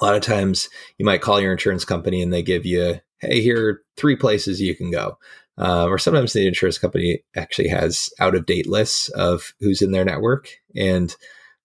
A 0.00 0.04
lot 0.04 0.14
of 0.14 0.22
times 0.22 0.68
you 0.98 1.04
might 1.04 1.22
call 1.22 1.40
your 1.40 1.52
insurance 1.52 1.84
company 1.84 2.22
and 2.22 2.32
they 2.32 2.42
give 2.42 2.64
you 2.64 3.00
hey 3.20 3.40
here 3.40 3.68
are 3.68 3.82
three 3.96 4.16
places 4.16 4.60
you 4.60 4.76
can 4.76 4.90
go. 4.90 5.18
Uh, 5.56 5.86
or 5.86 5.98
sometimes 5.98 6.32
the 6.32 6.46
insurance 6.46 6.78
company 6.78 7.24
actually 7.34 7.66
has 7.66 8.10
out 8.20 8.36
of 8.36 8.46
date 8.46 8.68
lists 8.68 9.08
of 9.10 9.54
who's 9.58 9.82
in 9.82 9.90
their 9.90 10.04
network 10.04 10.50
and 10.76 11.16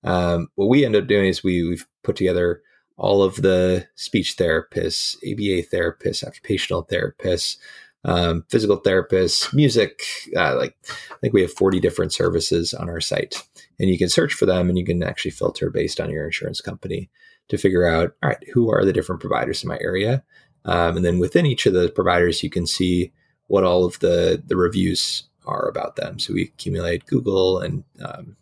um, 0.04 0.48
what 0.56 0.70
we 0.70 0.86
end 0.86 0.96
up 0.96 1.08
doing 1.08 1.28
is 1.28 1.44
we, 1.44 1.64
we've 1.64 1.88
put 2.04 2.16
together 2.16 2.62
all 2.98 3.24
of 3.24 3.38
the 3.38 3.88
speech 3.96 4.36
therapists, 4.38 5.16
ABA 5.18 5.68
therapists, 5.74 6.26
occupational 6.26 6.86
therapists, 6.86 7.58
um, 8.06 8.44
physical 8.50 8.82
therapists, 8.82 9.54
music. 9.54 10.04
Uh, 10.36 10.56
like 10.58 10.76
I 11.12 11.16
think 11.22 11.34
we 11.34 11.42
have 11.42 11.54
40 11.54 11.80
different 11.80 12.14
services 12.14 12.74
on 12.74 12.90
our 12.90 13.02
site, 13.02 13.48
and 13.80 13.90
you 13.90 13.98
can 13.98 14.10
search 14.10 14.34
for 14.34 14.46
them, 14.46 14.70
and 14.70 14.78
you 14.78 14.86
can 14.86 15.04
actually 15.04 15.32
filter 15.32 15.70
based 15.70 16.00
on 16.00 16.10
your 16.10 16.26
insurance 16.26 16.62
company 16.62 17.10
to 17.50 17.58
figure 17.58 17.86
out, 17.86 18.14
all 18.22 18.30
right, 18.30 18.50
who 18.54 18.72
are 18.72 18.86
the 18.86 18.94
different 18.94 19.22
providers 19.22 19.64
in 19.64 19.70
my 19.70 19.78
area, 19.82 20.24
um, 20.66 20.98
and 20.98 21.06
then 21.06 21.20
within 21.20 21.46
each 21.46 21.66
of 21.66 21.74
the 21.74 21.90
providers, 21.90 22.44
you 22.44 22.50
can 22.50 22.66
see 22.68 23.12
what 23.48 23.64
all 23.64 23.86
of 23.86 24.00
the 24.00 24.42
the 24.46 24.56
reviews 24.56 25.24
are 25.46 25.68
about 25.68 25.96
them. 25.96 26.20
So 26.20 26.34
we 26.34 26.44
accumulate 26.44 27.06
Google 27.06 27.60
and 27.60 27.84
um, 28.04 28.38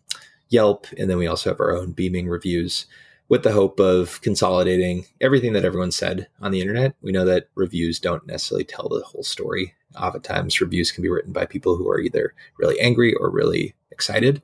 Yelp, 0.48 0.86
and 0.98 1.08
then 1.08 1.18
we 1.18 1.26
also 1.26 1.50
have 1.50 1.60
our 1.60 1.76
own 1.76 1.92
beaming 1.92 2.28
reviews 2.28 2.86
with 3.28 3.42
the 3.42 3.52
hope 3.52 3.80
of 3.80 4.20
consolidating 4.20 5.06
everything 5.20 5.52
that 5.54 5.64
everyone 5.64 5.90
said 5.90 6.28
on 6.40 6.52
the 6.52 6.60
internet. 6.60 6.94
We 7.02 7.12
know 7.12 7.24
that 7.24 7.48
reviews 7.54 7.98
don't 7.98 8.26
necessarily 8.26 8.64
tell 8.64 8.88
the 8.88 9.02
whole 9.02 9.22
story. 9.22 9.74
Oftentimes, 9.98 10.60
reviews 10.60 10.90
can 10.90 11.02
be 11.02 11.08
written 11.08 11.32
by 11.32 11.46
people 11.46 11.76
who 11.76 11.88
are 11.90 12.00
either 12.00 12.34
really 12.58 12.78
angry 12.80 13.14
or 13.14 13.30
really 13.30 13.74
excited 13.90 14.42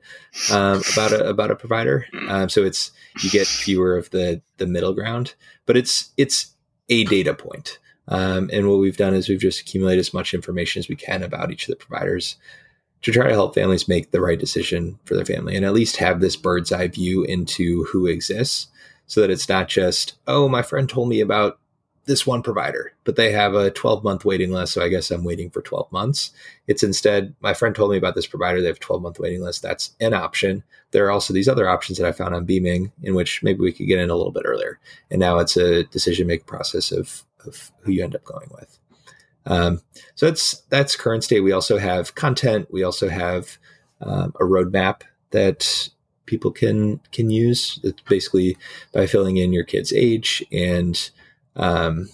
um, 0.53 0.83
about 0.93 1.13
a 1.13 1.29
about 1.29 1.51
a 1.51 1.57
provider. 1.57 2.07
Um, 2.29 2.49
so 2.49 2.65
it's 2.65 2.93
you 3.23 3.31
get 3.31 3.47
fewer 3.47 3.97
of 3.97 4.11
the 4.11 4.43
the 4.59 4.67
middle 4.67 4.93
ground, 4.93 5.35
but 5.67 5.77
it's 5.77 6.11
it's 6.17 6.55
a 6.89 7.05
data 7.05 7.35
point. 7.35 7.79
Um, 8.09 8.49
and 8.53 8.69
what 8.69 8.79
we've 8.79 8.97
done 8.97 9.15
is 9.15 9.29
we've 9.29 9.39
just 9.39 9.61
accumulated 9.61 10.01
as 10.01 10.15
much 10.15 10.33
information 10.33 10.81
as 10.81 10.89
we 10.89 10.97
can 10.97 11.23
about 11.23 11.51
each 11.51 11.69
of 11.69 11.79
the 11.79 11.85
providers 11.85 12.37
to 13.03 13.13
try 13.13 13.29
to 13.29 13.35
help 13.35 13.55
families 13.55 13.89
make 13.89 14.11
the 14.11 14.21
right 14.21 14.39
decision 14.39 14.99
for 15.05 15.15
their 15.15 15.25
family 15.25 15.57
and 15.57 15.65
at 15.65 15.73
least 15.73 15.97
have 15.97 16.21
this 16.21 16.37
bird's 16.37 16.73
eye 16.73 16.89
view 16.89 17.23
into 17.25 17.85
who 17.85 18.07
exists 18.07 18.69
so 19.07 19.21
that 19.21 19.31
it's 19.31 19.49
not 19.49 19.69
just, 19.69 20.15
oh, 20.27 20.49
my 20.49 20.63
friend 20.63 20.89
told 20.89 21.09
me 21.09 21.21
about 21.21 21.59
this 22.09 22.27
one 22.27 22.43
provider, 22.43 22.93
but 23.05 23.17
they 23.17 23.31
have 23.31 23.55
a 23.55 23.71
12 23.71 24.03
month 24.03 24.25
waiting 24.25 24.51
list. 24.51 24.73
So 24.73 24.83
I 24.83 24.89
guess 24.89 25.11
I'm 25.11 25.25
waiting 25.25 25.51
for 25.51 25.61
12 25.61 25.93
months. 25.93 26.33
It's 26.67 26.83
instead, 26.83 27.35
my 27.41 27.55
friend 27.55 27.75
told 27.75 27.91
me 27.91 27.99
about 27.99 28.15
this 28.15 28.27
provider. 28.27 28.61
They 28.61 28.67
have 28.67 28.81
12 28.81 29.03
month 29.03 29.21
waiting 29.21 29.43
list. 29.43 29.63
That's 29.63 29.95
an 30.01 30.15
option. 30.15 30.65
There 30.91 31.07
are 31.07 31.11
also 31.11 31.35
these 31.35 31.49
other 31.49 31.69
options 31.69 31.99
that 31.99 32.07
I 32.07 32.13
found 32.13 32.35
on 32.35 32.47
Beaming 32.47 32.91
in 33.03 33.15
which 33.15 33.43
maybe 33.43 33.61
we 33.61 33.73
could 33.73 33.87
get 33.87 33.99
in 33.99 34.11
a 34.11 34.17
little 34.17 34.33
bit 34.33 34.45
earlier. 34.47 34.81
And 35.11 35.21
now 35.21 35.39
it's 35.39 35.57
a 35.57 35.85
decision 35.85 36.27
making 36.27 36.47
process 36.47 36.93
of, 36.93 37.25
of 37.47 37.71
who 37.83 37.93
you 37.93 38.03
end 38.03 38.17
up 38.17 38.25
going 38.25 38.49
with. 38.53 38.79
Um, 39.49 39.81
so 40.15 40.27
that's 40.27 40.63
that's 40.69 40.95
current 40.95 41.25
state. 41.25 41.41
We 41.41 41.53
also 41.53 41.79
have 41.79 42.15
content. 42.15 42.69
We 42.71 42.85
also 42.85 43.09
have 43.09 43.59
um, 44.01 44.33
a 44.37 44.45
roadmap 44.45 45.03
that 45.31 45.89
people 46.27 46.53
can 46.53 47.01
can 47.11 47.31
use. 47.31 47.81
It's 47.83 48.03
basically 48.03 48.57
by 48.93 49.07
filling 49.07 49.39
in 49.39 49.53
your 49.53 49.65
kid's 49.65 49.93
age 49.93 50.45
and 50.53 51.11
um, 51.57 52.09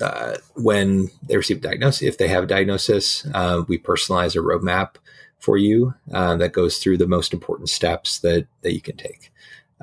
uh, 0.00 0.36
when 0.54 1.10
they 1.22 1.36
receive 1.36 1.58
a 1.58 1.60
diagnosis, 1.60 2.02
if 2.02 2.18
they 2.18 2.28
have 2.28 2.44
a 2.44 2.48
diagnosis, 2.48 3.26
uh, 3.32 3.62
we 3.68 3.78
personalize 3.78 4.34
a 4.34 4.40
roadmap 4.40 4.96
for 5.38 5.56
you 5.56 5.94
uh, 6.12 6.36
that 6.36 6.52
goes 6.52 6.78
through 6.78 6.96
the 6.96 7.06
most 7.06 7.32
important 7.32 7.68
steps 7.68 8.18
that 8.20 8.46
that 8.62 8.72
you 8.72 8.80
can 8.80 8.96
take. 8.96 9.30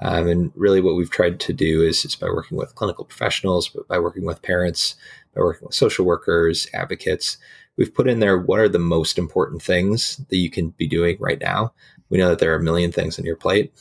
Um, 0.01 0.27
and 0.27 0.51
really, 0.55 0.81
what 0.81 0.95
we've 0.95 1.09
tried 1.09 1.39
to 1.41 1.53
do 1.53 1.83
is, 1.83 2.03
is 2.05 2.15
by 2.15 2.27
working 2.27 2.57
with 2.57 2.75
clinical 2.75 3.05
professionals, 3.05 3.69
but 3.69 3.87
by 3.87 3.99
working 3.99 4.25
with 4.25 4.41
parents, 4.41 4.95
by 5.35 5.41
working 5.41 5.67
with 5.67 5.75
social 5.75 6.05
workers, 6.05 6.67
advocates, 6.73 7.37
we've 7.77 7.93
put 7.93 8.07
in 8.07 8.19
there 8.19 8.37
what 8.37 8.59
are 8.59 8.69
the 8.69 8.79
most 8.79 9.17
important 9.17 9.61
things 9.61 10.17
that 10.29 10.37
you 10.37 10.49
can 10.49 10.69
be 10.71 10.87
doing 10.87 11.17
right 11.19 11.39
now. 11.39 11.73
We 12.09 12.17
know 12.17 12.29
that 12.29 12.39
there 12.39 12.51
are 12.53 12.59
a 12.59 12.63
million 12.63 12.91
things 12.91 13.17
on 13.17 13.25
your 13.25 13.37
plate. 13.37 13.73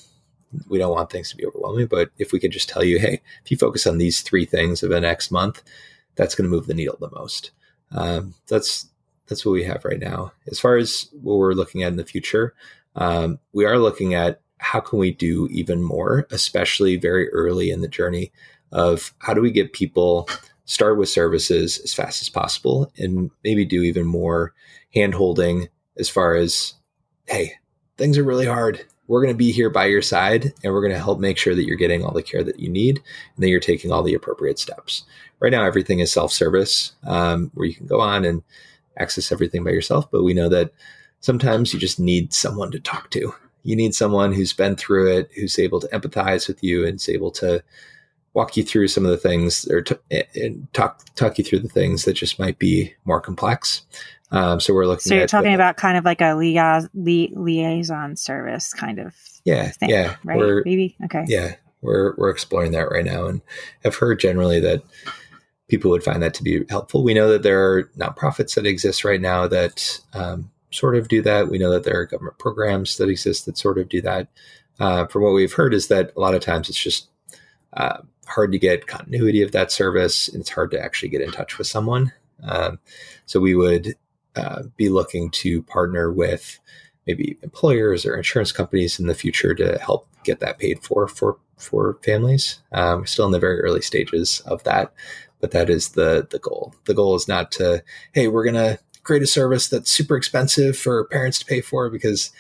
We 0.69 0.79
don't 0.79 0.93
want 0.93 1.11
things 1.11 1.31
to 1.31 1.37
be 1.37 1.47
overwhelming, 1.47 1.87
but 1.87 2.11
if 2.19 2.33
we 2.33 2.41
could 2.41 2.53
just 2.53 2.69
tell 2.69 2.85
you, 2.85 2.99
hey, 2.99 3.21
if 3.45 3.51
you 3.51 3.57
focus 3.57 3.87
on 3.87 3.99
these 3.99 4.21
three 4.21 4.45
things 4.45 4.83
over 4.83 4.95
the 4.95 5.01
next 5.01 5.31
month, 5.31 5.63
that's 6.17 6.35
going 6.35 6.49
to 6.49 6.55
move 6.55 6.67
the 6.67 6.75
needle 6.75 6.97
the 7.01 7.11
most. 7.11 7.53
Um, 7.93 8.35
that's 8.49 8.87
that's 9.27 9.45
what 9.47 9.53
we 9.53 9.63
have 9.65 9.85
right 9.85 10.01
now. 10.01 10.33
As 10.49 10.59
far 10.59 10.77
as 10.77 11.09
what 11.23 11.37
we're 11.37 11.53
looking 11.53 11.85
at 11.85 11.93
in 11.93 11.97
the 11.97 12.05
future, 12.05 12.55
um, 12.97 13.39
we 13.53 13.65
are 13.65 13.79
looking 13.79 14.15
at 14.15 14.41
how 14.59 14.81
can 14.81 14.99
we 14.99 15.13
do 15.13 15.49
even 15.51 15.83
more, 15.83 16.27
especially 16.31 16.97
very 16.97 17.31
early 17.31 17.71
in 17.71 17.81
the 17.81 17.89
journey 17.89 18.33
of 18.73 19.15
how 19.19 19.33
do 19.33 19.41
we 19.41 19.51
get 19.51 19.73
people 19.73 20.29
start 20.71 20.97
with 20.97 21.09
services 21.09 21.81
as 21.81 21.93
fast 21.93 22.23
as 22.23 22.29
possible 22.29 22.93
and 22.97 23.29
maybe 23.43 23.65
do 23.65 23.83
even 23.83 24.07
more 24.07 24.55
hand 24.95 25.13
holding 25.13 25.69
as 25.99 26.09
far 26.09 26.37
as, 26.37 26.75
hey, 27.27 27.55
things 27.99 28.17
are 28.17 28.23
really 28.23 28.47
hard. 28.47 28.87
We're 29.09 29.21
going 29.21 29.35
to 29.35 29.39
be 29.39 29.51
here 29.51 29.69
by 29.69 29.87
your 29.87 30.01
side 30.01 30.53
and 30.63 30.73
we're 30.73 30.81
going 30.81 30.93
to 30.93 30.99
help 31.01 31.19
make 31.19 31.39
sure 31.39 31.57
that 31.57 31.65
you're 31.65 31.77
getting 31.77 32.05
all 32.05 32.13
the 32.13 32.23
care 32.23 32.45
that 32.45 32.61
you 32.61 32.69
need 32.69 32.99
and 33.35 33.43
that 33.43 33.49
you're 33.49 33.59
taking 33.59 33.91
all 33.91 34.05
the 34.05 34.15
appropriate 34.15 34.61
steps. 34.61 35.03
Right 35.41 35.51
now, 35.51 35.65
everything 35.65 35.99
is 35.99 36.13
self 36.13 36.31
service 36.31 36.93
um, 37.03 37.51
where 37.55 37.67
you 37.67 37.75
can 37.75 37.89
go 37.89 38.01
on 38.01 38.25
and 38.25 38.45
access 38.97 39.33
everything 39.33 39.65
by 39.65 39.71
yourself. 39.71 40.09
But 40.09 40.23
we 40.23 40.35
know 40.35 40.49
that 40.51 40.71
sometimes 41.19 41.75
you 41.75 41.81
just 41.81 41.99
need 41.99 42.33
someone 42.33 42.71
to 42.71 42.79
talk 42.79 43.11
to. 43.11 43.35
You 43.65 43.75
need 43.75 43.97
someone 43.97 44.33
who's 44.33 44.53
been 44.53 44.77
through 44.77 45.17
it, 45.17 45.31
who's 45.35 45.59
able 45.59 45.81
to 45.81 45.89
empathize 45.89 46.47
with 46.47 46.63
you 46.63 46.87
and 46.87 46.95
is 46.95 47.09
able 47.09 47.33
to 47.33 47.61
walk 48.35 48.57
you 48.57 48.63
through 48.63 48.89
some 48.89 49.05
of 49.05 49.11
the 49.11 49.17
things 49.17 49.67
or 49.69 49.83
t- 49.83 50.23
and 50.37 50.73
talk 50.73 51.05
talk 51.17 51.39
you 51.39 51.45
through 51.45 51.61
the 51.61 51.69
things 51.69 52.05
that 52.05 52.15
just 52.15 52.39
might 52.39 52.59
be 52.59 52.95
more 53.05 53.21
complex. 53.21 53.83
Um, 54.33 54.61
so 54.61 54.73
we're 54.73 54.87
looking. 54.87 55.01
So 55.01 55.15
you're 55.15 55.27
talking 55.27 55.51
the, 55.51 55.57
about 55.57 55.77
kind 55.77 55.99
of 55.99 56.05
like 56.05 56.21
a 56.21 56.35
lia- 56.35 56.89
li- 56.95 57.33
liaison 57.35 58.17
service, 58.17 58.73
kind 58.73 59.01
of. 59.01 59.15
Yeah, 59.45 59.71
thing, 59.71 59.91
yeah, 59.91 60.17
right. 60.25 60.63
Maybe 60.65 60.97
okay. 61.07 61.25
Yeah, 61.27 61.57
we're 61.81 62.15
we're 62.17 62.31
exploring 62.31 62.73
that 62.73 62.91
right 62.91 63.05
now, 63.05 63.27
and 63.27 63.41
I've 63.85 63.97
heard 63.97 64.21
generally 64.21 64.61
that 64.61 64.83
people 65.69 65.91
would 65.91 66.05
find 66.05 66.23
that 66.23 66.35
to 66.35 66.43
be 66.43 66.65
helpful. 66.69 67.03
We 67.03 67.15
know 67.15 67.29
that 67.31 67.43
there 67.43 67.73
are 67.73 67.85
nonprofits 67.97 68.55
that 68.55 68.67
exist 68.67 69.05
right 69.05 69.21
now 69.21 69.47
that 69.49 70.01
um, 70.13 70.51
sort 70.71 70.97
of 70.97 71.09
do 71.09 71.23
that. 71.23 71.49
We 71.49 71.59
know 71.59 71.71
that 71.71 71.85
there 71.85 71.99
are 72.01 72.07
government 72.07 72.39
programs 72.39 72.99
that 72.99 73.09
exist 73.09 73.47
that 73.47 73.59
sort 73.59 73.79
of 73.79 73.89
do 73.89 74.01
that. 74.03 74.29
Uh, 74.79 75.07
from 75.07 75.23
what 75.23 75.35
we've 75.35 75.53
heard, 75.53 75.75
is 75.75 75.89
that 75.89 76.13
a 76.17 76.21
lot 76.21 76.35
of 76.35 76.41
times 76.41 76.69
it's 76.69 76.83
just 76.83 77.09
uh, 77.75 77.99
hard 78.31 78.53
to 78.53 78.59
get 78.59 78.87
continuity 78.87 79.43
of 79.43 79.53
that 79.53 79.73
service, 79.73 80.29
and 80.29 80.41
it's 80.41 80.51
hard 80.51 80.71
to 80.71 80.81
actually 80.81 81.09
get 81.09 81.21
in 81.21 81.33
touch 81.33 81.59
with 81.59 81.67
someone. 81.67 82.13
Um, 82.43 82.79
so 83.27 83.41
we 83.41 83.55
would 83.55 83.97
uh, 84.37 84.63
be 84.77 84.89
looking 84.89 85.31
to 85.31 85.63
partner 85.63 86.13
with 86.13 86.59
maybe 87.07 87.37
employers 87.43 88.07
or 88.07 88.17
insurance 88.17 88.53
companies 88.53 89.01
in 89.01 89.07
the 89.07 89.15
future 89.15 89.55
to 89.55 89.79
help 89.79 90.07
get 90.25 90.41
that 90.41 90.59
paid 90.59 90.83
for 90.83 91.09
for 91.09 91.39
for 91.57 91.99
families. 92.03 92.61
Um, 92.73 93.07
still 93.07 93.27
in 93.27 93.33
the 93.33 93.39
very 93.39 93.61
early 93.61 93.83
stages 93.83 94.41
of 94.47 94.63
that, 94.65 94.93
but 95.41 95.51
that 95.51 95.69
is 95.69 95.91
the 95.91 96.27
the 96.31 96.39
goal. 96.39 96.75
The 96.85 96.95
goal 96.95 97.15
is 97.17 97.29
not 97.29 97.51
to 97.53 97.83
hey, 98.13 98.29
we're 98.29 98.45
gonna 98.45 98.79
create 99.03 99.23
a 99.23 99.27
service 99.27 99.69
that's 99.69 99.91
super 99.91 100.17
expensive 100.17 100.77
for 100.77 101.07
parents 101.07 101.39
to 101.41 101.47
pay 101.47 101.61
for 101.61 101.91
because 101.91 102.31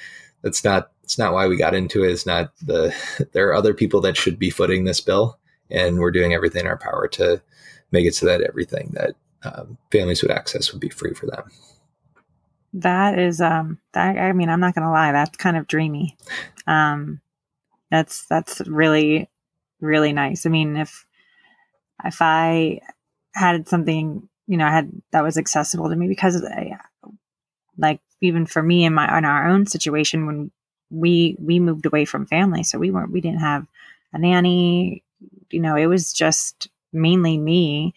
that's 0.43 0.63
not 0.63 0.93
it's 1.03 1.19
not 1.19 1.33
why 1.33 1.49
we 1.49 1.57
got 1.57 1.75
into 1.75 2.05
it. 2.05 2.13
It's 2.13 2.27
not 2.27 2.57
the 2.59 2.95
there 3.33 3.49
are 3.49 3.55
other 3.55 3.75
people 3.75 4.01
that 4.03 4.17
should 4.17 4.39
be 4.39 4.51
footing 4.51 4.85
this 4.85 5.01
bill 5.01 5.40
and 5.71 5.99
we're 5.99 6.11
doing 6.11 6.35
everything 6.35 6.63
in 6.63 6.67
our 6.67 6.79
power 6.79 7.09
to 7.09 7.41
make 7.91 8.07
it 8.07 8.15
so 8.15 8.27
that 8.27 8.43
everything 8.43 8.91
that 8.95 9.15
um, 9.43 9.79
families 9.91 10.23
would 10.23 10.31
access 10.31 10.73
would 10.73 10.81
be 10.81 10.89
free 10.89 11.15
for 11.15 11.27
them. 11.27 11.51
That 12.73 13.19
is, 13.19 13.41
um, 13.41 13.79
that, 13.95 14.17
I 14.17 14.33
mean, 14.33 14.49
I'm 14.49 14.61
not 14.61 14.75
going 14.75 14.87
to 14.87 14.93
lie, 14.93 15.13
that's 15.13 15.37
kind 15.37 15.57
of 15.57 15.67
dreamy. 15.67 16.17
Um, 16.67 17.21
that's 17.91 18.27
that's 18.27 18.61
really 18.69 19.29
really 19.81 20.13
nice. 20.13 20.47
I 20.47 20.51
mean, 20.51 20.77
if 20.77 21.07
if 22.05 22.19
I 22.21 22.81
had 23.35 23.69
something, 23.69 24.29
you 24.47 24.57
know, 24.57 24.67
I 24.67 24.71
had 24.71 24.93
that 25.13 25.25
was 25.25 25.37
accessible 25.37 25.89
to 25.89 25.97
me 25.97 26.07
because, 26.07 26.45
I, 26.45 26.77
like, 27.77 28.01
even 28.21 28.47
for 28.47 28.63
me 28.63 28.85
in 28.85 28.95
my 28.95 29.19
in 29.19 29.25
our 29.25 29.49
own 29.49 29.67
situation 29.67 30.27
when 30.27 30.51
we 30.91 31.37
we 31.41 31.59
moved 31.61 31.87
away 31.87 32.05
from 32.05 32.27
family, 32.27 32.63
so 32.63 32.79
we 32.79 32.91
weren't 32.91 33.13
we 33.13 33.21
didn't 33.21 33.41
have 33.41 33.67
a 34.13 34.19
nanny. 34.19 35.03
You 35.51 35.61
know, 35.61 35.77
it 35.77 35.87
was 35.87 36.13
just 36.13 36.69
mainly 36.93 37.39
me 37.39 37.95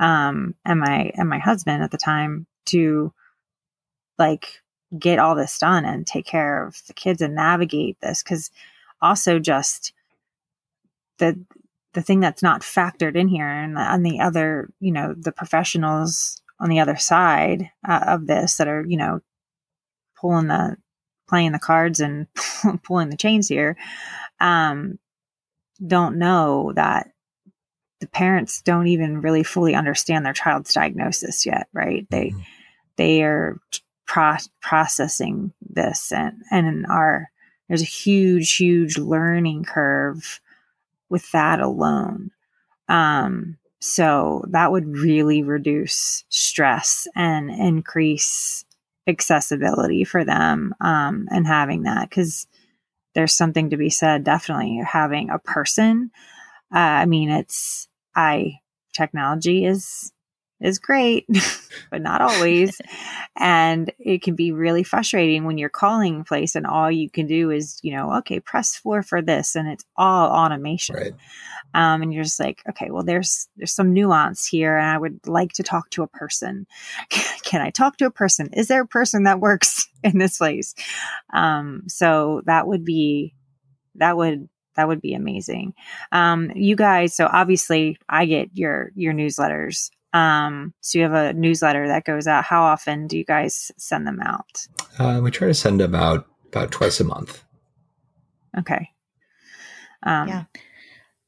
um, 0.00 0.54
and 0.64 0.80
my 0.80 1.10
and 1.14 1.28
my 1.28 1.38
husband 1.38 1.82
at 1.82 1.90
the 1.90 1.98
time 1.98 2.46
to 2.66 3.12
like 4.18 4.62
get 4.98 5.18
all 5.18 5.34
this 5.34 5.58
done 5.58 5.84
and 5.84 6.06
take 6.06 6.26
care 6.26 6.66
of 6.66 6.80
the 6.86 6.92
kids 6.92 7.20
and 7.20 7.34
navigate 7.34 8.00
this 8.00 8.22
because 8.22 8.50
also 9.00 9.38
just 9.38 9.92
the 11.18 11.38
the 11.92 12.02
thing 12.02 12.20
that's 12.20 12.42
not 12.42 12.60
factored 12.60 13.16
in 13.16 13.28
here 13.28 13.48
and 13.48 13.78
on 13.78 14.02
the 14.02 14.20
other 14.20 14.70
you 14.80 14.92
know 14.92 15.14
the 15.18 15.32
professionals 15.32 16.40
on 16.60 16.68
the 16.68 16.80
other 16.80 16.96
side 16.96 17.70
uh, 17.86 18.04
of 18.06 18.26
this 18.26 18.56
that 18.56 18.68
are 18.68 18.84
you 18.86 18.96
know 18.96 19.20
pulling 20.18 20.48
the 20.48 20.76
playing 21.28 21.52
the 21.52 21.58
cards 21.58 22.00
and 22.00 22.26
pulling 22.82 23.10
the 23.10 23.16
chains 23.16 23.48
here 23.48 23.76
um 24.40 24.98
don't 25.84 26.18
know 26.18 26.72
that 26.74 27.10
the 28.00 28.06
parents 28.06 28.60
don't 28.62 28.86
even 28.88 29.20
really 29.20 29.42
fully 29.42 29.74
understand 29.74 30.24
their 30.24 30.32
child's 30.32 30.74
diagnosis 30.74 31.46
yet 31.46 31.68
right 31.72 32.06
they 32.10 32.28
mm-hmm. 32.28 32.40
they 32.96 33.22
are 33.22 33.58
pro- 34.06 34.36
processing 34.60 35.52
this 35.60 36.12
and 36.12 36.42
and 36.50 36.86
are 36.86 37.30
there's 37.68 37.82
a 37.82 37.86
huge 37.86 38.56
huge 38.56 38.98
learning 38.98 39.64
curve 39.64 40.40
with 41.08 41.30
that 41.32 41.60
alone 41.60 42.30
um 42.88 43.56
so 43.80 44.44
that 44.48 44.72
would 44.72 44.86
really 44.86 45.42
reduce 45.42 46.24
stress 46.28 47.06
and 47.14 47.50
increase 47.50 48.64
accessibility 49.06 50.04
for 50.04 50.24
them 50.24 50.74
um 50.80 51.28
and 51.30 51.46
having 51.46 51.84
that 51.84 52.10
cuz 52.10 52.46
there's 53.16 53.32
something 53.32 53.70
to 53.70 53.76
be 53.76 53.90
said 53.90 54.22
definitely 54.22 54.80
having 54.86 55.30
a 55.30 55.40
person 55.40 56.12
uh, 56.72 56.78
i 56.78 57.06
mean 57.06 57.28
it's 57.28 57.88
i 58.14 58.60
technology 58.94 59.64
is 59.64 60.12
is 60.60 60.78
great, 60.78 61.26
but 61.90 62.00
not 62.00 62.20
always. 62.20 62.80
and 63.36 63.92
it 63.98 64.22
can 64.22 64.34
be 64.34 64.52
really 64.52 64.82
frustrating 64.82 65.44
when 65.44 65.58
you're 65.58 65.68
calling 65.68 66.24
place 66.24 66.54
and 66.54 66.66
all 66.66 66.90
you 66.90 67.10
can 67.10 67.26
do 67.26 67.50
is, 67.50 67.78
you 67.82 67.94
know, 67.94 68.14
okay, 68.14 68.40
press 68.40 68.74
four 68.74 69.02
for 69.02 69.20
this 69.20 69.54
and 69.54 69.68
it's 69.68 69.84
all 69.96 70.30
automation. 70.30 70.96
Right. 70.96 71.14
Um, 71.74 72.02
and 72.02 72.12
you're 72.12 72.24
just 72.24 72.40
like, 72.40 72.62
okay, 72.70 72.90
well, 72.90 73.04
there's 73.04 73.48
there's 73.56 73.74
some 73.74 73.92
nuance 73.92 74.46
here, 74.46 74.78
and 74.78 74.88
I 74.88 74.96
would 74.96 75.26
like 75.26 75.52
to 75.54 75.62
talk 75.62 75.90
to 75.90 76.02
a 76.02 76.06
person. 76.06 76.66
can 77.42 77.60
I 77.60 77.70
talk 77.70 77.98
to 77.98 78.06
a 78.06 78.10
person? 78.10 78.48
Is 78.54 78.68
there 78.68 78.80
a 78.80 78.86
person 78.86 79.24
that 79.24 79.40
works 79.40 79.85
in 80.04 80.18
this 80.18 80.38
place? 80.38 80.74
Um, 81.32 81.82
so 81.88 82.42
that 82.46 82.66
would 82.66 82.84
be 82.84 83.34
that 83.96 84.16
would 84.16 84.48
that 84.76 84.88
would 84.88 85.00
be 85.00 85.14
amazing. 85.14 85.74
Um, 86.12 86.52
you 86.54 86.76
guys, 86.76 87.14
so 87.14 87.28
obviously, 87.32 87.98
I 88.08 88.26
get 88.26 88.50
your 88.54 88.92
your 88.94 89.12
newsletters. 89.12 89.90
Um, 90.12 90.72
so 90.80 90.98
you 90.98 91.04
have 91.04 91.12
a 91.12 91.32
newsletter 91.32 91.88
that 91.88 92.04
goes 92.04 92.26
out. 92.26 92.44
How 92.44 92.62
often 92.62 93.06
do 93.06 93.18
you 93.18 93.24
guys 93.24 93.70
send 93.76 94.06
them 94.06 94.20
out? 94.22 94.66
Uh, 94.98 95.20
we 95.22 95.30
try 95.30 95.48
to 95.48 95.54
send 95.54 95.80
them 95.80 95.94
out 95.94 96.26
about 96.46 96.70
twice 96.70 97.00
a 97.00 97.04
month. 97.04 97.42
Okay. 98.58 98.90
Um, 100.02 100.28
yeah. 100.28 100.44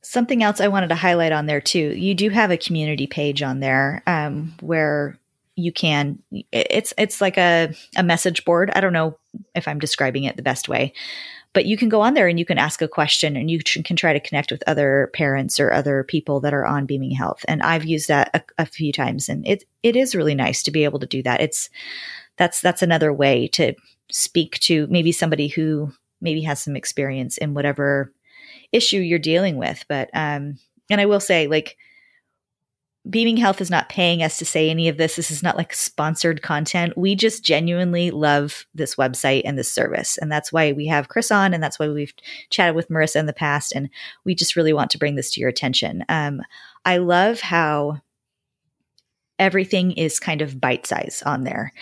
Something 0.02 0.42
else 0.42 0.60
I 0.60 0.68
wanted 0.68 0.88
to 0.88 0.94
highlight 0.94 1.32
on 1.32 1.46
there 1.46 1.60
too. 1.60 1.92
You 1.96 2.14
do 2.14 2.30
have 2.30 2.50
a 2.50 2.56
community 2.56 3.06
page 3.06 3.42
on 3.42 3.60
there 3.60 4.02
um, 4.06 4.54
where 4.60 5.18
you 5.58 5.72
can. 5.72 6.18
It's 6.52 6.94
it's 6.96 7.20
like 7.20 7.36
a 7.36 7.74
a 7.96 8.02
message 8.02 8.44
board. 8.44 8.70
I 8.74 8.80
don't 8.80 8.92
know 8.92 9.18
if 9.54 9.68
I'm 9.68 9.78
describing 9.78 10.24
it 10.24 10.36
the 10.36 10.42
best 10.42 10.68
way, 10.68 10.92
but 11.52 11.66
you 11.66 11.76
can 11.76 11.88
go 11.88 12.00
on 12.00 12.14
there 12.14 12.28
and 12.28 12.38
you 12.38 12.44
can 12.44 12.58
ask 12.58 12.82
a 12.82 12.88
question 12.88 13.36
and 13.36 13.50
you 13.50 13.60
can 13.60 13.96
try 13.96 14.12
to 14.12 14.20
connect 14.20 14.50
with 14.50 14.62
other 14.66 15.10
parents 15.14 15.58
or 15.58 15.72
other 15.72 16.04
people 16.04 16.40
that 16.40 16.54
are 16.54 16.66
on 16.66 16.86
beaming 16.86 17.10
health 17.10 17.44
and 17.48 17.62
i've 17.62 17.84
used 17.84 18.08
that 18.08 18.30
a, 18.34 18.62
a 18.62 18.66
few 18.66 18.92
times 18.92 19.28
and 19.28 19.46
it 19.46 19.64
it 19.82 19.96
is 19.96 20.14
really 20.14 20.34
nice 20.34 20.62
to 20.62 20.70
be 20.70 20.84
able 20.84 20.98
to 20.98 21.06
do 21.06 21.22
that 21.22 21.40
it's 21.40 21.70
that's 22.36 22.60
that's 22.60 22.82
another 22.82 23.12
way 23.12 23.48
to 23.48 23.74
speak 24.10 24.58
to 24.60 24.86
maybe 24.88 25.12
somebody 25.12 25.48
who 25.48 25.90
maybe 26.20 26.42
has 26.42 26.62
some 26.62 26.76
experience 26.76 27.36
in 27.38 27.54
whatever 27.54 28.12
issue 28.72 28.98
you're 28.98 29.18
dealing 29.18 29.56
with 29.56 29.84
but 29.88 30.10
um 30.14 30.58
and 30.90 31.00
i 31.00 31.06
will 31.06 31.20
say 31.20 31.46
like 31.46 31.76
Beaming 33.08 33.38
Health 33.38 33.60
is 33.60 33.70
not 33.70 33.88
paying 33.88 34.22
us 34.22 34.38
to 34.38 34.44
say 34.44 34.68
any 34.68 34.88
of 34.88 34.98
this. 34.98 35.16
This 35.16 35.30
is 35.30 35.42
not 35.42 35.56
like 35.56 35.72
sponsored 35.72 36.42
content. 36.42 36.96
We 36.96 37.14
just 37.14 37.44
genuinely 37.44 38.10
love 38.10 38.66
this 38.74 38.96
website 38.96 39.42
and 39.44 39.58
this 39.58 39.72
service. 39.72 40.18
And 40.18 40.30
that's 40.30 40.52
why 40.52 40.72
we 40.72 40.86
have 40.86 41.08
Chris 41.08 41.30
on. 41.30 41.54
And 41.54 41.62
that's 41.62 41.78
why 41.78 41.88
we've 41.88 42.12
chatted 42.50 42.74
with 42.74 42.88
Marissa 42.88 43.16
in 43.16 43.26
the 43.26 43.32
past. 43.32 43.72
And 43.72 43.88
we 44.24 44.34
just 44.34 44.56
really 44.56 44.72
want 44.72 44.90
to 44.90 44.98
bring 44.98 45.14
this 45.14 45.30
to 45.32 45.40
your 45.40 45.48
attention. 45.48 46.04
Um, 46.08 46.42
I 46.84 46.98
love 46.98 47.40
how 47.40 48.00
everything 49.38 49.92
is 49.92 50.20
kind 50.20 50.42
of 50.42 50.60
bite 50.60 50.86
size 50.86 51.22
on 51.24 51.44
there. 51.44 51.72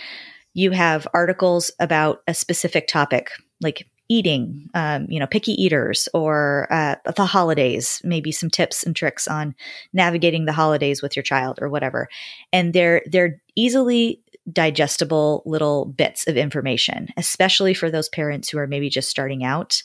You 0.53 0.71
have 0.71 1.07
articles 1.13 1.71
about 1.79 2.21
a 2.27 2.33
specific 2.33 2.87
topic, 2.87 3.31
like 3.61 3.87
eating, 4.09 4.69
um, 4.73 5.07
you 5.09 5.19
know, 5.19 5.27
picky 5.27 5.51
eaters 5.61 6.07
or 6.13 6.67
uh, 6.71 6.95
the 7.15 7.25
holidays, 7.25 8.01
maybe 8.03 8.31
some 8.31 8.49
tips 8.49 8.83
and 8.83 8.95
tricks 8.95 9.27
on 9.27 9.55
navigating 9.93 10.45
the 10.45 10.53
holidays 10.53 11.01
with 11.01 11.15
your 11.15 11.23
child 11.23 11.59
or 11.61 11.69
whatever. 11.69 12.07
And 12.53 12.73
they're 12.73 13.01
they're 13.05 13.41
easily 13.55 14.21
digestible 14.51 15.43
little 15.45 15.85
bits 15.85 16.27
of 16.27 16.37
information, 16.37 17.09
especially 17.17 17.73
for 17.73 17.91
those 17.91 18.09
parents 18.09 18.49
who 18.49 18.57
are 18.57 18.67
maybe 18.67 18.89
just 18.89 19.09
starting 19.09 19.43
out. 19.43 19.83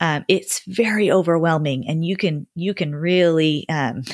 Um, 0.00 0.24
it's 0.26 0.62
very 0.66 1.12
overwhelming, 1.12 1.86
and 1.88 2.04
you 2.04 2.16
can 2.16 2.46
you 2.54 2.74
can 2.74 2.94
really. 2.94 3.66
Um, 3.68 4.02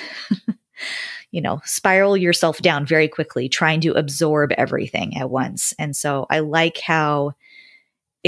you 1.30 1.42
know, 1.42 1.60
spiral 1.64 2.16
yourself 2.16 2.58
down 2.58 2.86
very 2.86 3.08
quickly 3.08 3.48
trying 3.48 3.80
to 3.82 3.92
absorb 3.92 4.52
everything 4.52 5.16
at 5.18 5.28
once. 5.28 5.74
And 5.78 5.94
so 5.94 6.26
I 6.30 6.38
like 6.38 6.78
how 6.80 7.34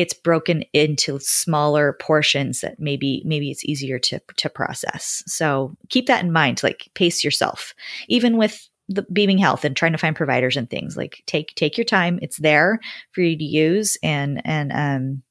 it's 0.00 0.14
broken 0.14 0.64
into 0.72 1.18
smaller 1.20 1.92
portions 1.92 2.62
that 2.62 2.80
maybe 2.80 3.22
maybe 3.26 3.50
it's 3.50 3.66
easier 3.66 3.98
to 3.98 4.18
to 4.36 4.48
process. 4.48 5.22
So 5.26 5.76
keep 5.90 6.06
that 6.06 6.24
in 6.24 6.32
mind. 6.32 6.62
Like 6.62 6.88
pace 6.94 7.22
yourself, 7.22 7.74
even 8.08 8.38
with 8.38 8.66
the 8.88 9.02
beaming 9.12 9.36
health 9.36 9.62
and 9.62 9.76
trying 9.76 9.92
to 9.92 9.98
find 9.98 10.16
providers 10.16 10.56
and 10.56 10.70
things. 10.70 10.96
Like 10.96 11.22
take 11.26 11.54
take 11.54 11.76
your 11.76 11.84
time. 11.84 12.18
It's 12.22 12.38
there 12.38 12.80
for 13.12 13.20
you 13.20 13.36
to 13.36 13.44
use 13.44 13.98
and 14.02 14.40
and 14.46 14.72
um 14.72 15.22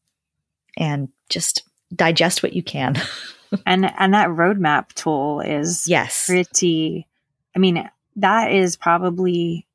and 0.77 1.09
just 1.29 1.63
digest 1.95 2.43
what 2.43 2.53
you 2.53 2.61
can. 2.61 2.95
and 3.65 3.91
and 3.97 4.13
that 4.13 4.29
roadmap 4.29 4.93
tool 4.93 5.41
is 5.41 5.87
yes 5.87 6.27
pretty. 6.27 7.07
I 7.55 7.59
mean 7.59 7.89
that 8.17 8.51
is 8.51 8.75
probably 8.75 9.65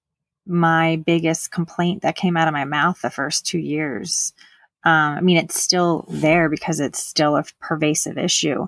my 0.46 1.02
biggest 1.04 1.50
complaint 1.50 2.02
that 2.02 2.14
came 2.14 2.36
out 2.36 2.46
of 2.46 2.54
my 2.54 2.64
mouth 2.64 3.02
the 3.02 3.10
first 3.10 3.44
two 3.44 3.58
years 3.58 4.34
um, 4.84 5.16
I 5.16 5.20
mean, 5.20 5.38
it's 5.38 5.60
still 5.60 6.04
there 6.08 6.48
because 6.48 6.80
it's 6.80 7.04
still 7.04 7.36
a 7.36 7.44
pervasive 7.60 8.18
issue, 8.18 8.66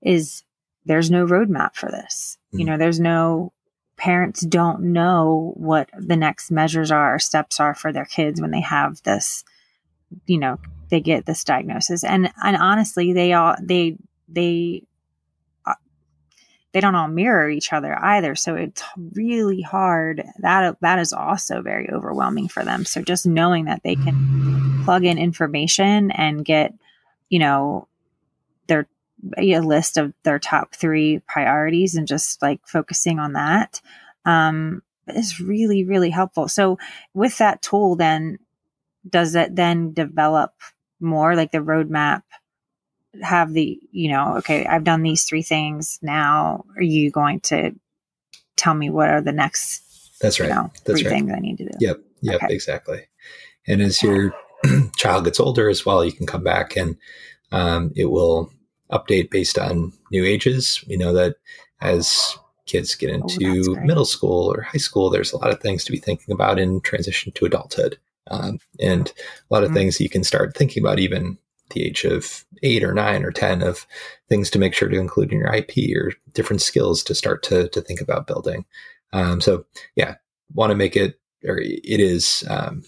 is 0.00 0.44
there's 0.86 1.10
no 1.10 1.26
roadmap 1.26 1.74
for 1.74 1.90
this. 1.90 2.38
Mm-hmm. 2.48 2.58
You 2.58 2.64
know, 2.66 2.78
there's 2.78 3.00
no 3.00 3.52
parents 3.96 4.40
don't 4.40 4.80
know 4.92 5.52
what 5.56 5.90
the 5.96 6.16
next 6.16 6.50
measures 6.50 6.90
are 6.90 7.14
or 7.14 7.18
steps 7.18 7.60
are 7.60 7.74
for 7.74 7.92
their 7.92 8.06
kids 8.06 8.40
when 8.40 8.50
they 8.50 8.60
have 8.60 9.02
this, 9.02 9.44
you 10.26 10.38
know, 10.38 10.58
they 10.88 11.00
get 11.00 11.26
this 11.26 11.44
diagnosis. 11.44 12.02
And 12.02 12.32
and 12.42 12.56
honestly, 12.56 13.12
they 13.12 13.32
all 13.32 13.54
they 13.62 13.96
they 14.28 14.84
they 16.72 16.80
don't 16.80 16.94
all 16.94 17.08
mirror 17.08 17.50
each 17.50 17.72
other 17.72 17.96
either. 18.02 18.34
So 18.34 18.54
it's 18.54 18.82
really 19.14 19.60
hard. 19.60 20.24
That 20.38 20.76
that 20.80 20.98
is 20.98 21.12
also 21.12 21.62
very 21.62 21.88
overwhelming 21.90 22.48
for 22.48 22.64
them. 22.64 22.84
So 22.84 23.02
just 23.02 23.26
knowing 23.26 23.66
that 23.66 23.82
they 23.82 23.94
can 23.94 24.82
plug 24.84 25.04
in 25.04 25.18
information 25.18 26.10
and 26.10 26.44
get 26.44 26.72
you 27.28 27.38
know 27.38 27.88
their 28.66 28.88
a 29.36 29.60
list 29.60 29.98
of 29.98 30.12
their 30.24 30.38
top 30.38 30.74
three 30.74 31.20
priorities 31.28 31.94
and 31.94 32.08
just 32.08 32.42
like 32.42 32.60
focusing 32.66 33.18
on 33.18 33.34
that 33.34 33.80
um, 34.24 34.82
is 35.08 35.40
really 35.40 35.84
really 35.84 36.10
helpful. 36.10 36.48
So 36.48 36.78
with 37.12 37.38
that 37.38 37.60
tool 37.60 37.96
then 37.96 38.38
does 39.08 39.34
it 39.34 39.54
then 39.54 39.92
develop 39.92 40.54
more 41.00 41.34
like 41.36 41.50
the 41.50 41.58
roadmap 41.58 42.22
have 43.20 43.52
the, 43.52 43.78
you 43.90 44.10
know, 44.10 44.36
okay, 44.38 44.64
I've 44.66 44.84
done 44.84 45.02
these 45.02 45.24
three 45.24 45.42
things. 45.42 45.98
Now, 46.02 46.64
are 46.76 46.82
you 46.82 47.10
going 47.10 47.40
to 47.40 47.72
tell 48.56 48.74
me 48.74 48.90
what 48.90 49.10
are 49.10 49.20
the 49.20 49.32
next? 49.32 49.82
That's 50.20 50.40
right. 50.40 50.48
You 50.48 50.54
know, 50.54 50.72
That's 50.84 51.00
three 51.00 51.10
right. 51.10 51.16
things 51.16 51.32
I 51.34 51.40
need 51.40 51.58
to 51.58 51.64
do. 51.64 51.72
Yep. 51.80 52.00
Yep. 52.22 52.34
Okay. 52.36 52.54
Exactly. 52.54 53.00
And 53.66 53.82
as 53.82 54.02
your 54.02 54.34
child 54.96 55.24
gets 55.24 55.40
older 55.40 55.68
as 55.68 55.84
well, 55.84 56.04
you 56.04 56.12
can 56.12 56.26
come 56.26 56.44
back 56.44 56.76
and 56.76 56.96
um, 57.50 57.92
it 57.96 58.06
will 58.06 58.50
update 58.90 59.30
based 59.30 59.58
on 59.58 59.92
new 60.10 60.24
ages. 60.24 60.84
You 60.86 60.98
know 60.98 61.12
that 61.12 61.36
as 61.80 62.36
kids 62.66 62.94
get 62.94 63.10
oh, 63.10 63.14
into 63.14 63.76
oh, 63.76 63.80
middle 63.84 64.04
school 64.04 64.52
or 64.52 64.62
high 64.62 64.78
school, 64.78 65.10
there's 65.10 65.32
a 65.32 65.36
lot 65.36 65.50
of 65.50 65.60
things 65.60 65.84
to 65.84 65.92
be 65.92 65.98
thinking 65.98 66.32
about 66.32 66.58
in 66.58 66.80
transition 66.80 67.32
to 67.32 67.44
adulthood. 67.44 67.98
Um, 68.30 68.60
and 68.80 69.12
a 69.50 69.54
lot 69.54 69.64
of 69.64 69.70
mm-hmm. 69.70 69.78
things 69.78 70.00
you 70.00 70.08
can 70.08 70.24
start 70.24 70.56
thinking 70.56 70.82
about 70.82 71.00
even 71.00 71.38
the 71.72 71.84
age 71.84 72.04
of 72.04 72.44
eight 72.62 72.84
or 72.84 72.94
nine 72.94 73.24
or 73.24 73.30
10 73.30 73.62
of 73.62 73.86
things 74.28 74.50
to 74.50 74.58
make 74.58 74.74
sure 74.74 74.88
to 74.88 74.98
include 74.98 75.32
in 75.32 75.38
your 75.38 75.52
IP 75.52 75.96
or 75.96 76.12
different 76.34 76.62
skills 76.62 77.02
to 77.04 77.14
start 77.14 77.42
to, 77.44 77.68
to 77.68 77.80
think 77.80 78.00
about 78.00 78.26
building. 78.26 78.64
Um, 79.12 79.40
so, 79.40 79.64
yeah, 79.96 80.16
want 80.54 80.70
to 80.70 80.76
make 80.76 80.96
it, 80.96 81.20
or 81.44 81.58
it 81.58 82.00
is 82.00 82.44
um, 82.48 82.82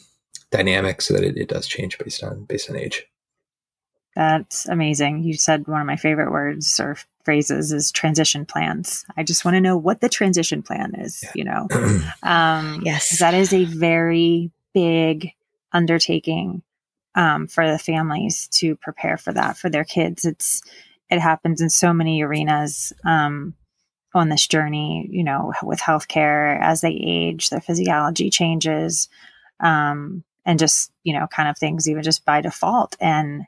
dynamic 0.50 1.02
so 1.02 1.14
that 1.14 1.24
it, 1.24 1.36
it 1.36 1.48
does 1.48 1.66
change 1.66 1.98
based 1.98 2.22
on 2.22 2.44
based 2.44 2.70
on 2.70 2.76
age. 2.76 3.06
That's 4.14 4.68
amazing. 4.68 5.24
You 5.24 5.34
said 5.34 5.66
one 5.66 5.80
of 5.80 5.86
my 5.86 5.96
favorite 5.96 6.30
words 6.30 6.78
or 6.78 6.96
phrases 7.24 7.72
is 7.72 7.90
transition 7.90 8.46
plans. 8.46 9.04
I 9.16 9.24
just 9.24 9.44
want 9.44 9.56
to 9.56 9.60
know 9.60 9.76
what 9.76 10.00
the 10.00 10.08
transition 10.08 10.62
plan 10.62 10.94
is, 10.94 11.22
yeah. 11.22 11.32
you 11.34 11.44
know? 11.44 11.68
um, 12.22 12.82
yes. 12.84 13.18
That 13.18 13.34
is 13.34 13.52
a 13.52 13.64
very 13.64 14.52
big 14.72 15.32
undertaking 15.72 16.62
um, 17.14 17.46
for 17.46 17.70
the 17.70 17.78
families 17.78 18.48
to 18.48 18.76
prepare 18.76 19.16
for 19.16 19.32
that 19.32 19.56
for 19.56 19.70
their 19.70 19.84
kids. 19.84 20.24
It's, 20.24 20.62
it 21.10 21.20
happens 21.20 21.60
in 21.60 21.70
so 21.70 21.92
many 21.92 22.22
arenas 22.22 22.92
um, 23.04 23.54
on 24.14 24.28
this 24.28 24.46
journey, 24.46 25.08
you 25.10 25.24
know, 25.24 25.52
with 25.62 25.80
healthcare 25.80 26.60
as 26.60 26.80
they 26.80 26.92
age, 26.92 27.50
their 27.50 27.60
physiology 27.60 28.30
changes, 28.30 29.08
um, 29.60 30.24
and 30.46 30.58
just, 30.58 30.92
you 31.04 31.18
know, 31.18 31.26
kind 31.26 31.48
of 31.48 31.56
things 31.56 31.88
even 31.88 32.02
just 32.02 32.24
by 32.24 32.40
default. 32.40 32.96
And 33.00 33.44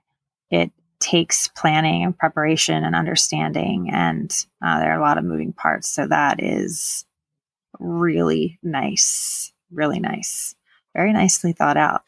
it 0.51 0.71
takes 0.99 1.49
planning 1.49 2.05
and 2.05 2.19
preparation 2.19 2.83
and 2.83 2.95
understanding 2.95 3.91
and 3.93 4.47
uh, 4.65 4.81
there 4.81 4.93
are 4.93 4.99
a 4.99 5.03
lot 5.03 5.19
of 5.19 5.25
moving 5.25 5.53
parts 5.53 5.91
so 5.91 6.07
that 6.07 6.43
is 6.43 7.05
really 7.79 8.59
nice 8.63 9.53
really 9.71 10.01
nice 10.01 10.55
very 10.95 11.13
nicely 11.13 11.53
thought 11.53 11.77
out 11.77 12.03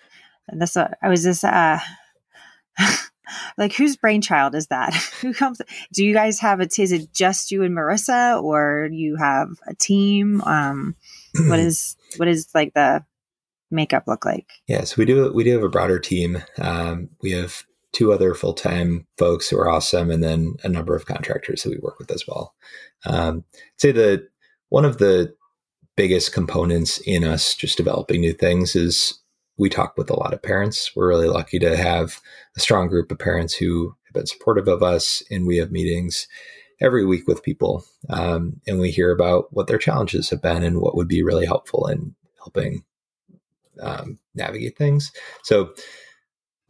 and 0.49 0.61
this 0.61 0.77
uh, 0.77 0.93
i 1.03 1.09
was 1.09 1.23
just 1.23 1.45
uh 1.45 1.79
like 3.59 3.73
whose 3.73 3.97
brainchild 3.97 4.55
is 4.55 4.69
that? 4.69 4.95
Who 5.21 5.35
comes 5.35 5.61
do 5.93 6.05
you 6.05 6.15
guys 6.15 6.39
have 6.41 6.61
a 6.61 6.69
is 6.79 6.93
it 6.93 7.13
just 7.13 7.51
you 7.51 7.63
and 7.63 7.77
marissa 7.77 8.43
or 8.43 8.89
you 8.91 9.17
have 9.17 9.51
a 9.67 9.75
team? 9.75 10.41
Um 10.43 10.97
what 11.49 11.59
is 11.59 11.97
what 12.17 12.29
is 12.29 12.49
like 12.55 12.75
the 12.75 13.05
makeup 13.71 14.05
look 14.07 14.25
like? 14.25 14.47
Yes 14.67 14.97
we 14.97 15.05
do 15.05 15.33
we 15.33 15.45
do 15.45 15.53
have 15.53 15.63
a 15.63 15.69
broader 15.69 15.99
team. 15.99 16.43
Um 16.59 17.11
we 17.21 17.33
have 17.33 17.65
two 17.93 18.13
other 18.13 18.35
full 18.35 18.55
time 18.55 19.07
folks 19.17 19.49
who 19.49 19.59
are 19.59 19.69
awesome, 19.69 20.11
and 20.11 20.23
then 20.23 20.55
a 20.63 20.69
number 20.69 20.95
of 20.95 21.07
contractors 21.07 21.63
that 21.63 21.71
we 21.71 21.79
work 21.79 21.99
with 21.99 22.11
as 22.11 22.25
well. 22.27 22.55
Um, 23.07 23.45
I'd 23.55 23.81
say 23.81 23.93
that 23.93 24.29
one 24.69 24.85
of 24.85 24.99
the 24.99 25.35
biggest 25.97 26.33
components 26.33 26.99
in 27.07 27.25
us 27.25 27.55
just 27.55 27.77
developing 27.77 28.21
new 28.21 28.33
things 28.33 28.77
is 28.77 29.18
we 29.59 29.69
talk 29.69 29.97
with 29.97 30.09
a 30.11 30.19
lot 30.19 30.33
of 30.33 30.43
parents. 30.43 30.95
We're 30.95 31.09
really 31.09 31.29
lucky 31.29 31.59
to 31.59 31.77
have 31.77 32.21
a 32.57 32.61
strong 32.61 32.89
group 32.89 33.11
of 33.11 33.19
parents 33.19 33.55
who 33.55 33.95
have 34.07 34.15
been 34.15 34.27
supportive 34.27 34.69
of 34.69 34.83
us, 34.83 35.23
and 35.31 35.47
we 35.47 35.59
have 35.59 35.73
meetings 35.73 36.29
every 36.81 37.05
week 37.05 37.27
with 37.27 37.43
people, 37.43 37.85
um, 38.09 38.61
and 38.67 38.79
we 38.79 38.91
hear 38.91 39.11
about 39.11 39.53
what 39.53 39.67
their 39.67 39.79
challenges 39.79 40.31
have 40.31 40.41
been 40.41 40.63
and 40.63 40.81
what 40.81 40.97
would 40.97 41.09
be 41.09 41.23
really 41.23 41.45
helpful 41.45 41.89
in 41.89 42.15
helping 42.39 42.85
um, 43.81 44.19
navigate 44.35 44.79
things. 44.79 45.13
So 45.43 45.75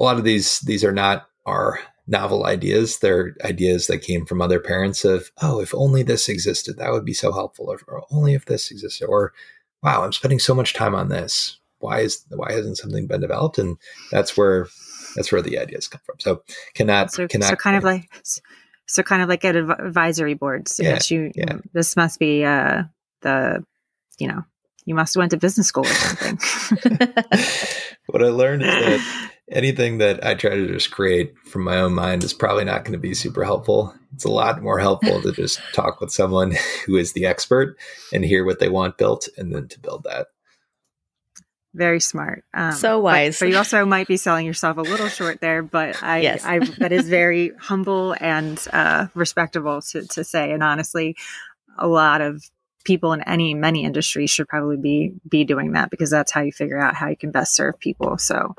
a 0.01 0.05
lot 0.05 0.17
of 0.17 0.25
these 0.25 0.61
these 0.61 0.85
are 0.85 0.93
not 0.93 1.29
our 1.47 1.81
novel 2.07 2.47
ideas. 2.47 2.99
They're 2.99 3.37
ideas 3.45 3.87
that 3.87 3.99
came 3.99 4.25
from 4.25 4.41
other 4.41 4.59
parents 4.59 5.05
of, 5.05 5.31
oh, 5.43 5.61
if 5.61 5.75
only 5.75 6.03
this 6.03 6.29
existed, 6.29 6.79
that 6.79 6.91
would 6.91 7.05
be 7.05 7.13
so 7.13 7.33
helpful. 7.33 7.67
Or, 7.71 7.79
or 7.87 8.05
only 8.11 8.35
if 8.35 8.47
this 8.47 8.71
existed. 8.71 9.07
Or, 9.07 9.33
wow, 9.83 10.03
I'm 10.03 10.13
spending 10.13 10.39
so 10.39 10.55
much 10.55 10.73
time 10.73 10.95
on 10.95 11.11
this. 11.11 11.59
Why 11.81 12.01
is 12.01 12.25
why 12.29 12.53
hasn't 12.53 12.79
something 12.79 13.07
been 13.07 13.21
developed? 13.21 13.59
And 13.59 13.77
that's 14.11 14.37
where 14.37 14.69
that's 15.17 15.33
where 15.33 15.43
the 15.43 15.59
ideas 15.59 15.89
come 15.89 16.01
from. 16.05 16.17
So 16.19 16.43
cannot 16.75 17.13
so, 17.13 17.29
cannot 17.29 17.51
so 17.51 17.57
kind 17.57 17.77
of 17.77 17.85
like 17.85 18.11
so 18.87 19.03
kind 19.03 19.23
of 19.23 19.29
like 19.29 19.45
at 19.45 19.57
advisory 19.57 20.35
boards. 20.35 20.81
Yeah, 20.83 20.99
you, 21.07 21.31
yeah. 21.35 21.59
This 21.73 21.97
must 21.97 22.19
be 22.19 22.45
uh, 22.45 22.85
the 23.23 23.65
you 24.19 24.29
know 24.29 24.45
you 24.85 24.95
must 24.95 25.15
have 25.15 25.21
went 25.21 25.31
to 25.33 25.37
business 25.37 25.67
school 25.67 25.85
or 25.85 25.93
something. 25.93 26.39
what 28.07 28.23
I 28.23 28.29
learned 28.29 28.63
is 28.63 28.69
that 28.69 29.31
anything 29.51 29.99
that 29.99 30.25
I 30.25 30.35
try 30.35 30.51
to 30.51 30.67
just 30.67 30.91
create 30.91 31.35
from 31.45 31.65
my 31.65 31.79
own 31.79 31.95
mind 31.95 32.25
is 32.25 32.33
probably 32.33 32.65
not 32.65 32.85
going 32.85 32.93
to 32.93 32.99
be 32.99 33.15
super 33.15 33.45
helpful. 33.45 33.95
It's 34.15 34.25
a 34.25 34.31
lot 34.31 34.63
more 34.63 34.79
helpful 34.79 35.21
to 35.21 35.33
just 35.33 35.61
talk 35.75 36.01
with 36.01 36.11
someone 36.11 36.55
who 36.87 36.97
is 36.97 37.13
the 37.13 37.27
expert 37.27 37.77
and 38.13 38.25
hear 38.25 38.45
what 38.45 38.61
they 38.61 38.71
want 38.71 38.97
built 38.97 39.29
and 39.37 39.55
then 39.55 39.69
to 39.69 39.79
build 39.79 40.05
that. 40.05 40.29
Very 41.79 42.01
smart. 42.01 42.45
Um, 42.53 42.73
so 42.73 42.99
wise. 42.99 43.39
But, 43.39 43.47
but, 43.47 43.51
you 43.53 43.57
also 43.59 43.85
might 43.87 44.09
be 44.09 44.17
selling 44.17 44.45
yourself 44.45 44.79
a 44.79 44.83
little 44.83 45.07
short 45.09 45.41
there, 45.41 45.63
but 45.63 46.03
I, 46.03 46.19
yes. 46.19 46.45
I 46.45 46.59
that 46.59 46.91
is 46.91 47.09
very 47.09 47.53
humble 47.59 48.17
and 48.21 48.61
uh, 48.73 49.07
respectable 49.15 49.81
to, 49.83 50.05
to 50.09 50.25
say. 50.25 50.51
And 50.51 50.65
honestly, 50.65 51.17
a 51.79 51.87
lot 51.87 52.21
of 52.21 52.43
people 52.83 53.13
in 53.13 53.23
any 53.23 53.55
many 53.55 53.85
industries 53.85 54.29
should 54.29 54.49
probably 54.49 54.77
be 54.77 55.13
be 55.29 55.45
doing 55.45 55.73
that 55.73 55.89
because 55.89 56.11
that's 56.11 56.33
how 56.33 56.41
you 56.41 56.51
figure 56.51 56.81
out 56.81 56.97
how 56.97 57.07
you 57.07 57.17
can 57.17 57.31
best 57.31 57.55
serve 57.55 57.79
people. 57.79 58.19
So 58.19 58.57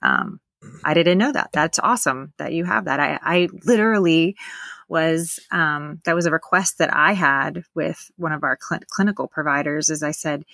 um, 0.00 0.38
I 0.84 0.94
didn't 0.94 1.18
know 1.18 1.32
that. 1.32 1.50
That's 1.52 1.80
awesome 1.80 2.32
that 2.36 2.52
you 2.52 2.64
have 2.64 2.84
that. 2.84 3.00
I, 3.00 3.18
I 3.20 3.48
literally 3.64 4.36
was 4.88 5.40
um, 5.50 6.00
that 6.04 6.14
was 6.14 6.26
a 6.26 6.30
request 6.30 6.78
that 6.78 6.94
I 6.94 7.14
had 7.14 7.64
with 7.74 8.08
one 8.16 8.30
of 8.30 8.44
our 8.44 8.56
cl- 8.60 8.82
clinical 8.88 9.26
providers. 9.26 9.90
As 9.90 10.04
I 10.04 10.12
said, 10.12 10.44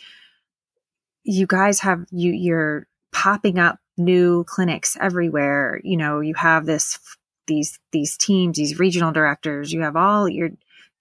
you 1.29 1.47
guys 1.47 1.81
have 1.81 2.07
you 2.11 2.33
you're 2.33 2.87
popping 3.12 3.59
up 3.59 3.79
new 3.99 4.45
clinics 4.45 4.97
everywhere. 4.99 5.79
You 5.85 5.99
know, 5.99 6.20
you 6.20 6.35
have 6.35 6.64
this 6.64 6.99
these 7.47 7.79
these 7.93 8.16
teams, 8.16 8.57
these 8.57 8.79
regional 8.79 9.12
directors. 9.12 9.72
You 9.72 9.83
have 9.83 9.95
all 9.95 10.29
you're 10.29 10.53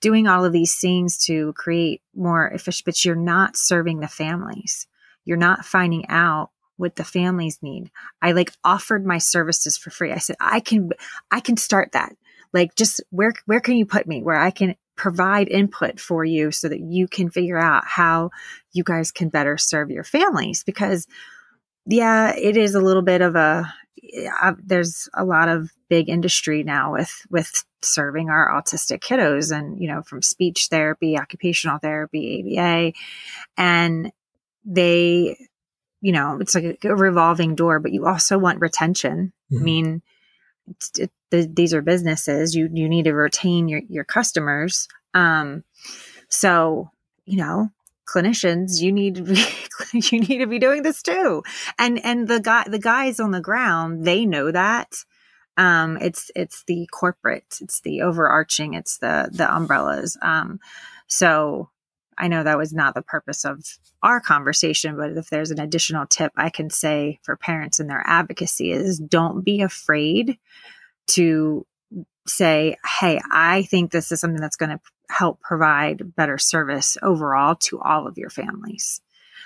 doing 0.01 0.27
all 0.27 0.43
of 0.43 0.51
these 0.51 0.75
things 0.75 1.17
to 1.25 1.53
create 1.53 2.01
more 2.13 2.47
efficient, 2.47 2.85
but 2.85 3.05
you're 3.05 3.15
not 3.15 3.55
serving 3.55 3.99
the 4.01 4.07
families. 4.07 4.85
You're 5.23 5.37
not 5.37 5.65
finding 5.65 6.07
out 6.09 6.51
what 6.75 6.97
the 6.97 7.05
families 7.05 7.59
need. 7.61 7.89
I 8.21 8.33
like 8.33 8.51
offered 8.63 9.05
my 9.05 9.17
services 9.17 9.77
for 9.77 9.89
free. 9.89 10.11
I 10.11 10.19
said, 10.19 10.35
I 10.39 10.59
can, 10.59 10.91
I 11.31 11.39
can 11.39 11.57
start 11.57 11.93
that. 11.93 12.15
Like, 12.53 12.75
just 12.75 13.01
where, 13.09 13.33
where 13.45 13.59
can 13.59 13.75
you 13.75 13.85
put 13.85 14.07
me 14.07 14.21
where 14.21 14.37
I 14.37 14.51
can 14.51 14.75
provide 14.97 15.47
input 15.47 15.99
for 15.99 16.25
you 16.25 16.51
so 16.51 16.67
that 16.67 16.79
you 16.79 17.07
can 17.07 17.29
figure 17.29 17.57
out 17.57 17.85
how 17.85 18.31
you 18.73 18.83
guys 18.83 19.11
can 19.11 19.29
better 19.29 19.57
serve 19.57 19.89
your 19.89 20.03
families? 20.03 20.63
Because 20.63 21.07
yeah, 21.85 22.35
it 22.35 22.57
is 22.57 22.75
a 22.75 22.81
little 22.81 23.01
bit 23.01 23.21
of 23.21 23.35
a, 23.35 23.73
uh, 24.41 24.53
there's 24.61 25.07
a 25.13 25.23
lot 25.23 25.47
of 25.47 25.69
big 25.89 26.09
industry 26.09 26.63
now 26.63 26.91
with, 26.91 27.25
with 27.29 27.63
serving 27.81 28.29
our 28.29 28.49
autistic 28.49 28.99
kiddos 28.99 29.55
and, 29.57 29.79
you 29.79 29.87
know, 29.87 30.01
from 30.01 30.21
speech 30.21 30.67
therapy, 30.69 31.17
occupational 31.17 31.77
therapy, 31.77 32.57
ABA, 32.57 32.93
and 33.55 34.11
they 34.65 35.37
you 36.01 36.11
know, 36.11 36.37
it's 36.39 36.55
like 36.55 36.77
a, 36.83 36.95
revolving 36.95 37.55
door, 37.55 37.79
but 37.79 37.91
you 37.91 38.05
also 38.05 38.37
want 38.37 38.61
retention. 38.61 39.33
Mm-hmm. 39.51 39.61
I 39.61 39.63
mean, 39.63 40.01
it, 40.97 41.11
it, 41.31 41.55
these 41.55 41.73
are 41.73 41.81
businesses. 41.81 42.55
You 42.55 42.69
you 42.71 42.89
need 42.89 43.03
to 43.03 43.13
retain 43.13 43.67
your 43.67 43.81
your 43.89 44.03
customers. 44.03 44.87
Um, 45.13 45.63
so 46.29 46.91
you 47.25 47.37
know, 47.37 47.69
clinicians, 48.07 48.81
you 48.81 48.91
need 48.91 49.15
to 49.15 49.23
be 49.23 49.43
you 49.93 50.19
need 50.19 50.39
to 50.39 50.47
be 50.47 50.59
doing 50.59 50.83
this 50.83 51.01
too. 51.01 51.43
And 51.77 52.03
and 52.03 52.27
the 52.27 52.39
guy 52.39 52.65
the 52.67 52.79
guys 52.79 53.19
on 53.19 53.31
the 53.31 53.41
ground, 53.41 54.05
they 54.05 54.25
know 54.25 54.51
that. 54.51 55.03
Um, 55.57 55.97
it's 55.99 56.29
it's 56.35 56.63
the 56.67 56.87
corporate, 56.91 57.57
it's 57.61 57.81
the 57.81 58.03
overarching, 58.03 58.75
it's 58.75 58.99
the 58.99 59.29
the 59.31 59.51
umbrellas. 59.51 60.15
Um, 60.21 60.59
so 61.07 61.69
I 62.17 62.27
know 62.27 62.43
that 62.43 62.57
was 62.57 62.73
not 62.73 62.95
the 62.95 63.01
purpose 63.01 63.45
of 63.45 63.63
our 64.01 64.19
conversation, 64.19 64.97
but 64.97 65.11
if 65.11 65.29
there's 65.29 65.51
an 65.51 65.59
additional 65.59 66.05
tip 66.05 66.31
I 66.35 66.49
can 66.49 66.69
say 66.69 67.19
for 67.23 67.35
parents 67.35 67.79
and 67.79 67.89
their 67.89 68.03
advocacy 68.05 68.71
is 68.71 68.99
don't 68.99 69.43
be 69.43 69.61
afraid 69.61 70.37
to 71.07 71.65
say, 72.27 72.75
Hey, 72.99 73.19
I 73.31 73.63
think 73.63 73.91
this 73.91 74.11
is 74.11 74.19
something 74.19 74.41
that's 74.41 74.57
going 74.57 74.71
to 74.71 74.79
help 75.09 75.39
provide 75.41 76.15
better 76.15 76.37
service 76.37 76.97
overall 77.01 77.55
to 77.55 77.79
all 77.79 78.07
of 78.07 78.17
your 78.17 78.29
families. 78.29 79.01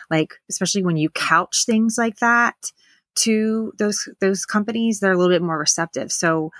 Like, 0.09 0.33
especially 0.49 0.83
when 0.83 0.97
you 0.97 1.09
couch 1.09 1.65
things 1.65 1.97
like 1.97 2.17
that 2.17 2.71
to 3.15 3.73
those, 3.77 4.09
those 4.19 4.45
companies, 4.45 4.99
they're 4.99 5.11
a 5.11 5.17
little 5.17 5.33
bit 5.33 5.43
more 5.43 5.57
receptive. 5.57 6.11
So 6.11 6.51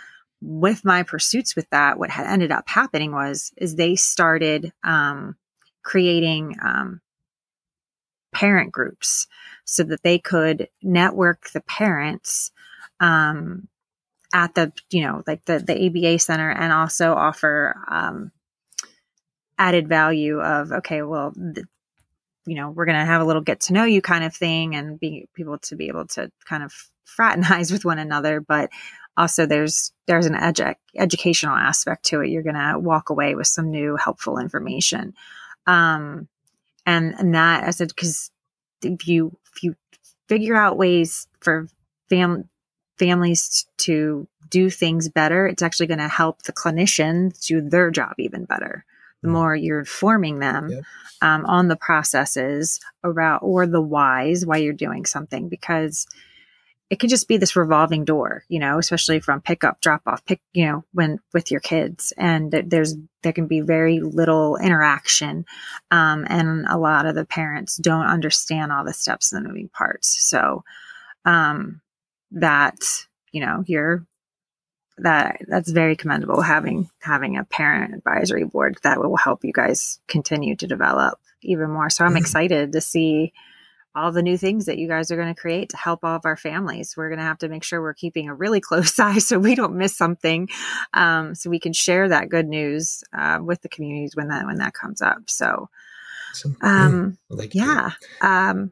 with 0.41 0.85
my 0.85 1.03
pursuits 1.03 1.55
with 1.55 1.69
that, 1.69 1.99
what 1.99 2.09
had 2.09 2.27
ended 2.27 2.51
up 2.51 2.67
happening 2.67 3.11
was, 3.11 3.51
is 3.57 3.75
they 3.75 3.95
started, 3.95 4.71
um, 4.83 5.35
creating 5.83 6.55
um, 6.63 7.01
parent 8.33 8.71
groups 8.71 9.27
so 9.65 9.83
that 9.83 10.03
they 10.03 10.19
could 10.19 10.69
network 10.81 11.49
the 11.51 11.61
parents 11.61 12.51
um, 12.99 13.67
at 14.33 14.55
the 14.55 14.71
you 14.89 15.01
know 15.01 15.23
like 15.27 15.43
the 15.45 15.59
the 15.59 15.87
ABA 15.87 16.19
center 16.19 16.49
and 16.49 16.71
also 16.71 17.13
offer 17.13 17.75
um, 17.87 18.31
added 19.57 19.87
value 19.87 20.39
of 20.39 20.71
okay 20.71 21.01
well 21.01 21.31
the, 21.35 21.65
you 22.45 22.55
know 22.55 22.69
we're 22.69 22.85
to 22.97 23.05
have 23.05 23.21
a 23.21 23.25
little 23.25 23.41
get 23.41 23.59
to 23.59 23.73
know 23.73 23.83
you 23.83 24.01
kind 24.01 24.23
of 24.23 24.33
thing 24.33 24.75
and 24.75 24.99
be 24.99 25.27
people 25.33 25.57
to 25.59 25.75
be 25.75 25.87
able 25.87 26.07
to 26.07 26.31
kind 26.45 26.63
of 26.63 26.73
fraternize 27.05 27.71
with 27.71 27.83
one 27.83 27.99
another 27.99 28.39
but 28.39 28.69
also 29.17 29.45
there's 29.45 29.91
there's 30.07 30.25
an 30.25 30.33
edu- 30.33 30.75
educational 30.95 31.55
aspect 31.55 32.05
to 32.05 32.21
it. 32.21 32.29
You're 32.29 32.43
to 32.55 32.79
walk 32.79 33.09
away 33.09 33.35
with 33.35 33.47
some 33.47 33.69
new 33.69 33.95
helpful 33.95 34.37
information. 34.37 35.13
Um, 35.67 36.27
and, 36.85 37.13
and 37.17 37.35
that 37.35 37.63
as 37.63 37.81
it, 37.81 37.89
because 37.89 38.31
if 38.81 39.07
you, 39.07 39.37
if 39.53 39.63
you 39.63 39.75
figure 40.27 40.55
out 40.55 40.77
ways 40.77 41.27
for 41.39 41.67
fam- 42.09 42.49
families 42.97 43.65
to 43.77 44.27
do 44.49 44.69
things 44.69 45.09
better, 45.09 45.47
it's 45.47 45.61
actually 45.61 45.87
going 45.87 45.99
to 45.99 46.07
help 46.07 46.43
the 46.43 46.53
clinicians 46.53 47.45
do 47.45 47.61
their 47.61 47.91
job 47.91 48.13
even 48.17 48.45
better. 48.45 48.85
The 49.21 49.29
mm. 49.29 49.33
more 49.33 49.55
you're 49.55 49.79
informing 49.79 50.39
them 50.39 50.69
yep. 50.69 50.83
um, 51.21 51.45
on 51.45 51.67
the 51.67 51.75
processes 51.75 52.79
around 53.03 53.39
or 53.39 53.67
the 53.67 53.81
whys 53.81 54.45
why 54.45 54.57
you're 54.57 54.73
doing 54.73 55.05
something, 55.05 55.47
because 55.47 56.07
it 56.91 56.99
can 56.99 57.07
just 57.07 57.29
be 57.29 57.37
this 57.37 57.55
revolving 57.55 58.03
door, 58.03 58.43
you 58.49 58.59
know, 58.59 58.77
especially 58.77 59.21
from 59.21 59.39
pickup, 59.39 59.79
drop 59.79 60.01
off, 60.05 60.25
pick, 60.25 60.41
you 60.51 60.65
know, 60.65 60.83
when 60.91 61.19
with 61.33 61.49
your 61.49 61.61
kids. 61.61 62.11
And 62.17 62.51
there's, 62.51 62.95
there 63.23 63.31
can 63.31 63.47
be 63.47 63.61
very 63.61 64.01
little 64.01 64.57
interaction. 64.57 65.45
Um, 65.89 66.27
and 66.29 66.65
a 66.67 66.77
lot 66.77 67.05
of 67.05 67.15
the 67.15 67.23
parents 67.23 67.77
don't 67.77 68.07
understand 68.07 68.73
all 68.73 68.83
the 68.83 68.91
steps 68.91 69.31
and 69.31 69.41
the 69.41 69.47
moving 69.47 69.69
parts. 69.69 70.17
So, 70.19 70.65
um, 71.23 71.79
that, 72.31 72.79
you 73.31 73.39
know, 73.39 73.63
you're, 73.67 74.05
that 74.97 75.37
that's 75.47 75.71
very 75.71 75.95
commendable 75.95 76.41
having 76.41 76.89
having 76.99 77.37
a 77.37 77.45
parent 77.45 77.95
advisory 77.95 78.43
board 78.43 78.77
that 78.83 78.99
will 78.99 79.15
help 79.15 79.43
you 79.45 79.53
guys 79.53 79.99
continue 80.07 80.55
to 80.55 80.67
develop 80.67 81.17
even 81.41 81.71
more 81.71 81.89
so 81.89 82.03
i'm 82.03 82.11
mm-hmm. 82.11 82.17
excited 82.17 82.73
to 82.73 82.81
see 82.81 83.31
all 83.93 84.11
the 84.11 84.21
new 84.21 84.37
things 84.37 84.65
that 84.65 84.77
you 84.77 84.87
guys 84.87 85.11
are 85.11 85.15
going 85.15 85.33
to 85.33 85.39
create 85.39 85.69
to 85.69 85.77
help 85.77 86.03
all 86.03 86.15
of 86.15 86.25
our 86.25 86.37
families. 86.37 86.95
We're 86.95 87.09
going 87.09 87.19
to 87.19 87.25
have 87.25 87.39
to 87.39 87.49
make 87.49 87.63
sure 87.63 87.81
we're 87.81 87.93
keeping 87.93 88.29
a 88.29 88.35
really 88.35 88.61
close 88.61 88.97
eye 88.99 89.17
so 89.17 89.39
we 89.39 89.55
don't 89.55 89.75
miss 89.75 89.95
something, 89.95 90.49
um, 90.93 91.35
so 91.35 91.49
we 91.49 91.59
can 91.59 91.73
share 91.73 92.09
that 92.09 92.29
good 92.29 92.47
news 92.47 93.03
uh, 93.17 93.39
with 93.41 93.61
the 93.61 93.69
communities 93.69 94.15
when 94.15 94.29
that 94.29 94.45
when 94.45 94.57
that 94.57 94.73
comes 94.73 95.01
up. 95.01 95.29
So, 95.29 95.69
um, 96.61 97.17
like 97.29 97.53
yeah, 97.53 97.91
um, 98.21 98.71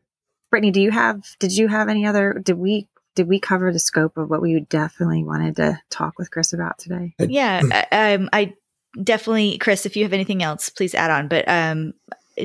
Brittney, 0.53 0.71
do 0.71 0.81
you 0.81 0.91
have? 0.91 1.23
Did 1.39 1.55
you 1.55 1.67
have 1.67 1.89
any 1.89 2.05
other? 2.05 2.41
Did 2.43 2.57
we? 2.57 2.87
Did 3.15 3.27
we 3.27 3.39
cover 3.39 3.73
the 3.73 3.79
scope 3.79 4.17
of 4.17 4.29
what 4.29 4.41
we 4.41 4.61
definitely 4.61 5.23
wanted 5.23 5.57
to 5.57 5.81
talk 5.89 6.17
with 6.17 6.31
Chris 6.31 6.53
about 6.53 6.77
today? 6.77 7.15
Yeah, 7.19 7.59
um, 7.91 8.29
I 8.31 8.53
definitely, 9.03 9.57
Chris. 9.57 9.85
If 9.85 9.97
you 9.97 10.03
have 10.03 10.13
anything 10.13 10.41
else, 10.41 10.69
please 10.69 10.95
add 10.95 11.11
on. 11.11 11.27
But 11.27 11.45
um, 11.47 11.93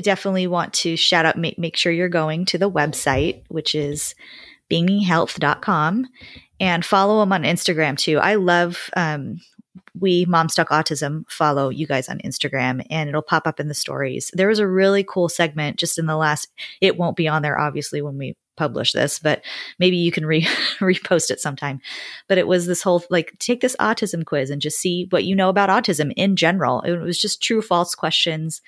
definitely 0.03 0.47
want 0.47 0.73
to 0.73 0.95
shout 0.95 1.25
out, 1.25 1.37
make, 1.37 1.57
make 1.57 1.77
sure 1.77 1.91
you're 1.91 2.09
going 2.09 2.45
to 2.45 2.57
the 2.57 2.69
website, 2.69 3.43
which 3.47 3.75
is 3.75 4.15
beaminghealth.com 4.71 6.07
and 6.59 6.85
follow 6.85 7.19
them 7.19 7.33
on 7.33 7.43
Instagram 7.43 7.97
too. 7.97 8.17
I 8.17 8.35
love, 8.35 8.89
um, 8.95 9.41
we 9.99 10.25
Moms 10.25 10.55
Talk 10.55 10.69
Autism 10.69 11.29
follow 11.29 11.69
you 11.69 11.87
guys 11.87 12.09
on 12.09 12.19
Instagram 12.19 12.85
and 12.89 13.09
it'll 13.09 13.21
pop 13.21 13.47
up 13.47 13.59
in 13.59 13.67
the 13.67 13.73
stories. 13.73 14.31
There 14.33 14.47
was 14.47 14.59
a 14.59 14.67
really 14.67 15.03
cool 15.03 15.29
segment 15.29 15.77
just 15.77 15.97
in 15.97 16.05
the 16.05 16.17
last, 16.17 16.49
it 16.81 16.97
won't 16.97 17.15
be 17.15 17.27
on 17.27 17.41
there 17.41 17.59
obviously 17.59 18.01
when 18.01 18.17
we 18.17 18.35
publish 18.55 18.91
this, 18.93 19.19
but 19.19 19.43
maybe 19.79 19.97
you 19.97 20.11
can 20.11 20.25
re- 20.25 20.41
repost 20.79 21.31
it 21.31 21.39
sometime. 21.39 21.81
But 22.27 22.37
it 22.37 22.47
was 22.47 22.65
this 22.65 22.81
whole 22.81 23.03
like 23.09 23.37
take 23.39 23.61
this 23.61 23.75
autism 23.77 24.25
quiz 24.25 24.49
and 24.49 24.61
just 24.61 24.79
see 24.79 25.07
what 25.09 25.23
you 25.23 25.35
know 25.35 25.49
about 25.49 25.69
autism 25.69 26.13
in 26.15 26.35
general. 26.35 26.81
It 26.81 26.97
was 26.97 27.19
just 27.19 27.41
true 27.41 27.61
false 27.61 27.95
questions. 27.95 28.61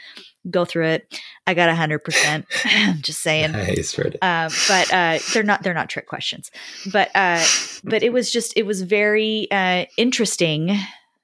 Go 0.49 0.63
through 0.63 0.87
it. 0.87 1.21
I 1.45 1.53
got 1.53 1.69
a 1.69 1.75
hundred 1.75 2.05
percent. 2.05 2.45
Just 3.01 3.21
saying. 3.21 3.51
Nice, 3.51 3.99
uh, 3.99 4.49
but 4.69 4.93
uh, 4.93 5.19
they're 5.33 5.43
not 5.43 5.61
they're 5.61 5.73
not 5.73 5.89
trick 5.89 6.07
questions. 6.07 6.51
But 6.89 7.09
uh, 7.15 7.43
but 7.83 8.01
it 8.01 8.13
was 8.13 8.31
just 8.31 8.53
it 8.55 8.65
was 8.65 8.81
very 8.81 9.51
uh, 9.51 9.85
interesting. 9.97 10.69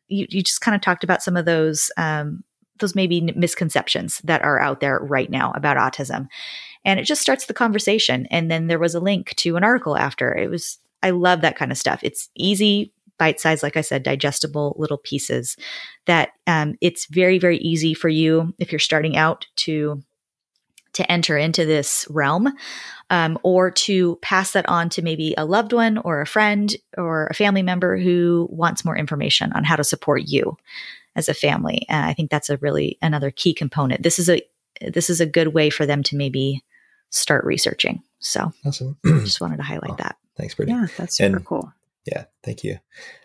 You 0.09 0.27
you 0.29 0.43
just 0.43 0.59
kind 0.59 0.75
of 0.75 0.81
talked 0.81 1.05
about 1.05 1.23
some 1.23 1.37
of 1.37 1.45
those 1.45 1.89
um, 1.95 2.43
those 2.79 2.95
maybe 2.95 3.21
misconceptions 3.21 4.19
that 4.25 4.41
are 4.41 4.59
out 4.59 4.81
there 4.81 4.99
right 4.99 5.29
now 5.29 5.53
about 5.55 5.77
autism 5.77 6.27
and 6.85 6.99
it 6.99 7.03
just 7.03 7.21
starts 7.21 7.45
the 7.45 7.53
conversation. 7.53 8.27
And 8.31 8.49
then 8.49 8.67
there 8.67 8.79
was 8.79 8.95
a 8.95 8.99
link 8.99 9.35
to 9.37 9.55
an 9.55 9.63
article 9.63 9.97
after. 9.97 10.35
It 10.35 10.49
was, 10.49 10.79
I 11.01 11.11
love 11.11 11.41
that 11.41 11.55
kind 11.55 11.71
of 11.71 11.77
stuff. 11.77 11.99
It's 12.03 12.29
easy, 12.35 12.93
bite 13.17 13.39
size, 13.39 13.63
like 13.63 13.77
I 13.77 13.81
said, 13.81 14.03
digestible 14.03 14.75
little 14.77 14.97
pieces 14.97 15.55
that 16.05 16.29
um, 16.47 16.75
it's 16.81 17.05
very, 17.05 17.39
very 17.39 17.57
easy 17.59 17.93
for 17.93 18.09
you 18.09 18.53
if 18.59 18.71
you're 18.71 18.79
starting 18.79 19.15
out 19.17 19.47
to 19.57 20.01
to 20.93 21.11
enter 21.11 21.37
into 21.37 21.65
this 21.65 22.05
realm 22.09 22.53
um, 23.09 23.37
or 23.43 23.71
to 23.71 24.17
pass 24.21 24.51
that 24.51 24.69
on 24.69 24.89
to 24.89 25.01
maybe 25.01 25.33
a 25.37 25.45
loved 25.45 25.73
one 25.73 25.97
or 25.97 26.21
a 26.21 26.27
friend 26.27 26.75
or 26.97 27.27
a 27.27 27.33
family 27.33 27.63
member 27.63 27.97
who 27.97 28.47
wants 28.51 28.85
more 28.85 28.95
information 28.95 29.51
on 29.53 29.63
how 29.63 29.75
to 29.75 29.83
support 29.83 30.23
you 30.27 30.55
as 31.15 31.27
a 31.27 31.33
family 31.33 31.85
and 31.89 32.05
i 32.05 32.13
think 32.13 32.29
that's 32.29 32.49
a 32.49 32.57
really 32.57 32.97
another 33.01 33.31
key 33.31 33.53
component 33.53 34.03
this 34.03 34.19
is 34.19 34.29
a 34.29 34.41
this 34.81 35.09
is 35.09 35.19
a 35.19 35.25
good 35.25 35.49
way 35.49 35.69
for 35.69 35.85
them 35.85 36.03
to 36.03 36.15
maybe 36.15 36.63
start 37.13 37.45
researching. 37.45 38.03
So 38.19 38.51
awesome. 38.65 38.97
just 39.05 39.39
wanted 39.39 39.57
to 39.57 39.63
highlight 39.63 39.97
that. 39.97 40.17
Thanks, 40.37 40.55
Brittney. 40.55 40.69
Yeah, 40.69 40.87
that's 40.97 41.17
super 41.17 41.37
and, 41.37 41.45
cool. 41.45 41.73
Yeah, 42.05 42.25
thank 42.43 42.63
you. 42.63 42.79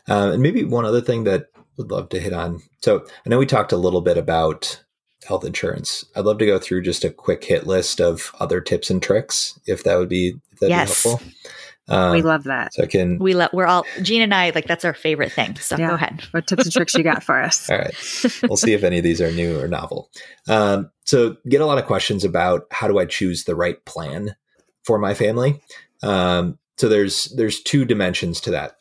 Um, 0.07 0.33
and 0.33 0.43
maybe 0.43 0.63
one 0.65 0.85
other 0.85 1.01
thing 1.01 1.25
that 1.25 1.47
would 1.77 1.91
love 1.91 2.09
to 2.11 2.21
hit 2.21 2.33
on. 2.33 2.63
So 2.81 3.07
I 3.25 3.29
know 3.29 3.39
we 3.39 3.47
talked 3.47 3.73
a 3.73 3.77
little 3.77 4.01
bit 4.01 4.19
about 4.19 4.83
health 5.27 5.45
insurance. 5.45 6.05
I'd 6.15 6.25
love 6.25 6.39
to 6.39 6.47
go 6.47 6.59
through 6.59 6.83
just 6.83 7.05
a 7.05 7.11
quick 7.11 7.45
hit 7.45 7.67
list 7.67 8.01
of 8.01 8.33
other 8.39 8.61
tips 8.61 8.91
and 8.91 9.03
tricks, 9.03 9.59
if 9.67 9.85
that 9.85 9.99
would 9.99 10.09
be 10.09 10.35
if 10.53 10.61
that'd 10.61 10.71
yes. 10.71 11.03
be 11.03 11.09
helpful. 11.09 11.29
Um, 11.89 12.13
we 12.13 12.23
love 12.23 12.45
that. 12.45 12.75
So 12.75 12.83
I 12.83 12.87
can. 12.87 13.19
We 13.19 13.35
love. 13.35 13.51
We're 13.53 13.67
all 13.67 13.87
Jean 14.03 14.23
and 14.23 14.35
I 14.35 14.51
like 14.51 14.67
that's 14.67 14.85
our 14.85 14.95
favorite 14.95 15.33
thing. 15.33 15.57
So 15.57 15.77
yeah. 15.77 15.89
go 15.89 15.95
ahead. 15.95 16.23
What 16.33 16.47
tips 16.47 16.65
and 16.65 16.73
tricks 16.73 16.95
you 16.95 17.03
got 17.03 17.23
for 17.23 17.41
us? 17.41 17.69
all 17.71 17.79
right, 17.79 17.95
we'll 18.43 18.57
see 18.57 18.75
if 18.75 18.85
any 18.85 18.99
of 18.99 19.05
these 19.05 19.21
are 19.21 19.33
new 19.33 19.59
or 19.59 19.69
novel. 19.69 20.11
Um, 20.49 20.91
so 21.05 21.37
get 21.49 21.61
a 21.61 21.67
lot 21.67 21.79
of 21.79 21.87
questions 21.87 22.25
about 22.25 22.67
how 22.71 22.89
do 22.89 22.99
I 22.99 23.07
choose 23.07 23.45
the 23.45 23.57
right 23.57 23.83
plan 23.87 24.37
for 24.85 24.99
my 24.99 25.15
family. 25.15 25.61
Um, 26.03 26.59
so 26.77 26.89
there's 26.89 27.27
there's 27.37 27.63
two 27.63 27.85
dimensions 27.85 28.41
to 28.43 28.51
that. 28.51 28.77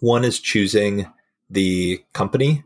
One 0.00 0.24
is 0.24 0.40
choosing 0.40 1.06
the 1.50 2.02
company 2.14 2.62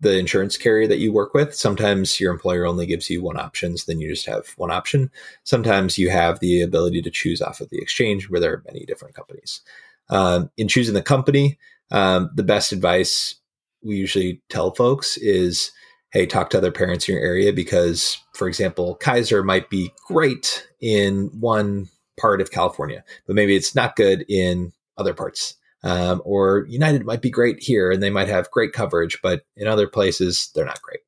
the 0.00 0.18
insurance 0.18 0.56
carrier 0.56 0.86
that 0.88 0.98
you 0.98 1.12
work 1.12 1.34
with. 1.34 1.54
Sometimes 1.54 2.18
your 2.18 2.32
employer 2.32 2.66
only 2.66 2.86
gives 2.86 3.10
you 3.10 3.22
one 3.22 3.38
option, 3.38 3.76
so 3.76 3.84
then 3.86 4.00
you 4.00 4.08
just 4.08 4.26
have 4.26 4.48
one 4.56 4.70
option. 4.70 5.10
Sometimes 5.44 5.98
you 5.98 6.10
have 6.10 6.40
the 6.40 6.62
ability 6.62 7.02
to 7.02 7.10
choose 7.10 7.42
off 7.42 7.60
of 7.60 7.68
the 7.70 7.78
exchange 7.78 8.30
where 8.30 8.40
there 8.40 8.52
are 8.54 8.62
many 8.66 8.84
different 8.86 9.14
companies. 9.14 9.60
Um, 10.08 10.50
in 10.56 10.68
choosing 10.68 10.94
the 10.94 11.02
company, 11.02 11.58
um, 11.90 12.30
the 12.34 12.42
best 12.42 12.72
advice 12.72 13.34
we 13.82 13.96
usually 13.96 14.42
tell 14.48 14.74
folks 14.74 15.16
is 15.18 15.70
hey, 16.12 16.26
talk 16.26 16.50
to 16.50 16.58
other 16.58 16.72
parents 16.72 17.08
in 17.08 17.14
your 17.14 17.24
area 17.24 17.52
because, 17.52 18.18
for 18.34 18.48
example, 18.48 18.96
Kaiser 18.96 19.44
might 19.44 19.70
be 19.70 19.92
great 20.08 20.66
in 20.80 21.30
one 21.38 21.88
part 22.18 22.40
of 22.40 22.50
California, 22.50 23.04
but 23.28 23.36
maybe 23.36 23.54
it's 23.54 23.76
not 23.76 23.94
good 23.94 24.24
in 24.28 24.72
other 24.98 25.14
parts 25.14 25.54
um, 25.82 26.20
or 26.24 26.66
United 26.68 27.04
might 27.04 27.22
be 27.22 27.30
great 27.30 27.62
here 27.62 27.90
and 27.90 28.02
they 28.02 28.10
might 28.10 28.28
have 28.28 28.50
great 28.50 28.72
coverage, 28.72 29.20
but 29.22 29.42
in 29.56 29.66
other 29.66 29.86
places 29.86 30.50
they're 30.54 30.64
not 30.64 30.82
great. 30.82 31.00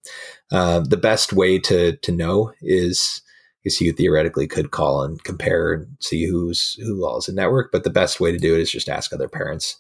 Uh, 0.51 0.81
the 0.81 0.97
best 0.97 1.33
way 1.33 1.59
to 1.59 1.97
to 1.97 2.13
know 2.13 2.53
is 2.61 3.23
because 3.63 3.81
you 3.81 3.93
theoretically 3.93 4.47
could 4.47 4.71
call 4.73 5.03
and 5.03 5.23
compare 5.23 5.73
and 5.73 5.97
see 6.01 6.27
who's 6.27 6.75
who 6.83 7.05
all 7.05 7.19
is 7.19 7.29
in 7.29 7.35
network, 7.35 7.71
but 7.71 7.85
the 7.85 7.91
best 7.91 8.21
way 8.21 8.33
to 8.33 8.39
do 8.39 8.55
it 8.55 8.61
is 8.61 8.71
just 8.71 8.89
ask 8.89 9.13
other 9.13 9.29
parents 9.29 9.77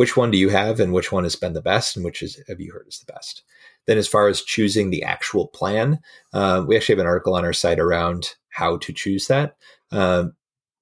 which 0.00 0.16
one 0.16 0.30
do 0.30 0.38
you 0.38 0.48
have 0.48 0.80
and 0.80 0.92
which 0.92 1.12
one 1.12 1.24
has 1.24 1.36
been 1.36 1.52
the 1.52 1.60
best 1.60 1.94
and 1.94 2.04
which 2.04 2.22
is 2.22 2.42
have 2.48 2.60
you 2.60 2.72
heard 2.72 2.86
is 2.88 3.00
the 3.00 3.12
best. 3.12 3.42
Then, 3.86 3.98
as 3.98 4.08
far 4.08 4.28
as 4.28 4.42
choosing 4.42 4.90
the 4.90 5.02
actual 5.02 5.48
plan, 5.48 6.00
uh, 6.32 6.64
we 6.66 6.76
actually 6.76 6.94
have 6.94 7.00
an 7.00 7.06
article 7.06 7.34
on 7.34 7.44
our 7.44 7.52
site 7.52 7.78
around 7.78 8.34
how 8.48 8.78
to 8.78 8.92
choose 8.92 9.26
that. 9.26 9.56
Uh, 9.90 10.26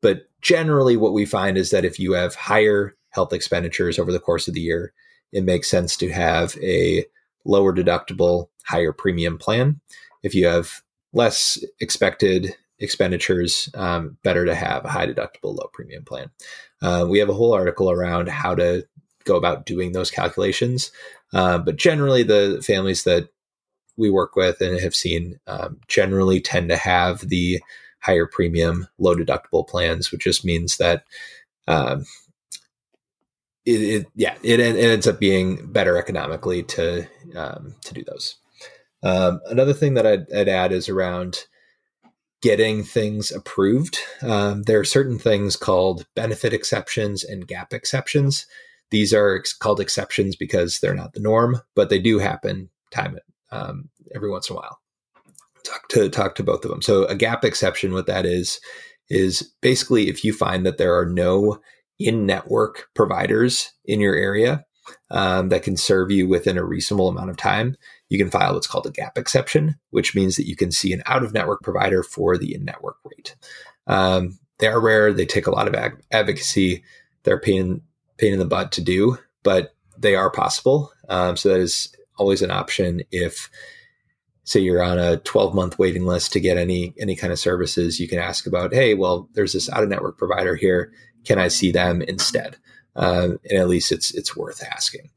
but 0.02 0.22
generally, 0.40 0.96
what 0.96 1.12
we 1.12 1.24
find 1.24 1.56
is 1.56 1.70
that 1.70 1.84
if 1.84 1.98
you 1.98 2.12
have 2.12 2.34
higher 2.34 2.94
health 3.11 3.32
expenditures 3.32 3.98
over 3.98 4.12
the 4.12 4.20
course 4.20 4.48
of 4.48 4.54
the 4.54 4.61
year, 4.61 4.92
it 5.32 5.44
makes 5.44 5.70
sense 5.70 5.96
to 5.96 6.11
have 6.11 6.56
a 6.62 7.04
lower 7.44 7.74
deductible, 7.74 8.48
higher 8.64 8.92
premium 8.92 9.38
plan. 9.38 9.80
If 10.22 10.34
you 10.34 10.46
have 10.46 10.82
less 11.12 11.62
expected 11.80 12.54
expenditures, 12.78 13.68
um, 13.74 14.16
better 14.22 14.44
to 14.44 14.54
have 14.54 14.84
a 14.84 14.90
high 14.90 15.06
deductible, 15.06 15.56
low 15.56 15.68
premium 15.72 16.04
plan. 16.04 16.30
Uh, 16.80 17.06
we 17.09 17.18
have 17.18 17.28
a 17.28 17.34
whole 17.34 17.52
article 17.52 17.90
around 17.90 18.28
how 18.28 18.54
to 18.54 18.86
go 19.24 19.36
about 19.36 19.66
doing 19.66 19.92
those 19.92 20.11
calculations. 20.11 20.92
Uh, 21.32 21.59
but 21.59 21.76
generally, 21.76 22.22
the 22.22 22.62
families 22.64 23.04
that 23.04 23.28
we 23.96 24.11
work 24.11 24.36
with 24.36 24.61
and 24.61 24.78
have 24.80 24.94
seen 24.94 25.38
um, 25.46 25.80
generally 25.88 26.40
tend 26.40 26.68
to 26.68 26.76
have 26.76 27.28
the 27.28 27.61
higher 28.00 28.26
premium, 28.26 28.86
low 28.98 29.14
deductible 29.14 29.66
plans, 29.66 30.12
which 30.12 30.22
just 30.22 30.44
means 30.44 30.76
that 30.76 31.04
um, 31.66 32.04
it, 33.68 33.82
it 33.82 34.06
yeah, 34.14 34.36
it, 34.42 34.60
it, 34.60 34.76
ends 34.76 35.06
up 35.06 35.20
being 35.20 35.70
better 35.70 35.96
economically 35.98 36.62
to 36.62 37.06
um, 37.36 37.74
to 37.84 37.94
do 37.94 38.02
those. 38.04 38.36
Um, 39.02 39.40
another 39.46 39.74
thing 39.74 39.94
that 39.94 40.06
I'd, 40.06 40.32
I'd, 40.32 40.48
add 40.48 40.72
is 40.72 40.88
around 40.88 41.44
getting 42.42 42.82
things 42.82 43.30
approved. 43.30 43.98
Um, 44.22 44.62
there 44.62 44.80
are 44.80 44.84
certain 44.84 45.18
things 45.18 45.54
called 45.54 46.06
benefit 46.16 46.52
exceptions 46.52 47.22
and 47.22 47.46
gap 47.46 47.72
exceptions 47.72 48.46
These 48.90 49.14
are 49.14 49.36
ex- 49.36 49.52
called 49.52 49.80
exceptions 49.80 50.34
because 50.34 50.80
they're 50.80 50.94
not 50.94 51.12
the 51.12 51.20
norm, 51.20 51.60
but 51.76 51.90
they 51.90 52.00
do 52.00 52.18
happen 52.18 52.70
time 52.90 53.18
um, 53.52 53.88
every 54.14 54.30
once 54.30 54.50
in 54.50 54.56
a 54.56 54.58
while. 54.58 54.80
Talk 55.64 55.88
to 55.90 56.08
talk 56.08 56.34
to 56.36 56.42
both 56.42 56.64
of 56.64 56.70
them. 56.70 56.82
So 56.82 57.04
a 57.04 57.14
gap 57.14 57.44
exception, 57.44 57.92
what 57.92 58.06
that 58.06 58.24
is, 58.24 58.58
is 59.10 59.52
basically 59.60 60.08
if 60.08 60.24
you 60.24 60.32
find 60.32 60.64
that 60.66 60.78
there 60.78 60.96
are 60.96 61.06
no 61.06 61.60
in-network 61.99 62.88
providers 62.94 63.72
in 63.84 64.01
your 64.01 64.14
area 64.14 64.64
um, 65.11 65.49
that 65.49 65.62
can 65.62 65.76
serve 65.76 66.11
you 66.11 66.28
within 66.28 66.57
a 66.57 66.64
reasonable 66.64 67.09
amount 67.09 67.30
of 67.30 67.36
time, 67.36 67.76
you 68.09 68.18
can 68.18 68.30
file 68.30 68.55
what's 68.55 68.66
called 68.66 68.86
a 68.86 68.90
gap 68.90 69.18
exception, 69.18 69.78
which 69.90 70.14
means 70.14 70.36
that 70.36 70.46
you 70.46 70.57
can 70.57 70.70
see 70.70 70.92
an 70.92 71.03
out-of-network 71.07 71.62
provider 71.62 72.03
for 72.03 72.38
the 72.38 72.55
in-network 72.55 72.96
rate. 73.05 73.36
Um, 73.86 74.38
they 74.59 74.66
are 74.66 74.80
rare. 74.80 75.12
They 75.12 75.26
take 75.26 75.46
a 75.46 75.53
lot 75.53 75.68
of 75.68 75.74
ag- 75.74 76.03
advocacy. 76.11 76.84
They're 77.22 77.40
pain 77.40 77.82
pain 78.16 78.32
in 78.32 78.38
the 78.38 78.44
butt 78.44 78.72
to 78.72 78.80
do, 78.80 79.16
but 79.44 79.74
they 79.96 80.16
are 80.16 80.30
possible. 80.30 80.92
Um, 81.09 81.36
so 81.36 81.51
that 81.51 81.61
is 81.61 81.94
always 82.16 82.42
an 82.42 82.51
option 82.51 83.03
if 83.12 83.49
say 84.42 84.61
you're 84.61 84.82
on 84.82 84.99
a 84.99 85.18
12 85.18 85.55
month 85.55 85.78
waiting 85.78 86.07
list 86.07 86.32
to 86.32 86.40
get 86.40 86.57
any 86.57 86.94
any 86.99 87.14
kind 87.14 87.32
of 87.32 87.38
services 87.38 88.01
you 88.01 88.09
can 88.09 88.18
ask 88.18 88.46
about 88.46 88.72
hey 88.72 88.94
well 88.94 89.28
there's 89.34 89.53
this 89.53 89.68
out 89.70 89.82
of 89.82 89.90
network 89.90 90.16
provider 90.16 90.57
here 90.57 90.90
can 91.24 91.38
i 91.38 91.48
see 91.48 91.70
them 91.70 92.02
instead? 92.02 92.56
Um, 92.96 93.38
and 93.48 93.58
at 93.58 93.68
least 93.68 93.92
it's 93.92 94.12
it's 94.12 94.36
worth 94.36 94.62
asking. 94.62 95.10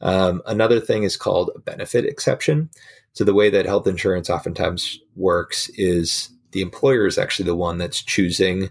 Um, 0.00 0.42
another 0.46 0.80
thing 0.80 1.02
is 1.02 1.16
called 1.16 1.50
a 1.54 1.58
benefit 1.58 2.04
exception. 2.04 2.70
So 3.12 3.24
the 3.24 3.34
way 3.34 3.50
that 3.50 3.66
health 3.66 3.86
insurance 3.86 4.30
oftentimes 4.30 4.98
works 5.16 5.68
is 5.70 6.30
the 6.52 6.62
employer 6.62 7.06
is 7.06 7.18
actually 7.18 7.46
the 7.46 7.56
one 7.56 7.78
that's 7.78 8.02
choosing 8.02 8.70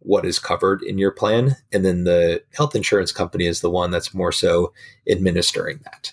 what 0.00 0.24
is 0.24 0.38
covered 0.38 0.82
in 0.82 0.98
your 0.98 1.10
plan. 1.10 1.56
And 1.72 1.84
then 1.84 2.04
the 2.04 2.42
health 2.54 2.74
insurance 2.74 3.12
company 3.12 3.46
is 3.46 3.60
the 3.60 3.70
one 3.70 3.90
that's 3.90 4.14
more 4.14 4.32
so 4.32 4.72
administering 5.08 5.80
that. 5.84 6.12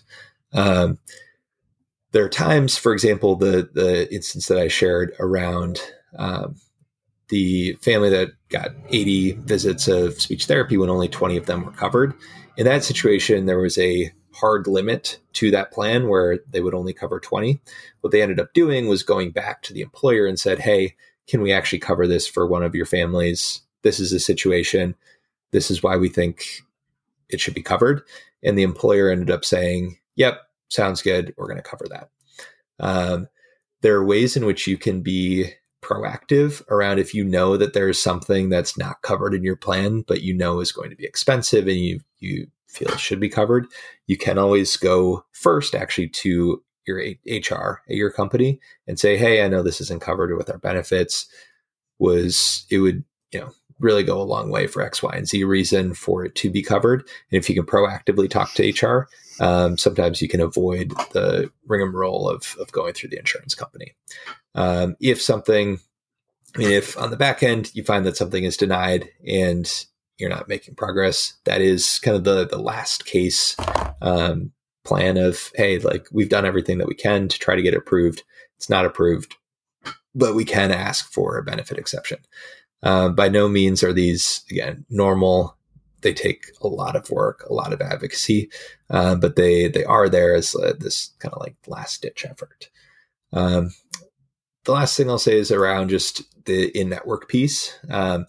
Um, 0.53 0.99
there 2.11 2.23
are 2.23 2.29
times, 2.29 2.77
for 2.77 2.93
example, 2.93 3.35
the 3.35 3.69
the 3.73 4.13
instance 4.13 4.47
that 4.47 4.57
I 4.57 4.67
shared 4.67 5.13
around 5.19 5.79
um, 6.17 6.55
the 7.30 7.73
family 7.82 8.09
that 8.09 8.30
got 8.49 8.71
80 8.89 9.34
visits 9.43 9.88
of 9.88 10.21
speech 10.21 10.45
therapy 10.45 10.78
when 10.78 10.89
only 10.89 11.07
20 11.07 11.38
of 11.38 11.45
them 11.45 11.65
were 11.65 11.71
covered. 11.71 12.13
In 12.57 12.65
that 12.65 12.84
situation, 12.84 13.45
there 13.45 13.59
was 13.59 13.78
a 13.78 14.11
hard 14.34 14.67
limit 14.67 15.19
to 15.34 15.51
that 15.51 15.71
plan 15.71 16.07
where 16.07 16.39
they 16.49 16.61
would 16.61 16.73
only 16.73 16.93
cover 16.93 17.19
20. 17.19 17.59
What 18.01 18.11
they 18.11 18.21
ended 18.21 18.39
up 18.39 18.53
doing 18.53 18.88
was 18.88 19.03
going 19.03 19.32
back 19.32 19.61
to 19.63 19.73
the 19.73 19.82
employer 19.82 20.25
and 20.25 20.39
said, 20.39 20.59
"Hey, 20.59 20.95
can 21.28 21.41
we 21.41 21.51
actually 21.51 21.80
cover 21.80 22.07
this 22.07 22.28
for 22.28 22.47
one 22.47 22.63
of 22.63 22.75
your 22.75 22.86
families? 22.86 23.61
This 23.82 23.99
is 23.99 24.13
a 24.13 24.19
situation. 24.19 24.95
This 25.51 25.69
is 25.71 25.84
why 25.84 25.97
we 25.97 26.09
think 26.09 26.63
it 27.30 27.41
should 27.41 27.53
be 27.53 27.63
covered." 27.63 28.03
And 28.43 28.57
the 28.57 28.63
employer 28.63 29.09
ended 29.09 29.32
up 29.32 29.43
saying, 29.43 29.97
"Yep, 30.15 30.39
sounds 30.69 31.01
good. 31.01 31.34
We're 31.38 31.47
going 31.47 31.57
to 31.57 31.63
cover 31.63 31.86
that. 31.89 32.09
Um, 32.80 33.28
there 33.82 33.95
are 33.95 34.05
ways 34.05 34.38
in 34.38 34.45
which 34.45 34.67
you 34.67 34.78
can 34.78 35.01
be 35.01 35.53
proactive 35.82 36.61
around 36.69 36.99
if 36.99 37.13
you 37.13 37.23
know 37.23 37.57
that 37.57 37.73
there's 37.73 38.01
something 38.01 38.49
that's 38.49 38.78
not 38.78 39.01
covered 39.01 39.34
in 39.34 39.43
your 39.43 39.55
plan, 39.55 40.03
but 40.07 40.21
you 40.21 40.34
know 40.34 40.59
is 40.59 40.71
going 40.71 40.89
to 40.89 40.95
be 40.95 41.05
expensive 41.05 41.67
and 41.67 41.78
you 41.78 41.99
you 42.19 42.47
feel 42.67 42.95
should 42.97 43.19
be 43.19 43.30
covered. 43.30 43.67
You 44.07 44.17
can 44.17 44.38
always 44.38 44.75
go 44.78 45.25
first 45.32 45.75
actually 45.75 46.09
to 46.09 46.63
your 46.86 46.99
HR 47.25 47.82
at 47.89 47.95
your 47.95 48.11
company 48.11 48.59
and 48.88 48.99
say, 48.99 49.17
"Hey, 49.17 49.43
I 49.43 49.47
know 49.47 49.61
this 49.61 49.82
isn't 49.82 50.01
covered 50.01 50.36
with 50.38 50.49
our 50.49 50.57
benefits. 50.57 51.28
Was 51.99 52.65
it 52.69 52.80
would 52.80 53.03
you 53.32 53.39
know 53.39 53.51
really 53.80 54.03
go 54.03 54.19
a 54.19 54.23
long 54.23 54.49
way 54.49 54.67
for 54.67 54.82
X, 54.82 55.03
Y, 55.03 55.13
and 55.13 55.28
Z 55.28 55.43
reason 55.43 55.93
for 55.93 56.25
it 56.25 56.36
to 56.36 56.49
be 56.49 56.61
covered. 56.61 57.01
And 57.32 57.39
if 57.39 57.49
you 57.49 57.55
can 57.55 57.65
proactively 57.65 58.30
talk 58.30 58.53
to 58.53 58.69
HR, 58.69 59.07
um, 59.39 59.77
sometimes 59.77 60.21
you 60.21 60.27
can 60.27 60.41
avoid 60.41 60.91
the 61.11 61.51
rigmarole 61.65 62.29
of, 62.29 62.55
of 62.59 62.71
going 62.71 62.93
through 62.93 63.09
the 63.09 63.19
insurance 63.19 63.55
company. 63.55 63.95
Um, 64.55 64.95
if 64.99 65.21
something, 65.21 65.79
if 66.57 66.97
on 66.97 67.11
the 67.11 67.17
back 67.17 67.43
end 67.43 67.71
you 67.73 67.83
find 67.83 68.05
that 68.05 68.17
something 68.17 68.43
is 68.43 68.57
denied 68.57 69.09
and 69.27 69.85
you're 70.17 70.29
not 70.29 70.49
making 70.49 70.75
progress, 70.75 71.33
that 71.45 71.61
is 71.61 71.99
kind 71.99 72.17
of 72.17 72.23
the 72.23 72.47
the 72.47 72.57
last 72.57 73.05
case 73.05 73.55
um, 74.01 74.51
plan 74.83 75.17
of 75.17 75.51
hey, 75.55 75.79
like 75.79 76.07
we've 76.11 76.29
done 76.29 76.45
everything 76.45 76.79
that 76.79 76.88
we 76.88 76.95
can 76.95 77.27
to 77.27 77.38
try 77.38 77.55
to 77.55 77.61
get 77.61 77.73
it 77.73 77.77
approved. 77.77 78.23
It's 78.57 78.69
not 78.69 78.85
approved, 78.85 79.35
but 80.15 80.33
we 80.33 80.45
can 80.45 80.71
ask 80.71 81.11
for 81.11 81.38
a 81.38 81.43
benefit 81.43 81.77
exception. 81.77 82.19
Uh, 82.81 83.09
by 83.09 83.27
no 83.27 83.47
means 83.47 83.83
are 83.83 83.93
these 83.93 84.43
again 84.49 84.85
normal. 84.89 85.56
They 86.07 86.13
take 86.13 86.45
a 86.61 86.69
lot 86.69 86.95
of 86.95 87.11
work, 87.11 87.43
a 87.49 87.53
lot 87.53 87.73
of 87.73 87.81
advocacy, 87.81 88.49
uh, 88.89 89.15
but 89.15 89.35
they 89.35 89.67
they 89.67 89.83
are 89.83 90.07
there 90.07 90.35
as 90.35 90.55
uh, 90.55 90.71
this 90.79 91.11
kind 91.19 91.33
of 91.33 91.41
like 91.41 91.55
last 91.67 92.01
ditch 92.01 92.25
effort. 92.25 92.69
Um, 93.33 93.73
the 94.63 94.71
last 94.71 94.95
thing 94.95 95.09
I'll 95.09 95.19
say 95.19 95.37
is 95.37 95.51
around 95.51 95.89
just 95.89 96.23
the 96.45 96.69
in 96.69 96.87
network 96.87 97.27
piece. 97.27 97.77
Um, 97.89 98.25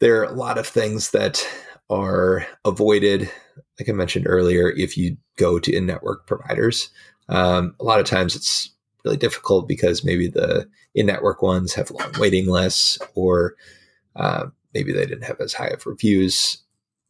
there 0.00 0.18
are 0.18 0.24
a 0.24 0.32
lot 0.32 0.58
of 0.58 0.66
things 0.66 1.12
that 1.12 1.46
are 1.88 2.44
avoided, 2.64 3.30
like 3.78 3.88
I 3.88 3.92
mentioned 3.92 4.26
earlier, 4.28 4.70
if 4.70 4.96
you 4.96 5.18
go 5.36 5.60
to 5.60 5.72
in 5.72 5.86
network 5.86 6.26
providers. 6.26 6.90
Um, 7.28 7.76
a 7.78 7.84
lot 7.84 8.00
of 8.00 8.06
times 8.06 8.34
it's 8.34 8.70
really 9.04 9.16
difficult 9.16 9.68
because 9.68 10.02
maybe 10.02 10.26
the 10.26 10.68
in-network 10.96 11.42
ones 11.42 11.74
have 11.74 11.92
long 11.92 12.10
waiting 12.18 12.48
lists, 12.48 12.98
or 13.14 13.54
uh, 14.16 14.46
maybe 14.74 14.92
they 14.92 15.06
didn't 15.06 15.24
have 15.24 15.40
as 15.40 15.54
high 15.54 15.68
of 15.68 15.86
reviews. 15.86 16.62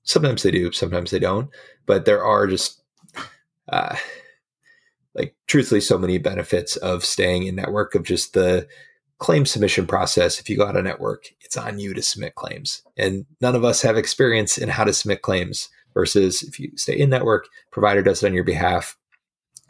Sometimes 0.03 0.43
they 0.43 0.51
do, 0.51 0.73
sometimes 0.73 1.11
they 1.11 1.19
don't. 1.19 1.51
But 1.87 2.05
there 2.05 2.25
are 2.25 2.47
just 2.47 2.83
uh, 3.69 3.97
like 5.15 5.35
truthfully 5.47 5.81
so 5.81 5.99
many 5.99 6.19
benefits 6.19 6.77
of 6.77 7.05
staying 7.05 7.47
in 7.47 7.57
network 7.57 7.95
of 7.95 8.05
just 8.05 8.35
the 8.35 8.67
claim 9.19 9.45
submission 9.45 9.87
process. 9.87 10.41
If 10.41 10.49
you 10.49 10.57
go 10.57 10.67
out 10.67 10.77
of 10.77 10.85
network, 10.85 11.27
it's 11.41 11.57
on 11.57 11.79
you 11.79 11.95
to 11.95 12.03
submit 12.03 12.35
claims, 12.35 12.83
and 12.97 13.27
none 13.41 13.55
of 13.55 13.65
us 13.65 13.83
have 13.83 13.97
experience 13.97 14.57
in 14.59 14.69
how 14.69 14.85
to 14.85 14.93
submit 14.93 15.23
claims. 15.23 15.69
Versus 15.93 16.45
if 16.45 16.61
you 16.61 16.71
stay 16.77 16.97
in 16.97 17.11
network, 17.11 17.49
provider 17.73 18.01
does 18.01 18.23
it 18.23 18.29
on 18.29 18.33
your 18.33 18.45
behalf 18.45 18.97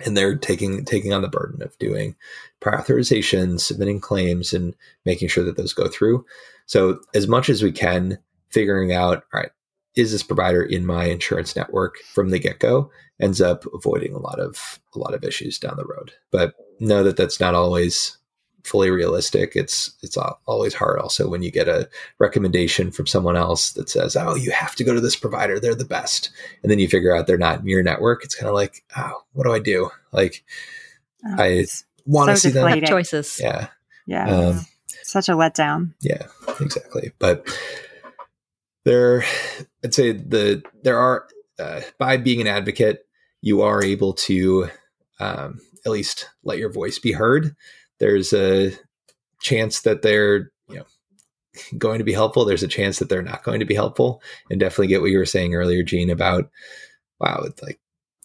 and 0.05 0.17
they're 0.17 0.37
taking 0.37 0.85
taking 0.85 1.13
on 1.13 1.23
the 1.23 1.29
burden 1.29 1.63
of 1.63 1.77
doing 1.79 2.17
prior 2.61 2.79
authorization, 2.79 3.59
submitting 3.59 4.01
claims, 4.01 4.53
and 4.53 4.75
making 5.05 5.29
sure 5.29 5.45
that 5.45 5.57
those 5.57 5.73
go 5.73 5.89
through. 5.89 6.25
So 6.67 7.01
as 7.15 7.27
much 7.27 7.49
as 7.49 7.63
we 7.63 7.73
can, 7.73 8.19
figuring 8.51 8.93
out, 8.93 9.25
all 9.33 9.41
right, 9.41 9.51
is 9.97 10.13
this 10.13 10.23
provider 10.23 10.63
in 10.63 10.87
my 10.87 11.05
insurance 11.07 11.57
network 11.57 11.99
from 12.13 12.31
the 12.31 12.39
get 12.39 12.59
go, 12.59 12.91
ends 13.21 13.41
up 13.41 13.65
avoiding 13.75 14.15
a 14.15 14.19
lot 14.19 14.39
of 14.39 14.81
a 14.95 14.99
lot 14.99 15.15
of 15.15 15.25
issues 15.25 15.59
down 15.59 15.77
the 15.77 15.85
road. 15.85 16.13
But 16.31 16.55
know 16.79 17.03
that 17.03 17.17
that's 17.17 17.41
not 17.41 17.55
always 17.55 18.17
fully 18.65 18.91
realistic. 18.91 19.53
It's 19.55 19.93
it's 20.03 20.17
always 20.47 20.75
hard 20.75 20.99
also 20.99 21.29
when 21.29 21.43
you 21.43 21.51
get 21.51 21.69
a 21.69 21.89
recommendation 22.19 22.91
from 22.91 23.07
someone 23.07 23.37
else 23.37 23.73
that 23.73 23.89
says, 23.89 24.17
"Oh, 24.17 24.35
you 24.35 24.51
have 24.51 24.75
to 24.77 24.85
go 24.85 24.95
to 24.95 25.01
this 25.01 25.17
provider. 25.17 25.59
They're 25.59 25.75
the 25.75 25.85
best." 25.85 26.31
And 26.63 26.71
then 26.71 26.79
you 26.79 26.89
figure 26.89 27.15
out 27.15 27.27
they're 27.27 27.39
not 27.39 27.61
in 27.61 27.67
your 27.67 27.83
network. 27.83 28.25
It's 28.25 28.35
kind 28.35 28.49
of 28.49 28.55
like, 28.55 28.85
"Oh, 28.97 29.23
what 29.33 29.45
do 29.45 29.53
I 29.53 29.59
do?" 29.59 29.91
Like 30.13 30.45
oh, 31.27 31.35
I 31.39 31.67
want 32.07 32.31
to 32.31 32.37
so 32.37 32.49
see 32.49 32.53
them 32.53 32.81
choices. 32.83 33.41
Yeah. 33.41 33.69
Yeah. 34.07 34.29
Um, 34.29 34.67
Such 35.03 35.29
a 35.29 35.33
letdown. 35.33 35.95
Yeah, 36.01 36.27
exactly. 36.61 37.13
But 37.19 37.47
there 38.85 39.25
I'd 39.85 39.95
say 39.95 40.13
the 40.13 40.63
there 40.83 40.99
are 40.99 41.27
uh, 41.59 41.83
by 41.99 42.17
being 42.17 42.41
an 42.41 42.47
advocate, 42.47 43.07
you 43.41 43.63
are 43.63 43.83
able 43.85 44.15
to 44.15 44.69
um, 45.19 45.61
at 45.85 45.93
least 45.93 46.31
let 46.43 46.59
your 46.59 46.73
voice 46.73 46.99
be 46.99 47.13
heard 47.13 47.55
there's 48.01 48.33
a 48.33 48.73
chance 49.41 49.83
that 49.83 50.03
they're 50.03 50.51
you 50.69 50.77
know 50.77 50.87
going 51.79 51.99
to 51.99 52.05
be 52.05 52.13
helpful. 52.13 52.45
There's 52.45 52.63
a 52.63 52.69
chance 52.69 52.99
that 52.99 53.09
they're 53.09 53.23
not 53.23 53.43
going 53.43 53.61
to 53.61 53.67
be 53.67 53.75
helpful. 53.75 54.23
And 54.51 54.59
definitely 54.59 54.89
get 54.89 55.01
what 55.01 55.11
you 55.11 55.19
were 55.19 55.27
saying 55.27 55.55
earlier 55.55 55.83
Jean 55.83 56.11
about 56.11 56.51
wow 57.21 57.43
it's 57.45 57.63
like 57.63 57.81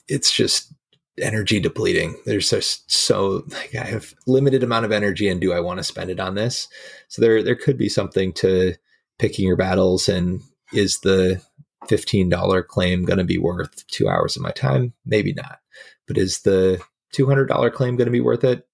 it's 0.07 0.31
just 0.31 0.73
energy 1.19 1.59
depleting. 1.59 2.15
There's 2.25 2.49
just 2.49 2.91
so 2.91 3.43
like 3.49 3.75
i 3.75 3.85
have 3.85 4.13
limited 4.27 4.63
amount 4.63 4.85
of 4.85 4.91
energy 4.91 5.29
and 5.29 5.39
do 5.39 5.53
i 5.53 5.59
want 5.59 5.77
to 5.77 5.83
spend 5.83 6.09
it 6.09 6.19
on 6.19 6.35
this? 6.35 6.67
So 7.07 7.21
there 7.21 7.43
there 7.43 7.55
could 7.55 7.77
be 7.77 7.89
something 7.89 8.33
to 8.33 8.75
picking 9.19 9.47
your 9.47 9.57
battles 9.57 10.09
and 10.09 10.41
is 10.73 10.99
the 10.99 11.41
$15 11.85 12.67
claim 12.67 13.05
going 13.05 13.19
to 13.19 13.23
be 13.23 13.37
worth 13.37 13.85
two 13.87 14.09
hours 14.09 14.35
of 14.35 14.41
my 14.41 14.51
time? 14.51 14.93
Maybe 15.05 15.33
not. 15.33 15.59
But 16.07 16.17
is 16.17 16.41
the 16.41 16.81
$200 17.13 17.71
claim 17.71 17.95
going 17.95 18.07
to 18.07 18.11
be 18.11 18.21
worth 18.21 18.43
it 18.43 18.67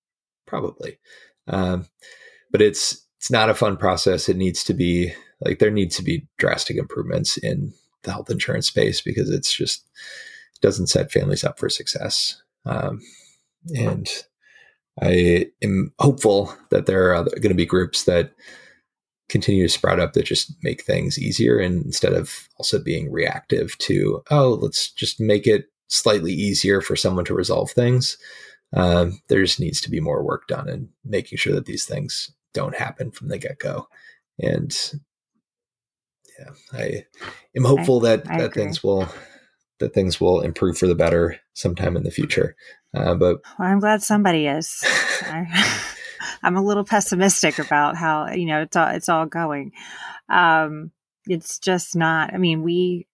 probably. 0.52 1.00
Um, 1.48 1.88
but 2.52 2.62
it's 2.62 3.08
it's 3.18 3.32
not 3.32 3.50
a 3.50 3.56
fun 3.56 3.78
process. 3.78 4.28
It 4.28 4.36
needs 4.36 4.64
to 4.66 4.74
be 4.74 5.14
like 5.40 5.60
there 5.60 5.72
needs 5.72 5.96
to 5.96 6.04
be 6.04 6.28
drastic 6.38 6.76
improvements 6.76 7.38
in 7.38 7.74
the 8.04 8.12
health 8.12 8.30
insurance 8.30 8.68
space 8.68 9.00
because 9.00 9.30
it's 9.30 9.54
just 9.54 9.88
it 10.56 10.62
doesn't 10.62 10.88
set 10.88 11.12
families 11.12 11.44
up 11.44 11.58
for 11.58 11.70
success. 11.70 12.42
Um, 12.66 13.02
and 13.76 14.10
I 15.02 15.48
am 15.64 15.94
hopeful 16.00 16.54
that 16.70 16.86
there 16.86 17.16
are 17.16 17.24
going 17.24 17.50
to 17.50 17.54
be 17.54 17.66
groups 17.66 18.04
that 18.04 18.34
continue 19.30 19.64
to 19.64 19.74
sprout 19.74 20.02
up 20.02 20.12
that 20.14 20.26
just 20.26 20.54
make 20.62 20.84
things 20.84 21.18
easier 21.18 21.58
and 21.58 21.86
instead 21.86 22.12
of 22.12 22.50
also 22.58 22.84
being 22.84 23.10
reactive 23.10 23.78
to 23.78 24.22
oh 24.30 24.60
let's 24.62 24.92
just 24.92 25.22
make 25.22 25.48
it 25.48 25.68
slightly 25.88 26.34
easier 26.34 26.82
for 26.82 26.98
someone 26.98 27.24
to 27.24 27.34
resolve 27.34 27.72
things 27.72 28.18
um, 28.74 29.22
there 29.28 29.44
just 29.44 29.60
needs 29.60 29.82
to 29.82 29.90
be 29.90 30.00
more 30.00 30.24
work 30.24 30.48
done 30.48 30.70
and 30.70 30.90
making 31.04 31.38
sure 31.38 31.54
that 31.54 31.66
these 31.66 31.86
things 31.86 32.32
don't 32.54 32.76
happen 32.76 33.12
from 33.12 33.30
the 33.30 33.38
get-go 33.38 33.88
and 34.40 34.94
yeah 36.40 36.52
i 36.74 37.06
am 37.56 37.66
hopeful 37.66 38.06
I, 38.06 38.18
that 38.18 38.30
I 38.30 38.38
that 38.40 38.46
agree. 38.52 38.64
things 38.64 38.84
will 38.84 39.08
that 39.80 39.94
things 39.94 40.22
will 40.22 40.42
improve 40.42 40.78
for 40.78 40.88
the 40.88 40.96
better 40.96 41.40
sometime 41.54 41.96
in 41.96 42.04
the 42.04 42.12
future 42.12 42.56
uh, 42.96 43.16
but 43.16 43.42
well, 43.58 43.70
i'm 43.70 43.80
glad 43.80 44.04
somebody 44.04 44.48
is 44.48 44.84
I'm 46.44 46.58
a 46.58 46.64
little 46.64 46.84
pessimistic 46.84 47.60
about 47.60 47.96
how 47.96 48.30
you 48.32 48.46
know 48.46 48.62
it's 48.62 48.76
all 48.76 48.88
it's 48.88 49.10
all 49.10 49.26
going. 49.26 49.72
Um, 50.30 50.92
it's 51.28 51.60
just 51.60 51.96
not. 51.96 52.34
I 52.34 52.38
mean, 52.38 52.64
we. 52.64 53.08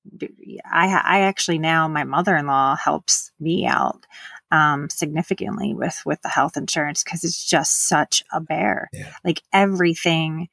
I 0.65 0.87
I 0.87 1.19
actually 1.21 1.59
now 1.59 1.87
my 1.87 2.03
mother 2.03 2.35
in 2.35 2.47
law 2.47 2.75
helps 2.75 3.31
me 3.39 3.65
out 3.65 4.05
um, 4.51 4.89
significantly 4.89 5.73
with 5.73 6.01
with 6.05 6.21
the 6.21 6.29
health 6.29 6.57
insurance 6.57 7.03
because 7.03 7.23
it's 7.23 7.43
just 7.43 7.87
such 7.87 8.23
a 8.31 8.39
bear. 8.39 8.89
Yeah. 8.93 9.11
Like 9.23 9.41
everything, 9.53 10.49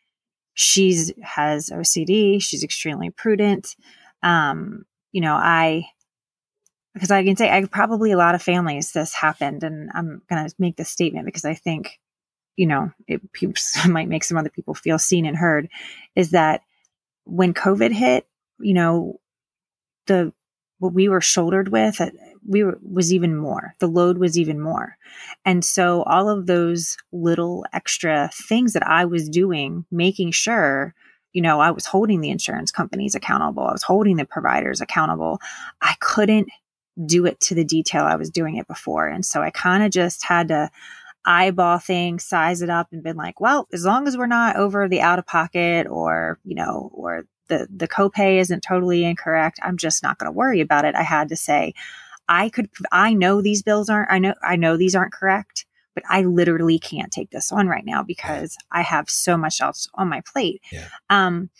she's 0.55 1.12
has 1.22 1.70
OCD. 1.70 2.42
She's 2.42 2.64
extremely 2.64 3.11
prudent. 3.11 3.76
Um, 4.22 4.84
you 5.12 5.20
know, 5.20 5.34
I 5.34 5.86
because 6.95 7.11
I 7.11 7.24
can 7.24 7.36
say 7.36 7.51
I 7.51 7.64
probably 7.64 8.12
a 8.12 8.16
lot 8.16 8.34
of 8.34 8.42
families 8.42 8.92
this 8.92 9.14
happened, 9.14 9.64
and 9.64 9.90
I'm 9.95 10.22
going 10.28 10.47
to 10.47 10.55
make 10.59 10.76
this 10.76 10.88
statement 10.88 11.26
because 11.26 11.45
I 11.45 11.55
think 11.55 11.99
you 12.57 12.66
know, 12.66 12.92
it 13.07 13.20
might 13.88 14.09
make 14.09 14.24
some 14.24 14.38
other 14.38 14.51
people 14.51 14.74
feel 14.74 14.99
seen 14.99 15.26
and 15.26 15.36
heard 15.36 15.68
is 16.14 16.30
that 16.30 16.62
when 17.24 17.55
COVID 17.55 17.92
hit, 17.92 18.26
you 18.61 18.74
know, 18.74 19.20
the, 20.07 20.32
what 20.78 20.92
we 20.92 21.09
were 21.09 21.20
shouldered 21.20 21.68
with, 21.68 22.01
uh, 22.01 22.11
we 22.47 22.64
were, 22.64 22.78
was 22.82 23.12
even 23.12 23.36
more. 23.36 23.74
The 23.78 23.86
load 23.86 24.18
was 24.18 24.38
even 24.38 24.61
more. 24.61 24.97
And 25.45 25.64
so 25.64 26.03
all 26.05 26.28
of 26.28 26.47
those 26.47 26.97
little 27.12 27.64
extra 27.72 28.30
things 28.32 28.72
that 28.72 28.86
I 28.86 29.05
was 29.05 29.28
doing, 29.28 29.84
making 29.90 30.32
sure, 30.32 30.95
you 31.32 31.42
know, 31.42 31.61
I 31.61 31.70
was 31.70 31.86
holding 31.86 32.20
the 32.20 32.30
insurance 32.30 32.70
companies 32.70 33.14
accountable. 33.14 33.64
I 33.64 33.72
was 33.72 33.82
holding 33.82 34.16
the 34.16 34.24
providers 34.24 34.80
accountable. 34.80 35.40
I 35.80 35.95
couldn't 36.01 36.49
do 37.07 37.26
it 37.26 37.40
to 37.40 37.55
the 37.55 37.64
detail 37.64 38.05
I 38.05 38.16
was 38.16 38.30
doing 38.30 38.57
it 38.57 38.68
before. 38.68 39.09
And 39.09 39.24
so 39.24 39.42
I 39.42 39.51
kind 39.51 39.82
of 39.82 39.90
just 39.90 40.24
had 40.24 40.49
to, 40.49 40.70
eyeball 41.26 41.78
things, 41.78 42.24
size 42.24 42.62
it 42.62 42.70
up 42.70 42.88
and 42.92 43.03
been 43.03 43.16
like, 43.16 43.40
well, 43.40 43.66
as 43.72 43.84
long 43.84 44.07
as 44.07 44.16
we're 44.16 44.26
not 44.26 44.57
over 44.57 44.88
the 44.88 45.01
out 45.01 45.18
of 45.18 45.26
pocket 45.26 45.86
or, 45.88 46.38
you 46.45 46.55
know, 46.55 46.90
or 46.92 47.24
the, 47.49 47.66
the 47.74 47.88
copay 47.88 48.38
isn't 48.38 48.62
totally 48.62 49.05
incorrect, 49.05 49.59
I'm 49.62 49.76
just 49.76 50.03
not 50.03 50.18
going 50.18 50.30
to 50.30 50.36
worry 50.36 50.61
about 50.61 50.84
it. 50.84 50.95
I 50.95 51.03
had 51.03 51.28
to 51.30 51.36
say, 51.36 51.74
I 52.29 52.49
could, 52.49 52.68
I 52.91 53.14
know 53.14 53.41
these 53.41 53.62
bills 53.62 53.89
aren't, 53.89 54.11
I 54.11 54.18
know, 54.18 54.35
I 54.43 54.57
know 54.57 54.77
these 54.77 54.95
aren't 54.95 55.12
correct, 55.12 55.66
but 55.95 56.05
I 56.09 56.22
literally 56.22 56.79
can't 56.79 57.12
take 57.12 57.31
this 57.31 57.53
on 57.53 57.68
right 57.68 57.85
now 57.85 58.03
because 58.03 58.57
I 58.72 58.83
have 58.83 59.09
so 59.11 59.37
much 59.37 59.61
else 59.61 59.89
on 59.95 60.09
my 60.09 60.22
plate. 60.33 60.62
Yeah. 60.72 60.89
Um, 61.11 61.51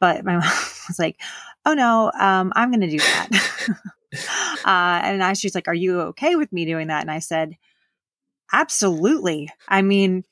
but 0.00 0.24
my 0.24 0.32
mom 0.38 0.42
was 0.88 0.98
like, 0.98 1.20
oh 1.66 1.74
no, 1.74 2.10
um, 2.18 2.52
I'm 2.56 2.70
going 2.70 2.80
to 2.80 2.90
do 2.90 2.98
that. 2.98 3.68
uh, 4.64 5.00
and 5.06 5.22
I, 5.22 5.32
she's 5.34 5.54
like, 5.54 5.68
are 5.68 5.74
you 5.74 6.00
okay 6.00 6.36
with 6.36 6.52
me 6.52 6.64
doing 6.64 6.88
that? 6.88 7.02
And 7.02 7.10
I 7.10 7.18
said, 7.18 7.56
Absolutely. 8.52 9.50
I 9.68 9.82
mean, 9.82 10.24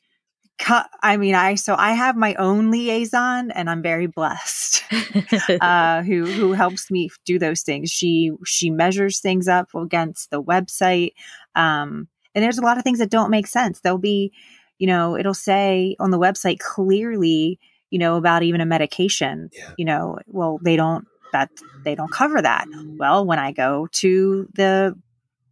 I 0.68 1.16
mean, 1.16 1.34
I 1.34 1.54
so 1.54 1.74
I 1.76 1.92
have 1.92 2.16
my 2.16 2.34
own 2.34 2.70
liaison, 2.70 3.50
and 3.50 3.68
I'm 3.70 3.82
very 3.82 4.06
blessed. 4.06 4.84
uh, 5.60 6.02
who 6.02 6.24
who 6.24 6.52
helps 6.52 6.90
me 6.90 7.10
do 7.24 7.38
those 7.38 7.62
things? 7.62 7.90
She 7.90 8.30
she 8.44 8.70
measures 8.70 9.20
things 9.20 9.48
up 9.48 9.74
against 9.74 10.30
the 10.30 10.42
website, 10.42 11.12
um, 11.54 12.08
and 12.34 12.44
there's 12.44 12.58
a 12.58 12.62
lot 12.62 12.78
of 12.78 12.84
things 12.84 12.98
that 12.98 13.10
don't 13.10 13.30
make 13.30 13.46
sense. 13.46 13.80
There'll 13.80 13.98
be, 13.98 14.32
you 14.78 14.86
know, 14.86 15.16
it'll 15.16 15.34
say 15.34 15.96
on 15.98 16.10
the 16.10 16.18
website 16.18 16.58
clearly, 16.58 17.58
you 17.90 17.98
know, 17.98 18.16
about 18.16 18.42
even 18.42 18.60
a 18.60 18.66
medication. 18.66 19.50
Yeah. 19.52 19.72
You 19.78 19.84
know, 19.84 20.18
well, 20.26 20.58
they 20.62 20.76
don't 20.76 21.06
that 21.32 21.50
they 21.84 21.94
don't 21.94 22.12
cover 22.12 22.40
that. 22.40 22.66
Well, 22.98 23.26
when 23.26 23.38
I 23.38 23.52
go 23.52 23.88
to 23.92 24.48
the 24.54 24.94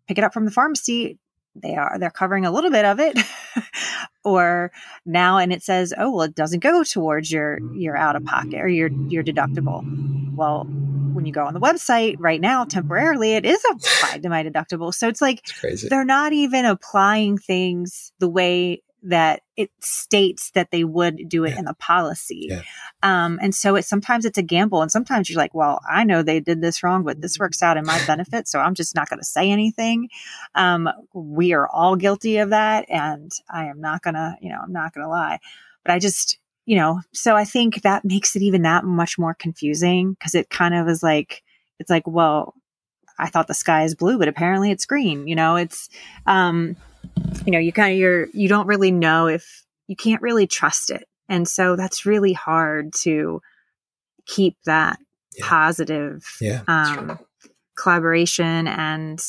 pick 0.06 0.18
it 0.18 0.24
up 0.24 0.34
from 0.34 0.44
the 0.44 0.50
pharmacy, 0.50 1.18
they 1.62 1.76
are 1.76 1.98
they're 1.98 2.10
covering 2.10 2.44
a 2.44 2.50
little 2.50 2.70
bit 2.70 2.84
of 2.84 3.00
it 3.00 3.18
or 4.24 4.70
now 5.04 5.38
and 5.38 5.52
it 5.52 5.62
says 5.62 5.92
oh 5.96 6.10
well 6.10 6.22
it 6.22 6.34
doesn't 6.34 6.60
go 6.60 6.82
towards 6.84 7.30
your 7.30 7.58
your 7.74 7.96
out 7.96 8.16
of 8.16 8.24
pocket 8.24 8.60
or 8.60 8.68
your 8.68 8.90
your 9.08 9.22
deductible. 9.22 9.84
Well 10.34 10.64
when 11.12 11.26
you 11.26 11.32
go 11.32 11.44
on 11.44 11.54
the 11.54 11.60
website 11.60 12.16
right 12.18 12.40
now 12.40 12.64
temporarily 12.64 13.32
it 13.32 13.44
is 13.44 13.62
applied 13.70 14.22
to 14.22 14.28
my 14.28 14.42
deductible. 14.42 14.94
So 14.94 15.08
it's 15.08 15.20
like 15.20 15.42
it's 15.62 15.88
they're 15.88 16.04
not 16.04 16.32
even 16.32 16.64
applying 16.64 17.38
things 17.38 18.12
the 18.18 18.28
way 18.28 18.82
that 19.02 19.42
it 19.56 19.70
states 19.80 20.50
that 20.52 20.70
they 20.70 20.84
would 20.84 21.28
do 21.28 21.44
it 21.44 21.50
yeah. 21.50 21.58
in 21.60 21.64
the 21.64 21.74
policy. 21.74 22.48
Yeah. 22.50 22.62
Um, 23.02 23.38
and 23.42 23.54
so 23.54 23.76
it 23.76 23.84
sometimes 23.84 24.24
it's 24.24 24.38
a 24.38 24.42
gamble, 24.42 24.82
and 24.82 24.90
sometimes 24.90 25.28
you're 25.28 25.38
like, 25.38 25.54
well, 25.54 25.80
I 25.90 26.04
know 26.04 26.22
they 26.22 26.40
did 26.40 26.60
this 26.60 26.82
wrong, 26.82 27.02
but 27.02 27.20
this 27.20 27.38
works 27.38 27.62
out 27.62 27.76
in 27.76 27.84
my 27.84 28.00
benefit, 28.06 28.48
so 28.48 28.58
I'm 28.58 28.74
just 28.74 28.94
not 28.94 29.08
going 29.08 29.20
to 29.20 29.24
say 29.24 29.50
anything. 29.50 30.08
Um, 30.54 30.88
we 31.14 31.52
are 31.52 31.68
all 31.68 31.96
guilty 31.96 32.38
of 32.38 32.50
that, 32.50 32.86
and 32.88 33.30
I 33.48 33.66
am 33.66 33.80
not 33.80 34.02
gonna, 34.02 34.36
you 34.40 34.50
know, 34.50 34.58
I'm 34.62 34.72
not 34.72 34.92
gonna 34.92 35.08
lie. 35.08 35.38
But 35.84 35.92
I 35.92 35.98
just, 35.98 36.38
you 36.66 36.76
know, 36.76 37.00
so 37.12 37.36
I 37.36 37.44
think 37.44 37.82
that 37.82 38.04
makes 38.04 38.36
it 38.36 38.42
even 38.42 38.62
that 38.62 38.84
much 38.84 39.18
more 39.18 39.34
confusing 39.34 40.12
because 40.12 40.34
it 40.34 40.50
kind 40.50 40.74
of 40.74 40.88
is 40.88 41.02
like, 41.02 41.42
it's 41.78 41.90
like, 41.90 42.06
well, 42.06 42.54
I 43.18 43.28
thought 43.28 43.48
the 43.48 43.54
sky 43.54 43.84
is 43.84 43.94
blue, 43.94 44.18
but 44.18 44.28
apparently 44.28 44.70
it's 44.70 44.86
green. 44.86 45.26
You 45.26 45.36
know, 45.36 45.56
it's 45.56 45.88
um 46.26 46.76
you 47.44 47.52
know, 47.52 47.58
you 47.58 47.72
kind 47.72 47.92
of 47.92 47.98
you're 47.98 48.26
you 48.32 48.48
don't 48.48 48.66
really 48.66 48.90
know 48.90 49.26
if 49.26 49.64
you 49.86 49.96
can't 49.96 50.22
really 50.22 50.46
trust 50.46 50.90
it. 50.90 51.06
And 51.28 51.46
so 51.46 51.76
that's 51.76 52.06
really 52.06 52.32
hard 52.32 52.92
to 53.02 53.40
keep 54.26 54.56
that 54.64 54.98
yeah. 55.36 55.48
positive 55.48 56.24
yeah, 56.40 56.62
um, 56.68 57.18
collaboration 57.76 58.66
and 58.66 59.20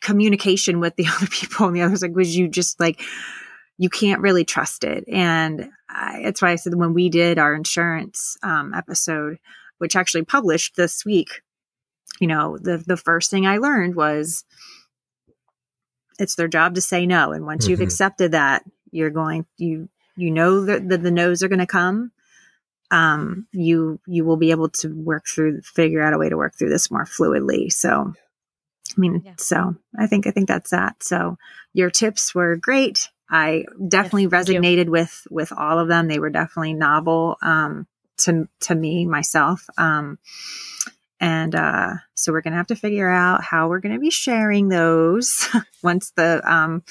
communication 0.00 0.80
with 0.80 0.96
the 0.96 1.06
other 1.16 1.26
people 1.26 1.66
and 1.66 1.76
the 1.76 1.82
others 1.82 2.02
like 2.02 2.14
was 2.14 2.36
you 2.36 2.48
just 2.48 2.78
like 2.80 3.00
you 3.78 3.90
can't 3.90 4.22
really 4.22 4.44
trust 4.44 4.84
it 4.84 5.04
and 5.08 5.68
I, 5.88 6.20
that's 6.22 6.40
why 6.40 6.52
i 6.52 6.56
said 6.56 6.74
when 6.74 6.94
we 6.94 7.08
did 7.08 7.38
our 7.38 7.54
insurance 7.54 8.36
um, 8.42 8.72
episode 8.74 9.38
which 9.78 9.96
actually 9.96 10.24
published 10.24 10.76
this 10.76 11.04
week 11.04 11.40
you 12.20 12.26
know 12.28 12.56
the 12.58 12.78
the 12.78 12.96
first 12.96 13.30
thing 13.30 13.46
i 13.46 13.58
learned 13.58 13.96
was 13.96 14.44
it's 16.18 16.34
their 16.34 16.48
job 16.48 16.74
to 16.74 16.80
say 16.80 17.06
no. 17.06 17.32
And 17.32 17.44
once 17.44 17.64
mm-hmm. 17.64 17.72
you've 17.72 17.80
accepted 17.80 18.32
that, 18.32 18.64
you're 18.90 19.10
going, 19.10 19.46
you, 19.56 19.88
you 20.16 20.30
know 20.30 20.64
that 20.64 20.88
the, 20.88 20.98
the 20.98 21.10
no's 21.10 21.42
are 21.42 21.48
going 21.48 21.58
to 21.58 21.66
come. 21.66 22.12
Um, 22.90 23.46
you, 23.52 24.00
you 24.06 24.24
will 24.24 24.36
be 24.36 24.52
able 24.52 24.68
to 24.70 24.88
work 24.88 25.26
through, 25.26 25.62
figure 25.62 26.02
out 26.02 26.14
a 26.14 26.18
way 26.18 26.28
to 26.28 26.36
work 26.36 26.54
through 26.56 26.70
this 26.70 26.90
more 26.90 27.04
fluidly. 27.04 27.72
So, 27.72 28.12
I 28.96 29.00
mean, 29.00 29.22
yeah. 29.24 29.34
so 29.38 29.74
I 29.98 30.06
think, 30.06 30.26
I 30.26 30.30
think 30.30 30.48
that's 30.48 30.70
that. 30.70 31.02
So 31.02 31.36
your 31.72 31.90
tips 31.90 32.34
were 32.34 32.56
great. 32.56 33.10
I 33.28 33.64
definitely 33.88 34.28
yes, 34.30 34.48
resonated 34.48 34.88
with, 34.88 35.26
with 35.30 35.52
all 35.52 35.80
of 35.80 35.88
them. 35.88 36.06
They 36.06 36.20
were 36.20 36.30
definitely 36.30 36.74
novel, 36.74 37.36
um, 37.42 37.88
to, 38.18 38.48
to 38.60 38.74
me, 38.74 39.04
myself. 39.04 39.66
Um, 39.76 40.18
and 41.18 41.54
uh, 41.54 41.94
so 42.16 42.32
we're 42.32 42.40
going 42.40 42.52
to 42.52 42.58
have 42.58 42.66
to 42.68 42.76
figure 42.76 43.10
out 43.10 43.44
how 43.44 43.68
we're 43.68 43.80
going 43.80 43.94
to 43.94 44.00
be 44.00 44.10
sharing 44.10 44.68
those 44.68 45.48
once 45.82 46.10
the 46.16 46.40
um, 46.50 46.82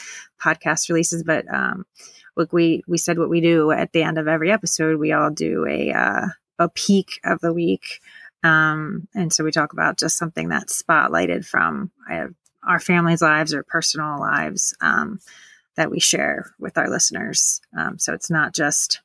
podcast 0.41 0.87
releases. 0.87 1.23
But 1.23 1.51
um, 1.53 1.85
look, 2.37 2.53
we 2.53 2.83
we 2.87 2.97
said 2.97 3.17
what 3.17 3.29
we 3.29 3.41
do 3.41 3.71
at 3.71 3.91
the 3.91 4.03
end 4.03 4.17
of 4.17 4.27
every 4.27 4.51
episode. 4.51 4.99
We 4.99 5.11
all 5.11 5.31
do 5.31 5.65
a 5.67 5.91
uh, 5.91 6.27
a 6.59 6.69
peak 6.69 7.19
of 7.23 7.41
the 7.41 7.51
week, 7.51 8.01
um, 8.43 9.07
and 9.15 9.33
so 9.33 9.43
we 9.43 9.51
talk 9.51 9.73
about 9.73 9.97
just 9.97 10.17
something 10.17 10.47
that's 10.47 10.81
spotlighted 10.81 11.45
from 11.45 11.91
uh, 12.09 12.27
our 12.63 12.79
family's 12.79 13.21
lives 13.21 13.53
or 13.53 13.63
personal 13.63 14.19
lives 14.19 14.75
um, 14.79 15.19
that 15.75 15.89
we 15.89 15.99
share 15.99 16.53
with 16.59 16.77
our 16.77 16.89
listeners. 16.89 17.61
Um, 17.77 17.97
so 17.97 18.13
it's 18.13 18.29
not 18.29 18.53
just 18.53 19.01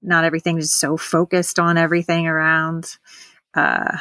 not 0.00 0.24
everything 0.24 0.58
is 0.58 0.72
so 0.72 0.96
focused 0.96 1.58
on 1.58 1.76
everything 1.76 2.28
around. 2.28 2.96
Uh, 3.54 3.96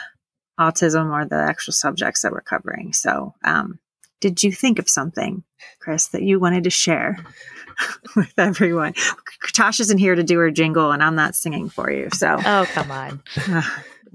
autism 0.60 1.12
or 1.12 1.26
the 1.26 1.36
actual 1.36 1.74
subjects 1.74 2.22
that 2.22 2.32
we're 2.32 2.42
covering. 2.42 2.94
So, 2.94 3.34
um, 3.44 3.80
did 4.22 4.44
you 4.44 4.52
think 4.52 4.80
of 4.80 4.90
something, 4.90 5.44
Chris, 5.80 6.08
that 6.08 6.24
you 6.24 6.40
wanted 6.40 6.64
to 6.64 6.70
share 6.70 7.18
with 8.16 8.34
everyone? 8.38 8.94
Tash 9.54 9.80
isn't 9.80 9.98
here 9.98 10.16
to 10.16 10.24
do 10.24 10.40
her 10.40 10.52
jingle, 10.52 10.92
and 10.92 11.04
I'm 11.04 11.16
not 11.16 11.36
singing 11.36 11.70
for 11.70 11.92
you. 11.92 12.10
So, 12.14 12.40
oh 12.46 12.66
come 12.74 12.92
on, 12.92 13.22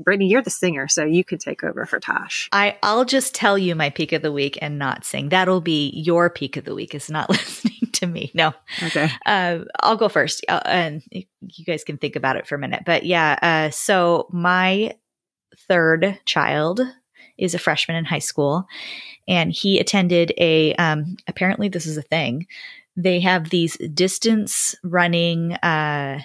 Brittney, 0.00 0.30
you're 0.30 0.42
the 0.42 0.50
singer, 0.50 0.88
so 0.88 1.04
you 1.04 1.24
could 1.24 1.40
take 1.40 1.62
over 1.62 1.84
for 1.84 2.00
Tash. 2.00 2.48
I 2.52 2.78
I'll 2.82 3.04
just 3.04 3.34
tell 3.34 3.58
you 3.58 3.74
my 3.74 3.90
peak 3.90 4.12
of 4.12 4.22
the 4.22 4.32
week 4.32 4.58
and 4.62 4.78
not 4.78 5.04
sing. 5.04 5.28
That'll 5.28 5.60
be 5.60 5.90
your 5.90 6.30
peak 6.30 6.56
of 6.56 6.64
the 6.64 6.74
week. 6.74 6.94
Is 6.94 7.10
not 7.10 7.28
listening 7.28 7.90
to 7.92 8.06
me. 8.06 8.30
No. 8.34 8.54
Okay. 8.82 9.10
Uh, 9.26 9.60
I'll 9.80 9.96
go 9.96 10.08
first, 10.08 10.44
uh, 10.48 10.60
and 10.64 11.02
you 11.10 11.64
guys 11.64 11.84
can 11.84 11.98
think 11.98 12.16
about 12.16 12.36
it 12.36 12.46
for 12.46 12.54
a 12.54 12.58
minute. 12.58 12.82
But 12.86 13.04
yeah, 13.04 13.38
uh, 13.42 13.70
so 13.70 14.28
my 14.32 14.94
third 15.68 16.18
child 16.24 16.80
is 17.38 17.54
a 17.54 17.58
freshman 17.58 17.96
in 17.96 18.04
high 18.04 18.18
school, 18.18 18.66
and 19.28 19.52
he 19.52 19.78
attended 19.78 20.32
a. 20.38 20.74
Um, 20.74 21.16
apparently, 21.26 21.68
this 21.68 21.86
is 21.86 21.96
a 21.96 22.02
thing. 22.02 22.46
They 22.96 23.20
have 23.20 23.50
these 23.50 23.76
distance 23.94 24.74
running 24.82 25.54
uh, 25.54 26.20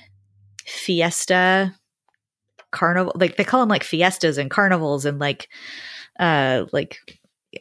fiesta 0.66 1.74
carnival 2.72 3.14
like 3.16 3.38
they 3.38 3.44
call 3.46 3.62
them 3.62 3.70
like 3.70 3.84
fiestas 3.84 4.38
and 4.38 4.52
carnivals 4.52 5.06
and 5.06 5.18
like 5.18 5.48
uh 6.20 6.66
like 6.74 6.98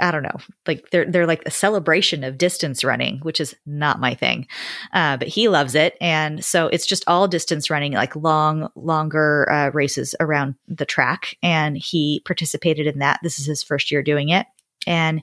I 0.00 0.10
don't 0.10 0.22
know, 0.22 0.38
like 0.66 0.90
they're 0.90 1.04
they're 1.04 1.26
like 1.26 1.42
a 1.46 1.50
celebration 1.50 2.24
of 2.24 2.38
distance 2.38 2.84
running, 2.84 3.18
which 3.20 3.40
is 3.40 3.54
not 3.66 4.00
my 4.00 4.14
thing, 4.14 4.46
uh, 4.92 5.16
but 5.16 5.28
he 5.28 5.48
loves 5.48 5.74
it, 5.74 5.96
and 6.00 6.44
so 6.44 6.68
it's 6.68 6.86
just 6.86 7.04
all 7.06 7.28
distance 7.28 7.70
running, 7.70 7.92
like 7.92 8.16
long, 8.16 8.68
longer 8.74 9.50
uh, 9.50 9.70
races 9.72 10.14
around 10.20 10.54
the 10.68 10.86
track, 10.86 11.36
and 11.42 11.76
he 11.76 12.22
participated 12.24 12.86
in 12.86 12.98
that. 12.98 13.20
This 13.22 13.38
is 13.38 13.46
his 13.46 13.62
first 13.62 13.90
year 13.90 14.02
doing 14.02 14.28
it, 14.28 14.46
and 14.86 15.22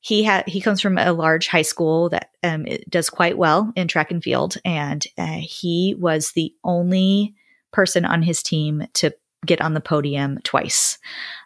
he 0.00 0.22
had 0.22 0.46
he 0.48 0.60
comes 0.60 0.80
from 0.80 0.98
a 0.98 1.12
large 1.12 1.48
high 1.48 1.62
school 1.62 2.10
that 2.10 2.30
um, 2.42 2.66
does 2.88 3.08
quite 3.08 3.38
well 3.38 3.72
in 3.74 3.88
track 3.88 4.10
and 4.10 4.22
field, 4.22 4.56
and 4.64 5.06
uh, 5.16 5.38
he 5.40 5.96
was 5.98 6.32
the 6.32 6.54
only 6.62 7.34
person 7.72 8.04
on 8.04 8.22
his 8.22 8.42
team 8.42 8.86
to 8.94 9.14
get 9.44 9.60
on 9.60 9.74
the 9.74 9.80
podium 9.80 10.38
twice 10.42 10.98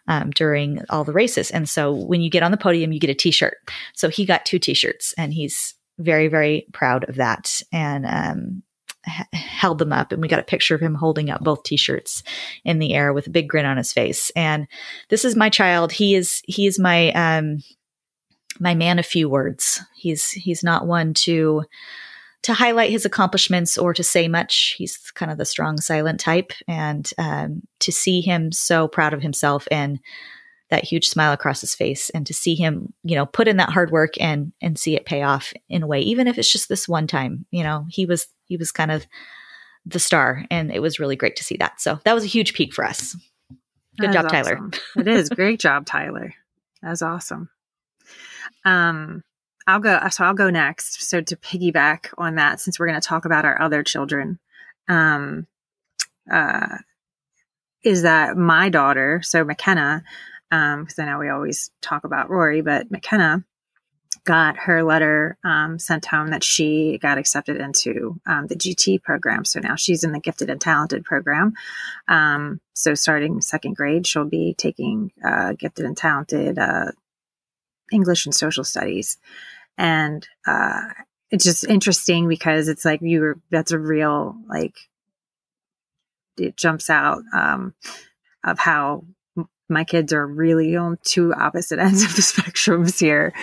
um, 0.07 0.31
during 0.31 0.81
all 0.89 1.03
the 1.03 1.13
races. 1.13 1.51
And 1.51 1.67
so 1.67 1.93
when 1.93 2.21
you 2.21 2.29
get 2.29 2.43
on 2.43 2.51
the 2.51 2.57
podium, 2.57 2.91
you 2.91 2.99
get 2.99 3.09
a 3.09 3.15
t 3.15 3.31
shirt. 3.31 3.57
So 3.93 4.09
he 4.09 4.25
got 4.25 4.45
two 4.45 4.59
t 4.59 4.73
shirts 4.73 5.13
and 5.17 5.33
he's 5.33 5.75
very, 5.97 6.27
very 6.27 6.65
proud 6.73 7.07
of 7.09 7.15
that 7.15 7.61
and 7.71 8.05
um, 8.05 8.63
h- 9.07 9.27
held 9.33 9.79
them 9.79 9.91
up. 9.91 10.11
And 10.11 10.21
we 10.21 10.27
got 10.27 10.39
a 10.39 10.43
picture 10.43 10.75
of 10.75 10.81
him 10.81 10.95
holding 10.95 11.29
up 11.29 11.43
both 11.43 11.63
t 11.63 11.77
shirts 11.77 12.23
in 12.63 12.79
the 12.79 12.93
air 12.93 13.13
with 13.13 13.27
a 13.27 13.31
big 13.31 13.47
grin 13.47 13.65
on 13.65 13.77
his 13.77 13.93
face. 13.93 14.31
And 14.35 14.67
this 15.09 15.25
is 15.25 15.35
my 15.35 15.49
child. 15.49 15.91
He 15.91 16.15
is, 16.15 16.41
he 16.45 16.67
is 16.67 16.79
my, 16.79 17.11
um, 17.11 17.63
my 18.59 18.75
man 18.75 18.99
of 18.99 19.05
few 19.05 19.29
words. 19.29 19.81
He's, 19.95 20.31
he's 20.31 20.63
not 20.63 20.87
one 20.87 21.13
to, 21.15 21.63
to 22.43 22.53
highlight 22.53 22.91
his 22.91 23.05
accomplishments 23.05 23.77
or 23.77 23.93
to 23.93 24.03
say 24.03 24.27
much. 24.27 24.75
He's 24.77 24.97
kind 25.13 25.31
of 25.31 25.37
the 25.37 25.45
strong, 25.45 25.79
silent 25.79 26.19
type. 26.19 26.51
And 26.67 27.09
um, 27.17 27.63
to 27.79 27.91
see 27.91 28.21
him 28.21 28.51
so 28.51 28.87
proud 28.87 29.13
of 29.13 29.21
himself 29.21 29.67
and 29.71 29.99
that 30.69 30.83
huge 30.83 31.07
smile 31.07 31.33
across 31.33 31.61
his 31.61 31.75
face 31.75 32.09
and 32.11 32.25
to 32.27 32.33
see 32.33 32.55
him 32.55 32.93
you 33.03 33.15
know 33.15 33.25
put 33.25 33.47
in 33.47 33.57
that 33.57 33.69
hard 33.71 33.91
work 33.91 34.13
and 34.19 34.53
and 34.61 34.77
see 34.77 34.95
it 34.95 35.05
pay 35.05 35.23
off 35.23 35.53
in 35.67 35.83
a 35.83 35.87
way 35.87 35.99
even 35.99 36.27
if 36.27 36.37
it's 36.37 36.51
just 36.51 36.69
this 36.69 36.87
one 36.87 37.07
time 37.07 37.45
you 37.51 37.63
know 37.63 37.85
he 37.89 38.05
was 38.05 38.27
he 38.45 38.55
was 38.55 38.71
kind 38.71 38.91
of 38.91 39.05
the 39.85 39.99
star 39.99 40.45
and 40.51 40.71
it 40.71 40.79
was 40.79 40.99
really 40.99 41.15
great 41.15 41.35
to 41.35 41.43
see 41.43 41.57
that 41.57 41.81
so 41.81 41.99
that 42.05 42.13
was 42.13 42.23
a 42.23 42.27
huge 42.27 42.53
peak 42.53 42.73
for 42.73 42.85
us 42.85 43.15
good 43.99 44.11
job 44.11 44.25
awesome. 44.25 44.43
tyler 44.43 44.69
it 44.97 45.07
is 45.07 45.29
great 45.35 45.59
job 45.59 45.85
tyler 45.85 46.33
that's 46.81 47.01
awesome 47.01 47.49
um 48.65 49.23
I'll 49.69 49.79
go. 49.79 49.99
So 50.09 50.23
I'll 50.23 50.33
go 50.33 50.49
next. 50.49 51.03
So 51.03 51.21
to 51.21 51.35
piggyback 51.35 52.07
on 52.17 52.35
that, 52.35 52.59
since 52.59 52.79
we're 52.79 52.87
going 52.87 52.99
to 52.99 53.07
talk 53.07 53.25
about 53.25 53.45
our 53.45 53.61
other 53.61 53.83
children, 53.83 54.39
um, 54.87 55.47
uh, 56.31 56.77
is 57.83 58.01
that 58.01 58.35
my 58.35 58.69
daughter? 58.69 59.21
So 59.23 59.43
McKenna, 59.43 60.03
um, 60.51 60.83
because 60.83 60.99
I 60.99 61.05
know 61.05 61.19
we 61.19 61.29
always 61.29 61.71
talk 61.81 62.03
about 62.03 62.29
Rory, 62.29 62.61
but 62.61 62.91
McKenna 62.91 63.45
got 64.25 64.57
her 64.57 64.83
letter 64.83 65.37
um, 65.43 65.79
sent 65.79 66.05
home 66.05 66.27
that 66.29 66.43
she 66.43 66.97
got 67.01 67.17
accepted 67.17 67.57
into 67.57 68.19
um, 68.27 68.47
the 68.47 68.55
GT 68.55 69.01
program. 69.01 69.45
So 69.45 69.59
now 69.59 69.75
she's 69.75 70.03
in 70.03 70.11
the 70.11 70.19
gifted 70.19 70.49
and 70.49 70.59
talented 70.59 71.05
program. 71.05 71.53
Um, 72.07 72.59
so 72.73 72.95
starting 72.95 73.41
second 73.41 73.75
grade, 73.75 74.05
she'll 74.05 74.25
be 74.25 74.55
taking 74.57 75.11
uh, 75.23 75.53
gifted 75.53 75.85
and 75.85 75.95
talented 75.95 76.57
uh, 76.57 76.91
English 77.91 78.25
and 78.25 78.35
social 78.35 78.63
studies 78.63 79.17
and 79.79 80.27
uh, 80.45 80.81
it's 81.31 81.45
just 81.45 81.63
interesting 81.63 82.27
because 82.27 82.67
it's 82.67 82.85
like 82.85 83.01
you 83.01 83.21
were 83.21 83.39
that's 83.49 83.71
a 83.71 83.79
real 83.79 84.35
like 84.47 84.75
it 86.37 86.55
jumps 86.55 86.89
out 86.89 87.23
um, 87.33 87.73
of 88.43 88.59
how 88.59 89.05
my 89.69 89.83
kids 89.83 90.11
are 90.13 90.25
really 90.25 90.75
on 90.75 90.97
two 91.03 91.33
opposite 91.33 91.79
ends 91.79 92.03
of 92.03 92.15
the 92.15 92.21
spectrums 92.21 92.99
here 92.99 93.33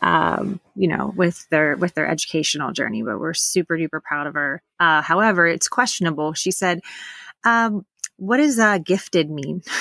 um, 0.00 0.58
you 0.74 0.88
know 0.88 1.12
with 1.14 1.46
their 1.50 1.76
with 1.76 1.94
their 1.94 2.08
educational 2.08 2.72
journey 2.72 3.02
but 3.02 3.20
we're 3.20 3.34
super 3.34 3.76
duper 3.76 4.02
proud 4.02 4.26
of 4.26 4.34
her. 4.34 4.62
Uh, 4.80 5.02
however 5.02 5.46
it's 5.46 5.68
questionable. 5.68 6.32
She 6.32 6.50
said 6.50 6.80
um, 7.44 7.84
what 8.16 8.38
does 8.38 8.58
uh, 8.58 8.78
gifted 8.78 9.30
mean. 9.30 9.62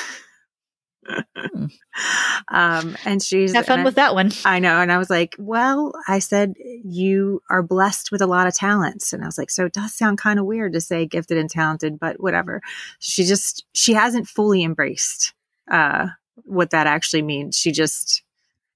um, 2.47 2.95
and 3.06 3.22
she's 3.22 3.54
have 3.54 3.66
fun 3.66 3.84
with 3.84 3.97
I, 3.97 4.04
that 4.04 4.14
one. 4.14 4.32
I 4.45 4.60
know. 4.60 4.80
And 4.80 4.91
I 4.91 4.97
was 4.97 5.10
like, 5.10 5.36
well, 5.39 5.93
I 6.08 6.20
said, 6.20 6.54
you 6.84 7.41
are 7.49 7.64
blessed 7.64 8.12
with 8.12 8.22
a 8.22 8.28
lot 8.28 8.47
of 8.47 8.54
talents. 8.54 9.14
And 9.14 9.24
I 9.24 9.26
was 9.26 9.38
like, 9.38 9.49
so 9.49 9.66
it 9.66 9.74
does 9.74 9.93
sound 9.93 10.18
kind 10.18 10.39
of 10.39 10.45
weird 10.45 10.74
to 10.74 10.82
say 10.82 11.06
gifted 11.06 11.38
and 11.38 11.49
talented, 11.49 11.99
but 11.99 12.20
whatever. 12.20 12.62
She 12.99 13.24
just, 13.24 13.66
she 13.74 13.93
hasn't 13.93 14.28
fully 14.28 14.64
embraced, 14.64 15.34
uh, 15.70 16.08
what 16.43 16.72
that 16.72 16.88
actually 16.88 17.22
means. 17.24 17.58
She 17.58 17.72
just, 17.72 18.24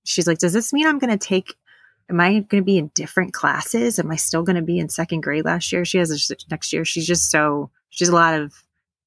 she's 0.04 0.28
like, 0.28 0.40
does 0.40 0.54
this 0.54 0.74
mean 0.74 0.88
I'm 0.88 1.00
going 1.00 1.18
to 1.18 1.28
take 1.28 1.56
am 2.10 2.20
I 2.20 2.34
going 2.34 2.62
to 2.62 2.64
be 2.64 2.78
in 2.78 2.92
different 2.94 3.34
classes? 3.34 3.98
Am 4.00 4.12
I 4.12 4.16
still 4.16 4.44
going 4.44 4.58
to 4.58 4.62
be 4.62 4.80
in 4.80 4.90
second 4.90 5.22
grade 5.22 5.46
last 5.46 5.72
year? 5.72 5.86
She 5.86 5.98
has 5.98 6.12
a, 6.12 6.36
next 6.52 6.72
year. 6.72 6.86
She's 6.86 7.08
just 7.08 7.32
so, 7.32 7.72
she's 7.90 8.10
a 8.10 8.16
lot 8.16 8.40
of 8.40 8.54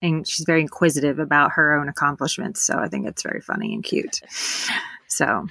and 0.03 0.27
she's 0.27 0.45
very 0.47 0.61
inquisitive 0.61 1.19
about 1.19 1.53
her 1.53 1.79
own 1.79 1.89
accomplishments. 1.89 2.63
So 2.63 2.79
I 2.79 2.89
think 2.89 3.07
it's 3.07 3.23
very 3.23 3.41
funny 3.41 3.75
and 3.75 3.83
cute. 3.83 4.21
So 5.09 5.47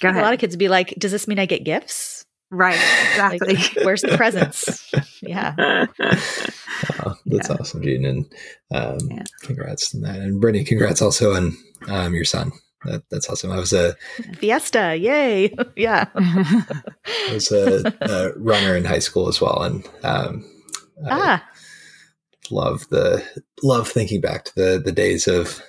go 0.00 0.08
ahead. 0.08 0.22
A 0.22 0.24
lot 0.24 0.34
of 0.34 0.40
kids 0.40 0.56
be 0.56 0.68
like, 0.68 0.94
"Does 0.98 1.12
this 1.12 1.28
mean 1.28 1.38
I 1.38 1.46
get 1.46 1.64
gifts?" 1.64 2.24
Right. 2.50 2.80
Exactly. 3.10 3.54
like, 3.54 3.76
where's 3.84 4.02
the 4.02 4.16
presents? 4.16 4.92
yeah. 5.22 5.86
Oh, 7.04 7.14
that's 7.26 7.48
yeah. 7.50 7.56
awesome, 7.60 7.82
Jean, 7.82 8.06
and 8.06 8.34
um, 8.70 8.98
yeah. 9.10 9.24
congrats 9.42 9.94
on 9.94 10.00
that. 10.00 10.16
And 10.16 10.42
Brittney, 10.42 10.66
congrats 10.66 11.02
also 11.02 11.34
on 11.34 11.54
um, 11.88 12.14
your 12.14 12.24
son. 12.24 12.52
That, 12.84 13.02
that's 13.10 13.28
awesome. 13.28 13.52
I 13.52 13.58
was 13.58 13.74
a 13.74 13.94
fiesta, 14.38 14.96
yay! 14.96 15.54
yeah, 15.76 16.06
I 16.14 17.30
was 17.32 17.52
a, 17.52 17.94
a, 18.00 18.32
runner 18.38 18.76
in 18.76 18.86
high 18.86 18.98
school 18.98 19.28
as 19.28 19.42
well, 19.42 19.62
and 19.62 19.86
um, 20.02 20.50
ah, 21.06 21.46
love 22.50 22.88
the 22.88 23.24
love 23.62 23.88
thinking 23.88 24.20
back 24.20 24.44
to 24.44 24.54
the 24.54 24.82
the 24.84 24.92
days 24.92 25.26
of 25.26 25.62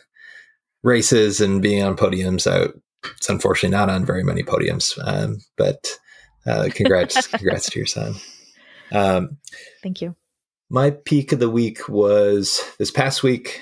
races 0.84 1.42
and 1.42 1.62
being 1.62 1.84
on 1.84 1.96
podiums. 1.96 2.50
I, 2.50 2.70
it's 3.18 3.30
unfortunately 3.30 3.76
not 3.76 3.90
on 3.90 4.06
very 4.06 4.24
many 4.24 4.44
podiums, 4.44 4.98
um, 5.06 5.38
but 5.58 5.98
uh, 6.46 6.70
congrats, 6.74 7.28
congrats 7.28 7.70
to 7.70 7.80
your 7.80 7.86
son. 7.86 8.16
Um, 8.92 9.38
Thank 9.84 10.02
you. 10.02 10.16
My 10.70 10.92
peak 10.92 11.32
of 11.32 11.40
the 11.40 11.50
week 11.50 11.90
was 11.90 12.64
this 12.80 12.92
past 12.92 13.24
week. 13.24 13.62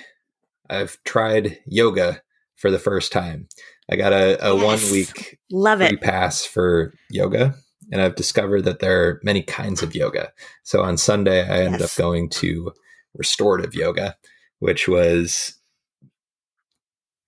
I've 0.70 0.98
tried 1.04 1.60
yoga 1.66 2.22
for 2.56 2.70
the 2.70 2.80
first 2.80 3.12
time. 3.12 3.48
I 3.90 3.96
got 3.96 4.14
a, 4.14 4.38
a 4.46 4.56
yes. 4.56 4.64
one 4.64 4.92
week 4.92 5.40
love 5.52 5.82
it 5.82 6.00
pass 6.02 6.46
for 6.46 6.94
yoga, 7.10 7.56
and 7.92 8.02
I've 8.02 8.16
discovered 8.16 8.66
that 8.66 8.80
there 8.80 9.02
are 9.02 9.20
many 9.24 9.42
kinds 9.42 9.82
of 9.82 9.96
yoga. 9.96 10.32
So 10.64 10.84
on 10.84 10.98
Sunday, 10.98 11.42
I 11.42 11.64
ended 11.64 11.82
yes. 11.82 11.98
up 11.98 11.98
going 11.98 12.30
to 12.30 12.72
restorative 13.16 13.74
yoga, 13.76 14.16
which 14.60 14.88
was 14.88 15.54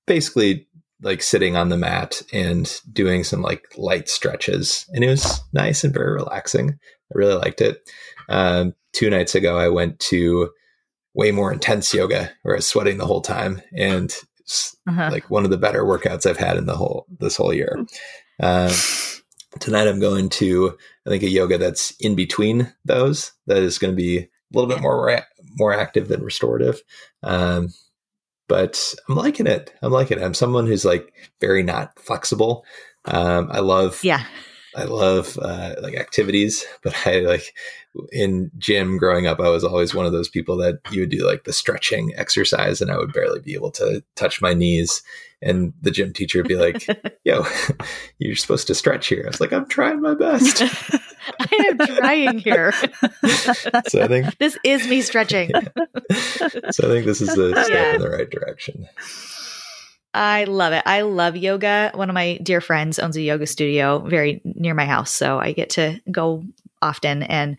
basically 0.07 0.67
like 1.01 1.21
sitting 1.21 1.55
on 1.55 1.69
the 1.69 1.77
mat 1.77 2.21
and 2.31 2.79
doing 2.91 3.23
some 3.23 3.41
like 3.41 3.65
light 3.77 4.07
stretches. 4.07 4.85
And 4.93 5.03
it 5.03 5.09
was 5.09 5.41
nice 5.53 5.83
and 5.83 5.93
very 5.93 6.13
relaxing. 6.13 6.71
I 6.71 7.13
really 7.13 7.35
liked 7.35 7.61
it. 7.61 7.89
Um, 8.29 8.75
two 8.93 9.09
nights 9.09 9.35
ago, 9.35 9.57
I 9.57 9.69
went 9.69 9.99
to 9.99 10.51
way 11.13 11.31
more 11.31 11.51
intense 11.51 11.93
yoga 11.93 12.31
where 12.43 12.55
I 12.55 12.57
was 12.57 12.67
sweating 12.67 12.97
the 12.97 13.05
whole 13.05 13.21
time. 13.21 13.61
And 13.75 14.13
uh-huh. 14.87 15.09
like 15.11 15.29
one 15.29 15.43
of 15.43 15.51
the 15.51 15.57
better 15.57 15.83
workouts 15.83 16.25
I've 16.25 16.37
had 16.37 16.57
in 16.57 16.65
the 16.65 16.75
whole, 16.75 17.05
this 17.19 17.35
whole 17.35 17.53
year. 17.53 17.85
Um, 18.39 18.71
tonight 19.59 19.87
I'm 19.87 19.99
going 19.99 20.29
to, 20.29 20.77
I 21.05 21.09
think 21.09 21.23
a 21.23 21.29
yoga 21.29 21.57
that's 21.57 21.91
in 21.99 22.15
between 22.15 22.73
those 22.85 23.31
that 23.47 23.57
is 23.57 23.77
going 23.77 23.91
to 23.91 23.97
be 23.97 24.19
a 24.19 24.27
little 24.53 24.69
bit 24.69 24.81
more 24.81 25.03
more 25.57 25.73
active 25.73 26.07
than 26.07 26.23
restorative. 26.23 26.81
Um, 27.23 27.69
but 28.47 28.93
I'm 29.07 29.15
liking 29.15 29.47
it. 29.47 29.73
I'm 29.81 29.91
liking 29.91 30.19
it. 30.19 30.23
I'm 30.23 30.33
someone 30.33 30.67
who's 30.67 30.83
like 30.83 31.13
very 31.39 31.63
not 31.63 31.97
flexible. 31.99 32.65
Um, 33.05 33.49
I 33.51 33.59
love 33.59 34.03
yeah 34.03 34.25
I 34.75 34.85
love 34.85 35.37
uh, 35.41 35.75
like 35.81 35.95
activities, 35.95 36.65
but 36.83 36.95
I 37.05 37.19
like 37.19 37.53
in 38.11 38.51
gym 38.57 38.97
growing 38.97 39.27
up, 39.27 39.39
I 39.39 39.49
was 39.49 39.63
always 39.63 39.93
one 39.93 40.05
of 40.05 40.13
those 40.13 40.29
people 40.29 40.55
that 40.57 40.79
you 40.91 41.01
would 41.01 41.09
do 41.09 41.25
like 41.25 41.43
the 41.43 41.53
stretching 41.53 42.13
exercise, 42.15 42.81
and 42.81 42.89
I 42.91 42.97
would 42.97 43.11
barely 43.11 43.39
be 43.39 43.53
able 43.53 43.71
to 43.71 44.03
touch 44.15 44.41
my 44.41 44.53
knees. 44.53 45.03
And 45.41 45.73
the 45.81 45.91
gym 45.91 46.13
teacher 46.13 46.39
would 46.39 46.47
be 46.47 46.55
like, 46.55 46.87
"Yo, 47.23 47.45
you're 48.19 48.35
supposed 48.35 48.67
to 48.67 48.75
stretch 48.75 49.07
here." 49.07 49.23
I 49.25 49.29
was 49.29 49.41
like, 49.41 49.51
"I'm 49.51 49.67
trying 49.67 50.01
my 50.01 50.13
best." 50.13 50.61
I 51.39 51.65
am 51.69 51.77
trying 51.77 52.39
here. 52.39 52.71
so 53.87 54.01
I 54.01 54.07
think 54.07 54.37
this 54.37 54.57
is 54.63 54.87
me 54.87 55.01
stretching. 55.01 55.49
Yeah. 55.49 55.61
So 56.71 56.87
I 56.87 56.91
think 56.91 57.05
this 57.05 57.21
is 57.21 57.37
a 57.37 57.51
step 57.51 57.69
yeah. 57.69 57.95
in 57.95 58.01
the 58.01 58.09
right 58.09 58.29
direction. 58.29 58.87
I 60.13 60.43
love 60.43 60.73
it. 60.73 60.83
I 60.85 61.01
love 61.01 61.37
yoga. 61.37 61.91
One 61.93 62.09
of 62.09 62.13
my 62.13 62.37
dear 62.43 62.59
friends 62.59 62.99
owns 62.99 63.15
a 63.15 63.21
yoga 63.21 63.47
studio 63.47 63.99
very 63.99 64.41
near 64.43 64.73
my 64.73 64.85
house, 64.85 65.11
so 65.11 65.39
I 65.39 65.53
get 65.53 65.71
to 65.71 66.01
go 66.11 66.43
often. 66.81 67.23
And 67.23 67.57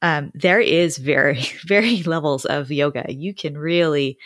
um, 0.00 0.30
there 0.34 0.60
is 0.60 0.96
very, 0.96 1.42
very 1.66 2.02
levels 2.04 2.44
of 2.46 2.70
yoga. 2.70 3.04
You 3.08 3.34
can 3.34 3.58
really, 3.58 4.18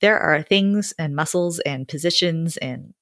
there 0.00 0.18
are 0.18 0.42
things 0.42 0.92
and 0.98 1.16
muscles 1.16 1.58
and 1.60 1.88
positions 1.88 2.58
and 2.58 2.92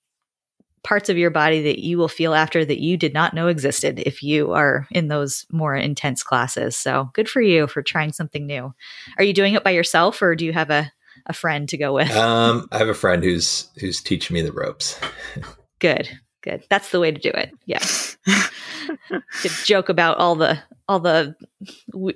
parts 0.84 1.08
of 1.08 1.16
your 1.16 1.30
body 1.30 1.62
that 1.62 1.78
you 1.78 1.96
will 1.96 2.08
feel 2.08 2.34
after 2.34 2.64
that 2.64 2.78
you 2.78 2.96
did 2.96 3.14
not 3.14 3.32
know 3.34 3.48
existed 3.48 4.00
if 4.04 4.22
you 4.22 4.52
are 4.52 4.86
in 4.90 5.08
those 5.08 5.46
more 5.50 5.74
intense 5.74 6.22
classes. 6.22 6.76
So 6.76 7.10
good 7.14 7.28
for 7.28 7.40
you 7.40 7.66
for 7.66 7.82
trying 7.82 8.12
something 8.12 8.46
new. 8.46 8.72
Are 9.16 9.24
you 9.24 9.32
doing 9.32 9.54
it 9.54 9.64
by 9.64 9.70
yourself 9.70 10.20
or 10.20 10.36
do 10.36 10.44
you 10.44 10.52
have 10.52 10.70
a 10.70 10.92
a 11.26 11.32
friend 11.32 11.68
to 11.68 11.76
go 11.76 11.94
with? 11.94 12.10
Um, 12.10 12.68
I 12.72 12.78
have 12.78 12.88
a 12.88 12.94
friend 12.94 13.22
who's 13.22 13.68
who's 13.78 14.00
teaching 14.00 14.34
me 14.34 14.42
the 14.42 14.52
ropes. 14.52 14.98
good, 15.78 16.08
good. 16.42 16.64
That's 16.70 16.90
the 16.90 17.00
way 17.00 17.10
to 17.10 17.20
do 17.20 17.30
it. 17.30 17.52
Yeah. 17.66 17.78
To 17.78 19.48
joke 19.64 19.88
about 19.88 20.18
all 20.18 20.34
the 20.34 20.58
all 20.88 21.00
the 21.00 21.34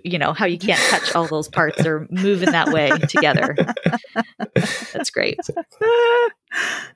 you 0.05 0.19
know 0.19 0.33
how 0.33 0.47
you 0.47 0.59
can't 0.59 0.81
touch 0.91 1.15
all 1.15 1.27
those 1.27 1.49
parts 1.49 1.85
or 1.87 2.07
move 2.11 2.43
in 2.43 2.53
that 2.53 2.69
way 2.69 2.91
together. 3.09 3.57
That's 4.93 5.11
great. 5.11 5.41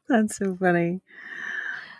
That's 0.08 0.36
so 0.36 0.56
funny. 0.56 1.00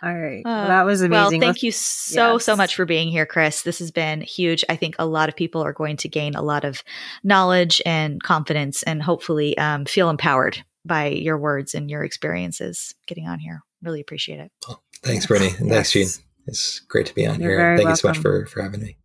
All 0.03 0.13
right. 0.13 0.41
Well, 0.43 0.65
uh, 0.65 0.67
that 0.67 0.85
was 0.85 1.01
amazing. 1.01 1.39
Well, 1.39 1.47
thank 1.47 1.63
you 1.63 1.71
so, 1.71 2.33
yes. 2.33 2.43
so 2.43 2.57
much 2.57 2.75
for 2.75 2.85
being 2.85 3.07
here, 3.07 3.25
Chris. 3.25 3.61
This 3.61 3.79
has 3.79 3.89
been 3.89 4.19
huge. 4.19 4.65
I 4.67 4.75
think 4.75 4.95
a 4.99 5.05
lot 5.05 5.29
of 5.29 5.35
people 5.35 5.61
are 5.61 5.71
going 5.71 5.95
to 5.97 6.09
gain 6.09 6.35
a 6.35 6.41
lot 6.41 6.65
of 6.65 6.83
knowledge 7.23 7.81
and 7.85 8.21
confidence 8.21 8.83
and 8.83 9.01
hopefully 9.01 9.57
um, 9.57 9.85
feel 9.85 10.09
empowered 10.09 10.61
by 10.85 11.07
your 11.07 11.37
words 11.37 11.73
and 11.73 11.89
your 11.89 12.03
experiences 12.03 12.93
getting 13.07 13.27
on 13.29 13.39
here. 13.39 13.61
Really 13.81 14.01
appreciate 14.01 14.41
it. 14.41 14.51
Well, 14.67 14.83
thanks, 15.03 15.25
Brittney. 15.25 15.57
And 15.57 15.69
yes. 15.69 15.75
thanks, 15.75 15.91
Jean. 15.91 16.25
It's 16.47 16.79
great 16.81 17.05
to 17.05 17.15
be 17.15 17.25
on 17.25 17.39
You're 17.39 17.51
here. 17.51 17.77
Thank 17.77 17.87
welcome. 17.87 17.91
you 17.91 17.95
so 17.95 18.07
much 18.09 18.17
for, 18.17 18.45
for 18.47 18.61
having 18.61 18.81
me. 18.81 18.97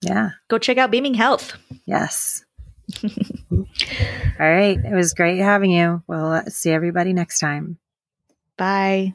Yeah. 0.00 0.30
Go 0.48 0.56
check 0.56 0.78
out 0.78 0.90
Beaming 0.90 1.14
Health. 1.14 1.52
Yes. 1.84 2.44
All 3.04 3.10
right. 4.38 4.78
It 4.78 4.94
was 4.94 5.12
great 5.12 5.38
having 5.38 5.70
you. 5.70 6.02
We'll 6.06 6.44
see 6.46 6.70
everybody 6.70 7.12
next 7.12 7.40
time. 7.40 7.78
Bye. 8.56 9.14